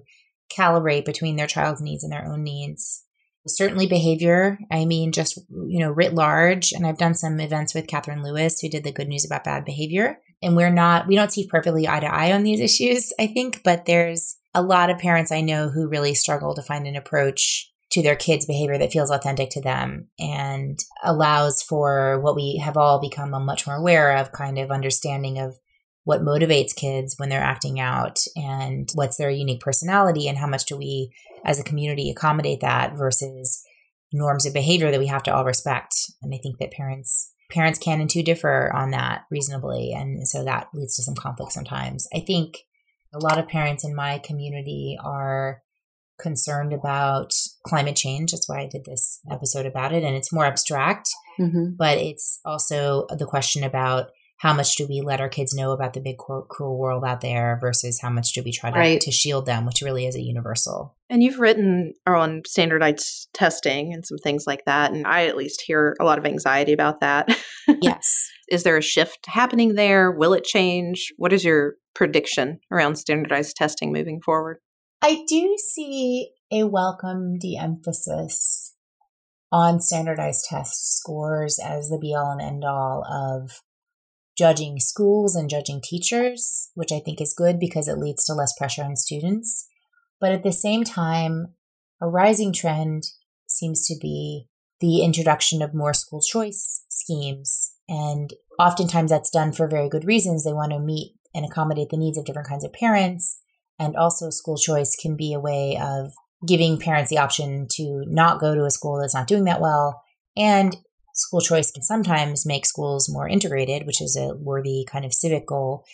calibrate 0.55 1.05
between 1.05 1.35
their 1.35 1.47
child's 1.47 1.81
needs 1.81 2.03
and 2.03 2.13
their 2.13 2.25
own 2.25 2.43
needs. 2.43 3.05
Certainly 3.45 3.87
behavior 3.87 4.57
i 4.71 4.85
mean 4.85 5.11
just 5.11 5.37
you 5.67 5.79
know 5.79 5.91
writ 5.91 6.13
large 6.13 6.71
and 6.71 6.87
i've 6.87 6.97
done 6.97 7.13
some 7.13 7.41
events 7.41 7.73
with 7.73 7.87
katherine 7.87 8.23
lewis 8.23 8.61
who 8.61 8.69
did 8.69 8.85
the 8.85 8.91
good 8.93 9.09
news 9.09 9.25
about 9.25 9.43
bad 9.43 9.65
behavior 9.65 10.19
and 10.41 10.55
we're 10.55 10.69
not 10.69 11.07
we 11.07 11.17
don't 11.17 11.33
see 11.33 11.45
perfectly 11.45 11.85
eye 11.85 11.99
to 11.99 12.05
eye 12.05 12.31
on 12.31 12.43
these 12.43 12.61
issues 12.61 13.11
i 13.19 13.27
think 13.27 13.59
but 13.65 13.85
there's 13.85 14.37
a 14.53 14.61
lot 14.61 14.89
of 14.89 14.97
parents 14.97 15.29
i 15.29 15.41
know 15.41 15.69
who 15.69 15.89
really 15.89 16.13
struggle 16.13 16.55
to 16.55 16.61
find 16.61 16.87
an 16.87 16.95
approach 16.95 17.72
to 17.93 18.01
their 18.01 18.15
kids' 18.15 18.45
behavior 18.45 18.77
that 18.77 18.91
feels 18.91 19.11
authentic 19.11 19.51
to 19.51 19.61
them 19.61 20.07
and 20.19 20.79
allows 21.03 21.61
for 21.61 22.19
what 22.21 22.35
we 22.35 22.57
have 22.57 22.75
all 22.75 22.99
become 22.99 23.33
a 23.33 23.39
much 23.39 23.67
more 23.67 23.75
aware 23.75 24.17
of 24.17 24.31
kind 24.31 24.57
of 24.57 24.71
understanding 24.71 25.37
of 25.37 25.59
what 26.03 26.21
motivates 26.21 26.75
kids 26.75 27.15
when 27.17 27.29
they're 27.29 27.39
acting 27.39 27.79
out 27.79 28.19
and 28.35 28.89
what's 28.95 29.17
their 29.17 29.29
unique 29.29 29.61
personality 29.61 30.27
and 30.27 30.39
how 30.39 30.47
much 30.47 30.65
do 30.65 30.75
we 30.75 31.13
as 31.45 31.59
a 31.59 31.63
community 31.63 32.09
accommodate 32.09 32.61
that 32.61 32.97
versus 32.97 33.63
norms 34.11 34.45
of 34.45 34.53
behavior 34.53 34.89
that 34.89 34.99
we 34.99 35.07
have 35.07 35.23
to 35.23 35.33
all 35.33 35.45
respect. 35.45 35.93
And 36.23 36.33
i 36.33 36.39
think 36.41 36.57
that 36.57 36.71
parents 36.71 37.31
parents 37.51 37.77
can 37.77 38.01
and 38.01 38.09
do 38.09 38.23
differ 38.23 38.71
on 38.73 38.89
that 38.91 39.25
reasonably. 39.29 39.93
And 39.93 40.27
so 40.27 40.43
that 40.43 40.69
leads 40.73 40.95
to 40.95 41.03
some 41.03 41.13
conflict 41.13 41.51
sometimes. 41.51 42.07
I 42.13 42.19
think 42.19 42.57
a 43.13 43.19
lot 43.19 43.37
of 43.37 43.47
parents 43.47 43.85
in 43.85 43.95
my 43.95 44.17
community 44.17 44.97
are 45.03 45.61
concerned 46.23 46.73
about 46.73 47.33
climate 47.63 47.95
change. 47.95 48.31
That's 48.31 48.49
why 48.49 48.61
I 48.61 48.67
did 48.67 48.85
this 48.85 49.19
episode 49.29 49.67
about 49.67 49.93
it. 49.93 50.03
And 50.03 50.15
it's 50.15 50.33
more 50.33 50.45
abstract, 50.45 51.09
mm-hmm. 51.39 51.75
but 51.77 51.99
it's 51.99 52.39
also 52.43 53.05
the 53.15 53.27
question 53.27 53.63
about 53.63 54.07
how 54.43 54.53
much 54.53 54.75
do 54.75 54.85
we 54.85 54.99
let 54.99 55.21
our 55.21 55.29
kids 55.29 55.53
know 55.53 55.71
about 55.71 55.93
the 55.93 56.01
big 56.01 56.17
cruel 56.17 56.77
world 56.77 57.05
out 57.05 57.21
there 57.21 57.57
versus 57.61 58.01
how 58.01 58.09
much 58.09 58.33
do 58.33 58.43
we 58.43 58.51
try 58.51 58.71
to, 58.71 58.77
right. 58.77 58.99
to 58.99 59.09
shield 59.09 59.45
them, 59.45 59.65
which 59.65 59.81
really 59.81 60.05
is 60.05 60.17
a 60.17 60.21
universal. 60.21 60.97
And 61.09 61.23
you've 61.23 61.39
written 61.39 61.93
on 62.05 62.41
standardized 62.45 63.29
testing 63.33 63.93
and 63.93 64.05
some 64.05 64.17
things 64.17 64.45
like 64.45 64.65
that. 64.65 64.91
And 64.91 65.07
I 65.07 65.27
at 65.27 65.37
least 65.37 65.63
hear 65.65 65.95
a 65.97 66.03
lot 66.03 66.17
of 66.17 66.25
anxiety 66.25 66.73
about 66.73 66.99
that. 67.01 67.29
Yes. 67.81 68.29
is 68.49 68.63
there 68.63 68.75
a 68.75 68.81
shift 68.81 69.19
happening 69.25 69.75
there? 69.75 70.11
Will 70.11 70.33
it 70.33 70.43
change? 70.43 71.13
What 71.15 71.31
is 71.31 71.45
your 71.45 71.75
prediction 71.93 72.59
around 72.69 72.97
standardized 72.97 73.55
testing 73.55 73.93
moving 73.93 74.19
forward? 74.19 74.57
I 75.05 75.25
do 75.27 75.57
see 75.57 76.29
a 76.49 76.63
welcome 76.63 77.37
de 77.37 77.57
emphasis 77.57 78.73
on 79.51 79.81
standardized 79.81 80.45
test 80.49 80.95
scores 80.97 81.59
as 81.61 81.89
the 81.89 81.99
be 81.99 82.15
all 82.15 82.31
and 82.31 82.41
end 82.41 82.63
all 82.63 83.03
of 83.05 83.59
judging 84.37 84.79
schools 84.79 85.35
and 85.35 85.49
judging 85.49 85.81
teachers, 85.83 86.71
which 86.73 86.93
I 86.93 87.01
think 87.01 87.19
is 87.19 87.35
good 87.37 87.59
because 87.59 87.89
it 87.89 87.97
leads 87.97 88.23
to 88.25 88.33
less 88.33 88.57
pressure 88.57 88.81
on 88.81 88.95
students. 88.95 89.67
But 90.21 90.31
at 90.31 90.43
the 90.43 90.53
same 90.53 90.85
time, 90.85 91.55
a 92.01 92.07
rising 92.07 92.53
trend 92.53 93.03
seems 93.45 93.85
to 93.87 93.95
be 94.01 94.47
the 94.79 95.03
introduction 95.03 95.61
of 95.61 95.73
more 95.73 95.93
school 95.93 96.21
choice 96.21 96.85
schemes. 96.87 97.73
And 97.89 98.33
oftentimes 98.57 99.11
that's 99.11 99.29
done 99.29 99.51
for 99.51 99.67
very 99.67 99.89
good 99.89 100.05
reasons. 100.05 100.45
They 100.45 100.53
want 100.53 100.71
to 100.71 100.79
meet 100.79 101.15
and 101.35 101.45
accommodate 101.45 101.89
the 101.89 101.97
needs 101.97 102.17
of 102.17 102.23
different 102.23 102.47
kinds 102.47 102.63
of 102.63 102.71
parents. 102.71 103.41
And 103.79 103.95
also, 103.95 104.29
school 104.29 104.57
choice 104.57 104.95
can 104.95 105.15
be 105.15 105.33
a 105.33 105.39
way 105.39 105.77
of 105.81 106.13
giving 106.47 106.79
parents 106.79 107.09
the 107.09 107.17
option 107.17 107.67
to 107.71 108.03
not 108.07 108.39
go 108.39 108.55
to 108.55 108.65
a 108.65 108.71
school 108.71 108.99
that's 108.99 109.15
not 109.15 109.27
doing 109.27 109.45
that 109.45 109.61
well. 109.61 110.03
And 110.35 110.77
school 111.13 111.41
choice 111.41 111.71
can 111.71 111.83
sometimes 111.83 112.45
make 112.45 112.65
schools 112.65 113.09
more 113.09 113.27
integrated, 113.27 113.85
which 113.85 114.01
is 114.01 114.17
a 114.17 114.35
worthy 114.35 114.85
kind 114.89 115.05
of 115.05 115.13
civic 115.13 115.47
goal. 115.47 115.85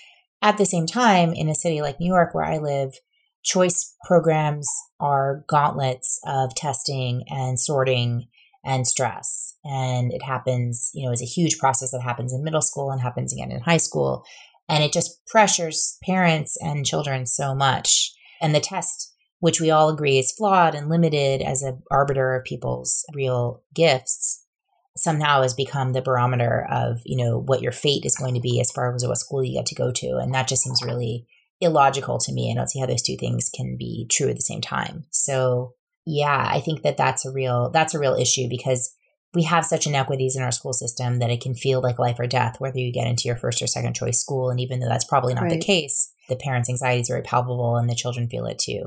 At 0.42 0.58
the 0.58 0.66
same 0.66 0.88
time, 0.88 1.34
in 1.34 1.50
a 1.50 1.56
city 1.56 1.82
like 1.82 2.00
New 2.00 2.08
York, 2.08 2.34
where 2.34 2.46
I 2.46 2.58
live, 2.58 2.94
choice 3.44 3.96
programs 4.06 4.70
are 5.00 5.44
gauntlets 5.48 6.20
of 6.26 6.56
testing 6.56 7.24
and 7.30 7.60
sorting 7.60 8.28
and 8.64 8.88
stress. 8.88 9.56
And 9.64 10.12
it 10.14 10.24
happens, 10.24 10.92
you 10.94 11.06
know, 11.06 11.12
it's 11.12 11.22
a 11.22 11.26
huge 11.26 11.58
process 11.58 11.92
that 11.92 12.02
happens 12.02 12.34
in 12.34 12.44
middle 12.44 12.62
school 12.62 12.92
and 12.92 13.02
happens 13.02 13.34
again 13.34 13.52
in 13.52 13.62
high 13.62 13.78
school. 13.78 14.24
And 14.70 14.84
it 14.84 14.94
just 14.94 15.26
pressures 15.26 15.98
parents 16.04 16.56
and 16.62 16.86
children 16.86 17.26
so 17.26 17.56
much. 17.56 18.14
And 18.40 18.54
the 18.54 18.60
test, 18.60 19.14
which 19.40 19.60
we 19.60 19.72
all 19.72 19.90
agree 19.90 20.20
is 20.20 20.32
flawed 20.32 20.76
and 20.76 20.90
limited 20.90 21.42
as 21.42 21.64
an 21.64 21.82
arbiter 21.90 22.36
of 22.36 22.44
people's 22.44 23.04
real 23.14 23.64
gifts, 23.74 24.46
somehow 24.96 25.42
has 25.42 25.54
become 25.54 25.94
the 25.94 26.02
barometer 26.02 26.68
of, 26.70 27.00
you 27.06 27.18
know, 27.18 27.40
what 27.40 27.62
your 27.62 27.72
fate 27.72 28.06
is 28.06 28.16
going 28.16 28.36
to 28.36 28.42
be 28.42 28.60
as 28.60 28.72
far 28.72 28.94
as 28.94 29.06
what 29.06 29.18
school 29.18 29.44
you 29.44 29.58
get 29.58 29.66
to 29.68 29.76
go 29.76 29.92
to. 29.92 30.18
And 30.18 30.34
that 30.34 30.48
just 30.48 30.64
seems 30.64 30.84
really 30.84 31.26
illogical 31.62 32.20
to 32.20 32.34
me. 32.34 32.52
I 32.52 32.56
don't 32.56 32.70
see 32.70 32.80
how 32.80 32.86
those 32.86 33.02
two 33.02 33.18
things 33.18 33.50
can 33.54 33.76
be 33.78 34.06
true 34.10 34.30
at 34.30 34.36
the 34.36 34.42
same 34.42 34.62
time. 34.62 35.06
So 35.10 35.74
yeah, 36.06 36.48
I 36.52 36.60
think 36.60 36.82
that 36.84 36.98
that's 36.98 37.26
a 37.26 37.32
real, 37.32 37.70
that's 37.72 37.94
a 37.94 38.00
real 38.00 38.16
issue 38.16 38.48
because 38.50 38.94
we 39.34 39.44
have 39.44 39.66
such 39.66 39.86
inequities 39.86 40.36
in 40.36 40.44
our 40.44 40.52
school 40.52 40.74
system 40.74 41.20
that 41.20 41.30
it 41.30 41.42
can 41.42 41.54
feel 41.54 41.82
like 41.82 42.00
life 42.00 42.20
or 42.20 42.28
death 42.28 42.60
whether 42.60 42.80
you 42.80 42.92
get 42.92 43.08
into 43.08 43.28
your 43.28 43.36
first 43.36 43.62
or 43.62 43.68
second 43.68 43.94
choice 43.94 44.20
school. 44.20 44.50
And 44.50 44.60
even 44.60 44.80
though 44.80 44.90
that's 44.90 45.06
probably 45.06 45.34
not 45.34 45.44
right. 45.44 45.52
the 45.52 45.60
case 45.60 46.14
the 46.30 46.36
parents 46.36 46.70
anxiety 46.70 47.02
is 47.02 47.08
very 47.08 47.24
palpable 47.24 47.76
and 47.76 47.90
the 47.90 47.96
children 47.96 48.30
feel 48.30 48.46
it 48.46 48.60
too. 48.60 48.86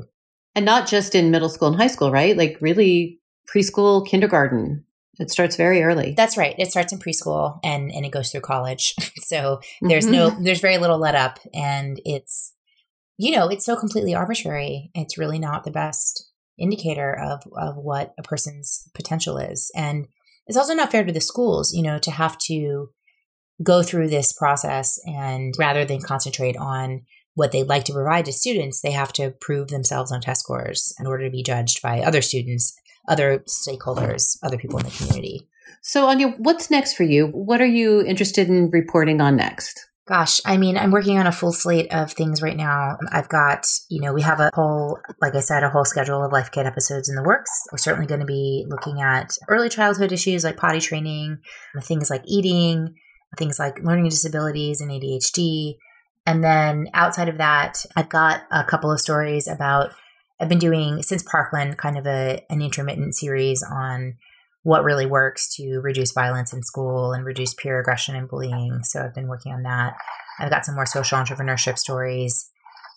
And 0.55 0.65
not 0.65 0.87
just 0.87 1.15
in 1.15 1.31
middle 1.31 1.49
school 1.49 1.67
and 1.69 1.77
high 1.77 1.87
school 1.87 2.11
right? 2.11 2.35
Like 2.35 2.57
really 2.59 3.19
preschool 3.53 4.05
kindergarten. 4.05 4.85
It 5.19 5.29
starts 5.29 5.55
very 5.55 5.83
early. 5.83 6.13
That's 6.17 6.37
right. 6.37 6.55
It 6.57 6.71
starts 6.71 6.91
in 6.91 6.99
preschool 6.99 7.59
and 7.63 7.91
and 7.91 8.05
it 8.05 8.11
goes 8.11 8.31
through 8.31 8.41
college. 8.41 8.95
So 9.23 9.61
there's 9.81 10.05
no 10.05 10.29
mm-hmm. 10.29 10.43
there's 10.43 10.59
very 10.59 10.77
little 10.77 10.99
let 10.99 11.15
up. 11.15 11.39
And 11.53 11.99
it's 12.05 12.53
you 13.17 13.31
know 13.31 13.47
it's 13.47 13.65
so 13.65 13.75
completely 13.75 14.13
arbitrary. 14.13 14.91
It's 14.93 15.17
really 15.17 15.39
not 15.39 15.63
the 15.63 15.71
best 15.71 16.29
indicator 16.57 17.17
of 17.17 17.41
of 17.57 17.77
what 17.77 18.13
a 18.17 18.23
person's 18.23 18.89
potential 18.93 19.37
is. 19.37 19.71
And 19.75 20.07
it's 20.47 20.57
also 20.57 20.73
not 20.73 20.91
fair 20.91 21.03
to 21.03 21.13
the 21.13 21.21
schools, 21.21 21.73
you 21.73 21.81
know, 21.83 21.99
to 21.99 22.11
have 22.11 22.37
to 22.37 22.89
go 23.61 23.83
through 23.83 24.09
this 24.09 24.33
process 24.33 24.99
and 25.05 25.53
rather 25.57 25.85
than 25.85 26.01
concentrate 26.01 26.57
on 26.57 27.01
what 27.35 27.51
they'd 27.51 27.69
like 27.69 27.83
to 27.85 27.93
provide 27.93 28.25
to 28.25 28.33
students, 28.33 28.81
they 28.81 28.91
have 28.91 29.13
to 29.13 29.33
prove 29.41 29.69
themselves 29.69 30.11
on 30.11 30.21
test 30.21 30.41
scores 30.41 30.93
in 30.99 31.07
order 31.07 31.25
to 31.25 31.31
be 31.31 31.43
judged 31.43 31.81
by 31.81 32.01
other 32.01 32.21
students, 32.21 32.75
other 33.07 33.39
stakeholders, 33.39 34.37
other 34.43 34.57
people 34.57 34.77
in 34.79 34.85
the 34.85 34.91
community. 34.91 35.47
So, 35.81 36.07
Anya, 36.07 36.29
what's 36.37 36.69
next 36.69 36.93
for 36.93 37.03
you? 37.03 37.27
What 37.27 37.61
are 37.61 37.65
you 37.65 38.01
interested 38.01 38.47
in 38.47 38.69
reporting 38.69 39.19
on 39.19 39.35
next? 39.35 39.87
Gosh, 40.05 40.41
I 40.45 40.57
mean, 40.57 40.77
I'm 40.77 40.91
working 40.91 41.17
on 41.17 41.27
a 41.27 41.31
full 41.31 41.53
slate 41.53 41.93
of 41.93 42.11
things 42.11 42.41
right 42.41 42.57
now. 42.57 42.97
I've 43.13 43.29
got, 43.29 43.65
you 43.89 44.01
know, 44.01 44.11
we 44.11 44.21
have 44.21 44.41
a 44.41 44.51
whole, 44.53 44.99
like 45.21 45.33
I 45.33 45.39
said, 45.39 45.63
a 45.63 45.69
whole 45.69 45.85
schedule 45.85 46.21
of 46.21 46.33
Life 46.33 46.51
Kit 46.51 46.65
episodes 46.65 47.07
in 47.07 47.15
the 47.15 47.23
works. 47.23 47.49
We're 47.71 47.77
certainly 47.77 48.07
going 48.07 48.19
to 48.19 48.25
be 48.25 48.65
looking 48.67 48.99
at 49.01 49.29
early 49.47 49.69
childhood 49.69 50.11
issues 50.11 50.43
like 50.43 50.57
potty 50.57 50.81
training, 50.81 51.37
things 51.81 52.09
like 52.09 52.23
eating, 52.25 52.95
things 53.37 53.57
like 53.59 53.81
learning 53.81 54.09
disabilities 54.09 54.81
and 54.81 54.91
ADHD. 54.91 55.75
And 56.25 56.43
then 56.43 56.87
outside 56.93 57.29
of 57.29 57.37
that, 57.37 57.85
I've 57.95 58.09
got 58.09 58.41
a 58.51 58.65
couple 58.65 58.91
of 58.91 58.99
stories 58.99 59.47
about, 59.47 59.91
I've 60.37 60.49
been 60.49 60.59
doing 60.59 61.01
since 61.01 61.23
Parkland 61.23 61.77
kind 61.77 61.97
of 61.97 62.05
a, 62.05 62.43
an 62.49 62.61
intermittent 62.61 63.15
series 63.15 63.63
on 63.63 64.15
what 64.63 64.83
really 64.83 65.05
works 65.05 65.53
to 65.55 65.79
reduce 65.79 66.13
violence 66.13 66.53
in 66.53 66.63
school 66.63 67.11
and 67.11 67.25
reduce 67.25 67.53
peer 67.53 67.79
aggression 67.79 68.15
and 68.15 68.27
bullying. 68.27 68.79
So 68.83 69.03
I've 69.03 69.13
been 69.13 69.27
working 69.27 69.53
on 69.53 69.63
that. 69.63 69.95
I've 70.39 70.49
got 70.49 70.65
some 70.65 70.75
more 70.75 70.85
social 70.85 71.17
entrepreneurship 71.17 71.77
stories. 71.77 72.49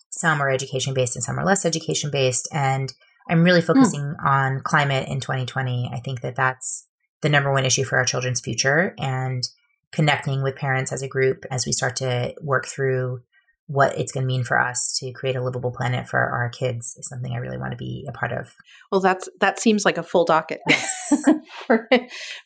Some 0.09 0.41
are 0.41 0.49
education 0.49 0.93
based 0.93 1.15
and 1.15 1.23
some 1.23 1.37
are 1.37 1.45
less 1.45 1.65
education 1.65 2.09
based. 2.09 2.47
And 2.53 2.93
I'm 3.29 3.43
really 3.43 3.61
hmm. 3.61 3.67
focusing 3.67 4.01
mm. 4.01 4.25
on 4.25 4.61
climate 4.61 5.09
in 5.09 5.19
2020. 5.19 5.91
I 5.93 5.99
think 5.99 6.21
that 6.21 6.35
that's 6.35 6.87
the 7.21 7.29
number 7.29 7.51
one 7.51 7.65
issue 7.65 7.83
for 7.83 7.97
our 7.97 8.05
children's 8.05 8.41
future 8.41 8.95
and 8.97 9.43
connecting 9.91 10.43
with 10.43 10.55
parents 10.55 10.91
as 10.91 11.01
a 11.01 11.07
group 11.07 11.45
as 11.51 11.65
we 11.65 11.71
start 11.71 11.95
to 11.97 12.33
work 12.41 12.67
through 12.67 13.21
what 13.67 13.97
it's 13.97 14.13
going 14.13 14.23
to 14.23 14.27
mean 14.27 14.45
for 14.45 14.59
us 14.59 14.97
to 14.97 15.11
create 15.11 15.35
a 15.35 15.43
livable 15.43 15.71
planet 15.71 16.07
for 16.07 16.17
our 16.17 16.49
kids 16.49 16.95
is 16.97 17.07
something 17.07 17.33
I 17.33 17.37
really 17.37 17.57
want 17.57 17.71
to 17.71 17.77
be 17.77 18.05
a 18.07 18.13
part 18.13 18.31
of. 18.31 18.53
Well, 18.91 19.01
that's 19.01 19.27
that 19.41 19.59
seems 19.59 19.83
like 19.83 19.97
a 19.97 20.03
full 20.03 20.23
docket 20.23 20.61
for, 21.67 21.89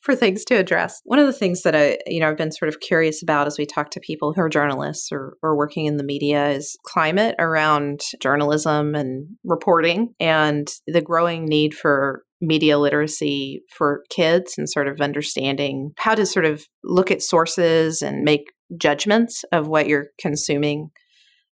for 0.02 0.16
things 0.16 0.44
to 0.46 0.56
address. 0.56 1.00
One 1.06 1.20
of 1.20 1.28
the 1.28 1.34
things 1.34 1.62
that 1.62 1.76
I, 1.76 2.00
you 2.08 2.20
know, 2.20 2.30
I've 2.30 2.38
been 2.38 2.52
sort 2.52 2.70
of 2.70 2.80
curious 2.80 3.22
about 3.22 3.46
as 3.46 3.60
we 3.60 3.68
talk 3.68 3.92
to 3.92 4.00
people 4.00 4.34
who 4.34 4.42
are 4.42 4.50
journalists 4.50 5.12
or, 5.12 5.38
or 5.44 5.56
working 5.56 5.86
in 5.86 5.98
the 5.98 6.04
media 6.04 6.50
is 6.50 6.76
climate 6.86 7.36
around 7.38 8.02
journalism 8.20 8.96
and 8.96 9.28
reporting 9.44 10.16
and 10.20 10.68
the 10.88 11.02
growing 11.02 11.46
need 11.46 11.76
for 11.76 12.24
media 12.42 12.80
literacy 12.80 13.62
for 13.70 14.04
kids 14.10 14.56
and 14.58 14.68
sort 14.68 14.88
of 14.88 15.00
understanding 15.00 15.92
how 15.98 16.16
to 16.16 16.26
sort 16.26 16.46
of 16.46 16.66
look 16.84 17.12
at 17.12 17.22
sources 17.22 18.02
and 18.02 18.24
make 18.24 18.52
judgments 18.78 19.44
of 19.52 19.68
what 19.68 19.88
you're 19.88 20.08
consuming 20.20 20.90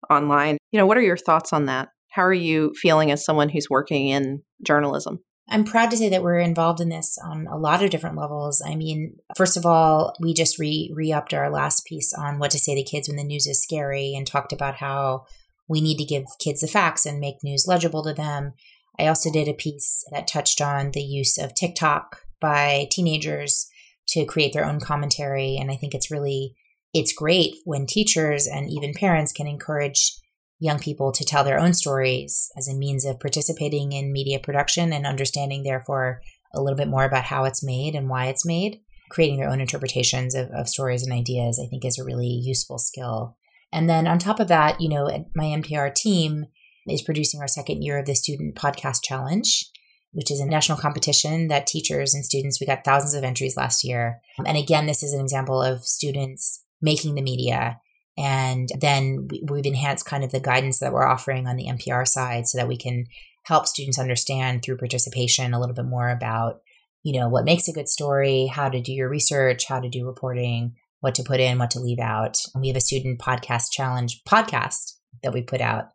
online. 0.10 0.58
You 0.72 0.80
know, 0.80 0.86
what 0.86 0.98
are 0.98 1.02
your 1.02 1.18
thoughts 1.18 1.54
on 1.54 1.66
that? 1.66 1.90
How 2.12 2.24
are 2.24 2.34
you 2.34 2.74
feeling 2.76 3.12
as 3.12 3.26
someone 3.26 3.50
who's 3.50 3.70
working 3.70 4.08
in 4.08 4.42
journalism? 4.66 5.20
I'm 5.48 5.64
proud 5.64 5.92
to 5.92 5.98
say 5.98 6.10
that 6.10 6.24
we're 6.24 6.40
involved 6.40 6.82
in 6.82 6.90
this 6.90 7.18
on 7.24 7.46
a 7.48 7.58
lot 7.58 7.84
of 7.84 7.92
different 7.92 8.18
levels. 8.18 8.64
I 8.66 8.76
mean, 8.76 9.18
first 9.38 9.58
of 9.58 9.66
all, 9.66 10.16
we 10.20 10.34
just 10.34 10.58
re 10.58 10.92
re 10.96 11.12
upped 11.12 11.34
our 11.34 11.52
last 11.52 11.86
piece 11.86 12.14
on 12.14 12.40
what 12.40 12.52
to 12.52 12.60
say 12.60 12.74
to 12.74 12.90
kids 12.90 13.08
when 13.08 13.18
the 13.18 13.24
news 13.24 13.46
is 13.46 13.62
scary 13.62 14.16
and 14.16 14.26
talked 14.26 14.52
about 14.52 14.76
how 14.76 15.26
we 15.68 15.82
need 15.82 15.98
to 15.98 16.06
give 16.06 16.26
kids 16.40 16.62
the 16.62 16.68
facts 16.68 17.06
and 17.06 17.20
make 17.20 17.44
news 17.44 17.66
legible 17.68 18.04
to 18.04 18.14
them. 18.14 18.54
I 19.00 19.08
also 19.08 19.32
did 19.32 19.48
a 19.48 19.54
piece 19.54 20.04
that 20.12 20.28
touched 20.28 20.62
on 20.62 20.92
the 20.92 21.04
use 21.04 21.38
of 21.38 21.54
TikTok 21.54 22.22
by 22.40 22.88
teenagers 22.90 23.68
to 24.10 24.26
create 24.26 24.54
their 24.54 24.66
own 24.66 24.80
commentary. 24.80 25.58
And 25.58 25.72
I 25.72 25.76
think 25.76 25.94
it's 25.94 26.12
really 26.12 26.56
it's 26.96 27.12
great 27.12 27.58
when 27.66 27.86
teachers 27.86 28.48
and 28.48 28.72
even 28.72 28.94
parents 28.94 29.34
can 29.34 29.48
encourage 29.48 30.18
young 30.60 30.80
people 30.80 31.12
to 31.12 31.26
tell 31.26 31.44
their 31.44 31.60
own 31.60 31.74
stories 31.74 32.50
as 32.58 32.70
a 32.70 32.74
means 32.74 33.04
of 33.04 33.20
participating 33.20 33.92
in 33.92 34.14
media 34.14 34.40
production 34.40 34.94
and 34.94 35.06
understanding, 35.06 35.64
therefore, 35.64 36.22
a 36.54 36.62
little 36.62 36.78
bit 36.78 36.88
more 36.88 37.04
about 37.04 37.26
how 37.26 37.44
it's 37.44 37.62
made 37.62 37.96
and 37.96 38.08
why 38.08 38.28
it's 38.28 38.46
made. 38.46 38.80
Creating 39.10 39.38
their 39.38 39.50
own 39.50 39.60
interpretations 39.60 40.34
of, 40.34 40.50
of 40.52 40.70
stories 40.70 41.04
and 41.04 41.12
ideas, 41.12 41.62
I 41.62 41.68
think, 41.68 41.84
is 41.84 42.00
a 42.00 42.06
really 42.06 42.30
useful 42.30 42.80
skill. 42.80 43.36
And 43.74 43.90
then 43.90 44.08
on 44.08 44.18
top 44.18 44.40
of 44.40 44.48
that, 44.48 44.80
you 44.80 44.88
know, 44.88 45.10
my 45.36 45.44
NPR 45.44 45.94
team 45.94 46.46
is 46.88 47.02
producing 47.02 47.42
our 47.42 47.48
second 47.50 47.82
year 47.82 48.00
of 48.00 48.06
the 48.06 48.16
Student 48.16 48.56
Podcast 48.56 49.04
Challenge, 49.04 49.66
which 50.14 50.32
is 50.32 50.40
a 50.40 50.46
national 50.46 50.78
competition 50.78 51.50
that 51.50 51.68
teachers 51.68 52.14
and 52.14 52.24
students, 52.24 52.62
we 52.62 52.66
got 52.66 52.86
thousands 52.86 53.16
of 53.16 53.26
entries 53.26 53.58
last 53.58 53.84
year. 53.84 54.22
And 54.46 54.58
again, 54.58 54.86
this 54.86 55.04
is 55.04 55.12
an 55.12 55.20
example 55.20 55.62
of 55.62 55.84
students 55.84 56.62
making 56.86 57.16
the 57.16 57.22
media. 57.22 57.82
And 58.18 58.70
then 58.80 59.28
we've 59.50 59.66
enhanced 59.66 60.06
kind 60.06 60.24
of 60.24 60.32
the 60.32 60.40
guidance 60.40 60.80
that 60.80 60.94
we're 60.94 61.06
offering 61.06 61.48
on 61.48 61.58
the 61.58 61.66
NPR 61.66 62.08
side 62.08 62.48
so 62.48 62.58
that 62.58 62.68
we 62.68 62.78
can 62.78 63.06
help 63.44 63.68
students 63.68 64.00
understand 64.00 64.64
through 64.64 64.78
participation 64.78 65.54
a 65.54 65.60
little 65.60 65.76
bit 65.76 65.86
more 65.86 66.10
about, 66.10 66.62
you 67.04 67.20
know, 67.20 67.28
what 67.28 67.44
makes 67.44 67.68
a 67.68 67.74
good 67.74 67.90
story, 67.90 68.46
how 68.46 68.70
to 68.70 68.80
do 68.80 68.94
your 68.94 69.10
research, 69.10 69.68
how 69.68 69.82
to 69.82 69.90
do 69.90 70.06
reporting, 70.06 70.76
what 71.02 71.16
to 71.16 71.24
put 71.24 71.40
in, 71.40 71.58
what 71.58 71.72
to 71.72 71.80
leave 71.80 72.00
out. 72.00 72.38
And 72.54 72.62
we 72.62 72.68
have 72.70 72.78
a 72.78 72.82
student 72.82 73.20
podcast 73.20 73.72
challenge 73.72 74.22
podcast 74.28 74.94
that 75.22 75.34
we 75.34 75.42
put 75.42 75.60
out. 75.60 75.90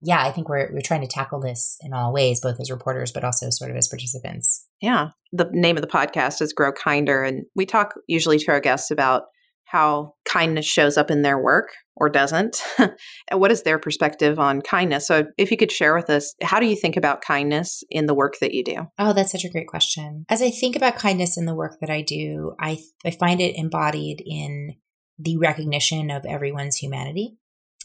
Yeah, 0.00 0.24
I 0.24 0.30
think 0.30 0.48
we're 0.48 0.70
we're 0.72 0.80
trying 0.80 1.00
to 1.02 1.08
tackle 1.08 1.40
this 1.40 1.76
in 1.82 1.92
all 1.92 2.12
ways, 2.12 2.40
both 2.40 2.60
as 2.60 2.70
reporters 2.70 3.12
but 3.12 3.24
also 3.24 3.50
sort 3.50 3.70
of 3.70 3.76
as 3.76 3.88
participants. 3.88 4.64
Yeah. 4.80 5.08
The 5.32 5.50
name 5.52 5.76
of 5.76 5.82
the 5.82 5.88
podcast 5.88 6.40
is 6.40 6.52
Grow 6.52 6.72
Kinder. 6.72 7.24
And 7.24 7.44
we 7.54 7.66
talk 7.66 7.94
usually 8.06 8.38
to 8.38 8.52
our 8.52 8.60
guests 8.60 8.90
about 8.90 9.24
how 9.68 10.14
kindness 10.24 10.64
shows 10.64 10.96
up 10.96 11.10
in 11.10 11.22
their 11.22 11.38
work 11.38 11.74
or 11.94 12.08
doesn't. 12.08 12.62
and 12.78 13.40
what 13.40 13.50
is 13.50 13.62
their 13.62 13.78
perspective 13.78 14.38
on 14.38 14.62
kindness? 14.62 15.06
So, 15.06 15.26
if 15.36 15.50
you 15.50 15.56
could 15.56 15.70
share 15.70 15.94
with 15.94 16.08
us, 16.08 16.34
how 16.42 16.58
do 16.58 16.66
you 16.66 16.76
think 16.76 16.96
about 16.96 17.20
kindness 17.20 17.84
in 17.90 18.06
the 18.06 18.14
work 18.14 18.38
that 18.40 18.54
you 18.54 18.64
do? 18.64 18.86
Oh, 18.98 19.12
that's 19.12 19.32
such 19.32 19.44
a 19.44 19.50
great 19.50 19.66
question. 19.66 20.24
As 20.28 20.40
I 20.40 20.50
think 20.50 20.74
about 20.74 20.96
kindness 20.96 21.36
in 21.36 21.44
the 21.44 21.54
work 21.54 21.76
that 21.80 21.90
I 21.90 22.00
do, 22.00 22.54
I, 22.58 22.78
I 23.04 23.10
find 23.10 23.40
it 23.40 23.56
embodied 23.56 24.22
in 24.24 24.76
the 25.18 25.36
recognition 25.36 26.10
of 26.10 26.24
everyone's 26.24 26.76
humanity 26.76 27.36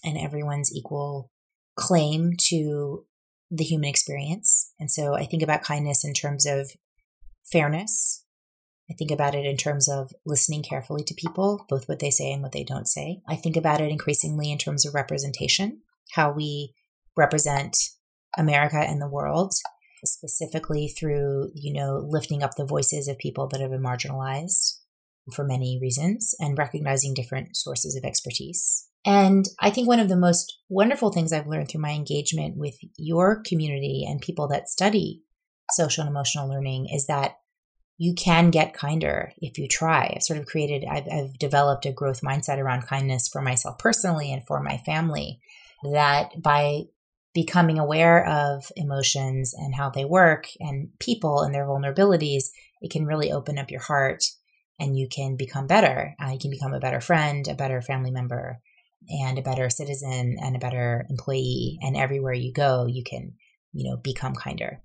and 0.05 0.17
everyone's 0.17 0.73
equal 0.73 1.31
claim 1.75 2.33
to 2.49 3.05
the 3.51 3.63
human 3.63 3.89
experience. 3.89 4.73
And 4.79 4.89
so 4.89 5.15
I 5.15 5.25
think 5.25 5.43
about 5.43 5.63
kindness 5.63 6.05
in 6.05 6.13
terms 6.13 6.45
of 6.45 6.71
fairness 7.51 8.22
I 8.89 8.93
think 8.93 9.11
about 9.11 9.35
it 9.35 9.45
in 9.45 9.57
terms 9.57 9.87
of 9.87 10.11
listening 10.25 10.63
carefully 10.63 11.03
to 11.05 11.13
people, 11.13 11.65
both 11.69 11.87
what 11.87 11.99
they 11.99 12.09
say 12.09 12.31
and 12.31 12.41
what 12.41 12.51
they 12.51 12.63
don't 12.63 12.87
say. 12.87 13.21
I 13.27 13.35
think 13.35 13.55
about 13.55 13.81
it 13.81 13.89
increasingly 13.89 14.51
in 14.51 14.57
terms 14.57 14.85
of 14.85 14.93
representation, 14.93 15.81
how 16.11 16.31
we 16.31 16.73
represent 17.15 17.77
America 18.37 18.77
and 18.77 19.01
the 19.01 19.07
world, 19.07 19.53
specifically 20.03 20.87
through, 20.87 21.51
you 21.55 21.73
know, 21.73 22.05
lifting 22.09 22.43
up 22.43 22.55
the 22.55 22.65
voices 22.65 23.07
of 23.07 23.17
people 23.17 23.47
that 23.47 23.61
have 23.61 23.71
been 23.71 23.81
marginalized 23.81 24.79
for 25.33 25.45
many 25.45 25.79
reasons 25.81 26.35
and 26.39 26.57
recognizing 26.57 27.13
different 27.13 27.55
sources 27.55 27.95
of 27.95 28.03
expertise. 28.03 28.89
And 29.05 29.45
I 29.59 29.69
think 29.69 29.87
one 29.87 29.99
of 29.99 30.09
the 30.09 30.17
most 30.17 30.59
wonderful 30.69 31.11
things 31.11 31.31
I've 31.31 31.47
learned 31.47 31.69
through 31.69 31.81
my 31.81 31.91
engagement 31.91 32.57
with 32.57 32.75
your 32.97 33.41
community 33.45 34.05
and 34.07 34.21
people 34.21 34.47
that 34.49 34.69
study 34.69 35.23
social 35.71 36.01
and 36.01 36.09
emotional 36.09 36.49
learning 36.49 36.87
is 36.93 37.07
that 37.07 37.35
you 37.97 38.13
can 38.15 38.49
get 38.49 38.73
kinder 38.73 39.33
if 39.37 39.57
you 39.57 39.67
try. 39.67 40.13
I've 40.15 40.23
sort 40.23 40.39
of 40.39 40.45
created, 40.45 40.85
I've, 40.89 41.07
I've 41.11 41.37
developed 41.37 41.85
a 41.85 41.91
growth 41.91 42.21
mindset 42.21 42.57
around 42.57 42.87
kindness 42.87 43.27
for 43.27 43.41
myself 43.41 43.77
personally 43.77 44.31
and 44.31 44.45
for 44.45 44.61
my 44.61 44.77
family 44.77 45.39
that 45.83 46.41
by 46.41 46.83
becoming 47.33 47.79
aware 47.79 48.25
of 48.27 48.71
emotions 48.75 49.53
and 49.57 49.75
how 49.75 49.89
they 49.89 50.05
work 50.05 50.47
and 50.59 50.89
people 50.99 51.41
and 51.41 51.53
their 51.53 51.65
vulnerabilities, 51.65 52.45
it 52.81 52.91
can 52.91 53.05
really 53.05 53.31
open 53.31 53.57
up 53.57 53.71
your 53.71 53.81
heart 53.81 54.23
and 54.79 54.97
you 54.97 55.07
can 55.07 55.35
become 55.35 55.67
better. 55.67 56.15
Uh, 56.23 56.31
you 56.31 56.39
can 56.39 56.51
become 56.51 56.73
a 56.73 56.79
better 56.79 56.99
friend, 56.99 57.47
a 57.47 57.55
better 57.55 57.81
family 57.81 58.11
member, 58.11 58.59
and 59.09 59.37
a 59.37 59.41
better 59.41 59.69
citizen 59.69 60.37
and 60.41 60.55
a 60.55 60.59
better 60.59 61.05
employee. 61.09 61.77
And 61.81 61.95
everywhere 61.95 62.33
you 62.33 62.53
go, 62.53 62.85
you 62.85 63.03
can, 63.03 63.33
you 63.71 63.89
know, 63.89 63.97
become 63.97 64.35
kinder. 64.35 64.82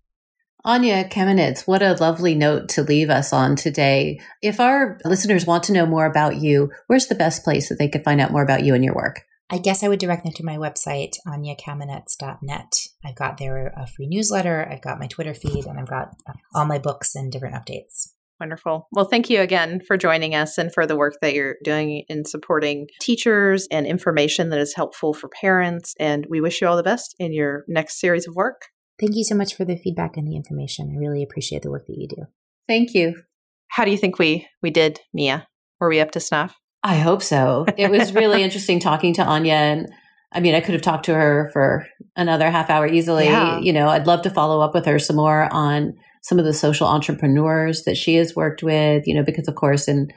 Anya 0.65 1.05
Kamenetz, 1.05 1.67
what 1.67 1.83
a 1.83 1.95
lovely 1.95 2.35
note 2.35 2.69
to 2.71 2.83
leave 2.83 3.11
us 3.11 3.33
on 3.33 3.55
today. 3.55 4.21
If 4.43 4.59
our 4.59 4.99
listeners 5.05 5.47
want 5.47 5.63
to 5.65 5.73
know 5.73 5.87
more 5.87 6.05
about 6.05 6.37
you, 6.37 6.71
where's 6.89 7.07
the 7.07 7.15
best 7.15 7.45
place 7.45 7.69
that 7.69 7.79
they 7.79 7.89
could 7.89 8.05
find 8.05 8.21
out 8.21 8.33
more 8.33 8.43
about 8.43 8.65
you 8.65 8.75
and 8.75 8.85
your 8.85 8.95
work? 8.95 9.23
I 9.51 9.59
guess 9.59 9.83
I 9.83 9.89
would 9.89 10.01
direct 10.01 10.25
them 10.25 10.35
to 10.35 10.45
my 10.45 10.57
website, 10.57 11.17
anyakamenetz.net. 11.27 12.73
I've 13.05 13.15
got 13.15 13.39
there 13.39 13.73
a 13.77 13.87
free 13.87 14.07
newsletter, 14.07 14.69
I've 14.71 14.83
got 14.83 14.99
my 14.99 15.07
Twitter 15.07 15.33
feed, 15.33 15.65
and 15.65 15.79
I've 15.79 15.89
got 15.89 16.17
uh, 16.29 16.35
all 16.55 16.67
my 16.67 16.79
books 16.79 17.15
and 17.15 17.33
different 17.33 17.55
updates. 17.55 18.09
Wonderful. 18.41 18.89
Well, 18.93 19.07
thank 19.07 19.31
you 19.31 19.41
again 19.41 19.81
for 19.81 19.97
joining 19.97 20.35
us 20.35 20.59
and 20.59 20.73
for 20.73 20.87
the 20.87 20.97
work 20.97 21.15
that 21.23 21.35
you're 21.35 21.57
doing 21.65 22.05
in 22.09 22.25
supporting 22.25 22.89
teachers 23.01 23.67
and 23.71 23.87
information 23.87 24.51
that 24.51 24.61
is 24.61 24.75
helpful 24.75 25.13
for 25.15 25.29
parents. 25.29 25.95
And 25.99 26.27
we 26.29 26.41
wish 26.41 26.61
you 26.61 26.69
all 26.69 26.77
the 26.77 26.83
best 26.83 27.17
in 27.19 27.33
your 27.33 27.65
next 27.67 27.99
series 27.99 28.29
of 28.29 28.37
work. 28.37 28.67
Thank 29.01 29.15
you 29.15 29.25
so 29.25 29.35
much 29.35 29.55
for 29.55 29.65
the 29.65 29.77
feedback 29.77 30.17
and 30.17 30.27
the 30.27 30.37
information. 30.37 30.93
I 30.95 30.99
really 30.99 31.23
appreciate 31.23 31.63
the 31.63 31.71
work 31.71 31.87
that 31.87 31.97
you 31.97 32.09
do. 32.09 32.27
Thank 32.67 32.95
you. 32.95 33.23
How 33.69 33.85
do 33.85 33.91
you 33.91 33.99
think 33.99 34.19
we 34.19 34.47
we 34.63 34.71
did, 34.71 35.01
Mia? 35.13 35.47
Were 35.81 35.89
we 35.89 36.01
up 36.01 36.11
to 36.13 36.21
snuff? 36.21 36.57
I 36.83 36.97
hope 36.97 37.23
so. 37.23 37.67
It 37.77 37.91
was 37.91 38.15
really 38.15 38.43
interesting 38.45 38.81
talking 38.81 39.15
to 39.15 39.25
Anya 39.25 39.55
and 39.55 39.89
I 40.31 40.41
mean, 40.41 40.55
I 40.55 40.61
could 40.61 40.75
have 40.75 40.83
talked 40.83 41.07
to 41.07 41.15
her 41.15 41.49
for 41.53 41.87
another 42.15 42.51
half 42.51 42.69
hour 42.69 42.87
easily. 42.87 43.25
Yeah. 43.25 43.61
You 43.61 43.73
know, 43.73 43.89
I'd 43.89 44.07
love 44.07 44.23
to 44.23 44.31
follow 44.31 44.61
up 44.61 44.75
with 44.75 44.85
her 44.85 44.99
some 44.99 45.17
more 45.17 45.53
on 45.53 45.95
some 46.23 46.39
of 46.39 46.45
the 46.45 46.53
social 46.53 46.87
entrepreneurs 46.87 47.85
that 47.85 47.97
she 47.97 48.17
has 48.17 48.37
worked 48.37 48.63
with, 48.63 49.07
you 49.07 49.15
know, 49.15 49.25
because 49.25 49.49
of 49.49 49.55
course 49.55 49.89
in 49.89 50.09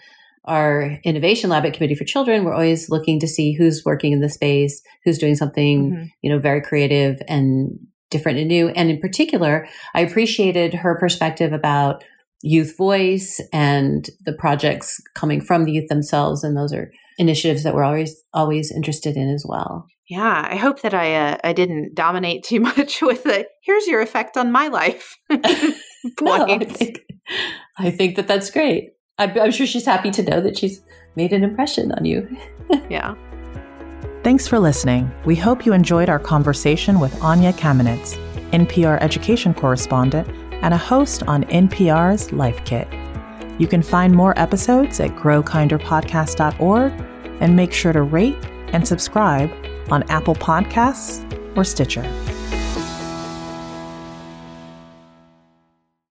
our 0.45 0.99
innovation 1.05 1.49
lab 1.49 1.65
at 1.65 1.73
Committee 1.73 1.95
for 1.95 2.03
Children, 2.03 2.43
we're 2.43 2.53
always 2.53 2.89
looking 2.89 3.19
to 3.19 3.27
see 3.27 3.53
who's 3.53 3.83
working 3.85 4.11
in 4.11 4.19
the 4.19 4.29
space, 4.29 4.81
who's 5.05 5.19
doing 5.19 5.35
something, 5.35 5.91
mm-hmm. 5.91 6.03
you 6.21 6.29
know, 6.29 6.39
very 6.39 6.61
creative 6.61 7.21
and 7.27 7.79
different 8.11 8.37
and 8.37 8.47
new. 8.47 8.69
And 8.69 8.91
in 8.91 8.99
particular, 8.99 9.67
I 9.95 10.01
appreciated 10.01 10.75
her 10.75 10.99
perspective 10.99 11.53
about 11.53 12.03
youth 12.43 12.77
voice 12.77 13.41
and 13.51 14.07
the 14.25 14.33
projects 14.33 14.99
coming 15.15 15.41
from 15.41 15.63
the 15.63 15.71
youth 15.71 15.89
themselves. 15.89 16.43
And 16.43 16.55
those 16.55 16.73
are 16.73 16.91
initiatives 17.17 17.63
that 17.63 17.73
we're 17.73 17.83
always, 17.83 18.21
always 18.33 18.71
interested 18.71 19.15
in 19.15 19.29
as 19.29 19.45
well. 19.47 19.87
Yeah, 20.07 20.47
I 20.49 20.57
hope 20.57 20.81
that 20.81 20.93
I 20.93 21.15
uh, 21.15 21.37
I 21.43 21.53
didn't 21.53 21.95
dominate 21.95 22.43
too 22.43 22.59
much 22.69 23.01
with 23.01 23.23
the 23.23 23.47
here's 23.63 23.87
your 23.87 24.01
effect 24.01 24.35
on 24.35 24.51
my 24.51 24.67
life. 24.67 25.17
no, 25.29 25.39
I, 26.31 26.65
think, 26.65 26.99
I 27.77 27.91
think 27.91 28.17
that 28.17 28.27
that's 28.27 28.51
great. 28.51 28.89
I'm, 29.17 29.39
I'm 29.39 29.51
sure 29.51 29.65
she's 29.65 29.85
happy 29.85 30.11
to 30.11 30.23
know 30.23 30.41
that 30.41 30.57
she's 30.57 30.83
made 31.15 31.31
an 31.31 31.43
impression 31.43 31.91
on 31.93 32.05
you. 32.05 32.27
yeah. 32.89 33.15
Thanks 34.23 34.47
for 34.47 34.59
listening. 34.59 35.11
We 35.25 35.35
hope 35.35 35.65
you 35.65 35.73
enjoyed 35.73 36.07
our 36.07 36.19
conversation 36.19 36.99
with 36.99 37.19
Anya 37.23 37.53
Kamenetz, 37.53 38.19
NPR 38.51 39.01
education 39.01 39.51
correspondent 39.51 40.27
and 40.61 40.75
a 40.75 40.77
host 40.77 41.23
on 41.23 41.43
NPR's 41.45 42.31
Life 42.31 42.63
Kit. 42.63 42.87
You 43.59 43.65
can 43.65 43.81
find 43.81 44.13
more 44.13 44.37
episodes 44.39 44.99
at 44.99 45.09
growkinderpodcast.org 45.15 46.93
and 47.41 47.55
make 47.55 47.73
sure 47.73 47.93
to 47.93 48.03
rate 48.03 48.37
and 48.67 48.87
subscribe 48.87 49.51
on 49.89 50.03
Apple 50.03 50.35
Podcasts 50.35 51.25
or 51.57 51.63
Stitcher. 51.63 52.03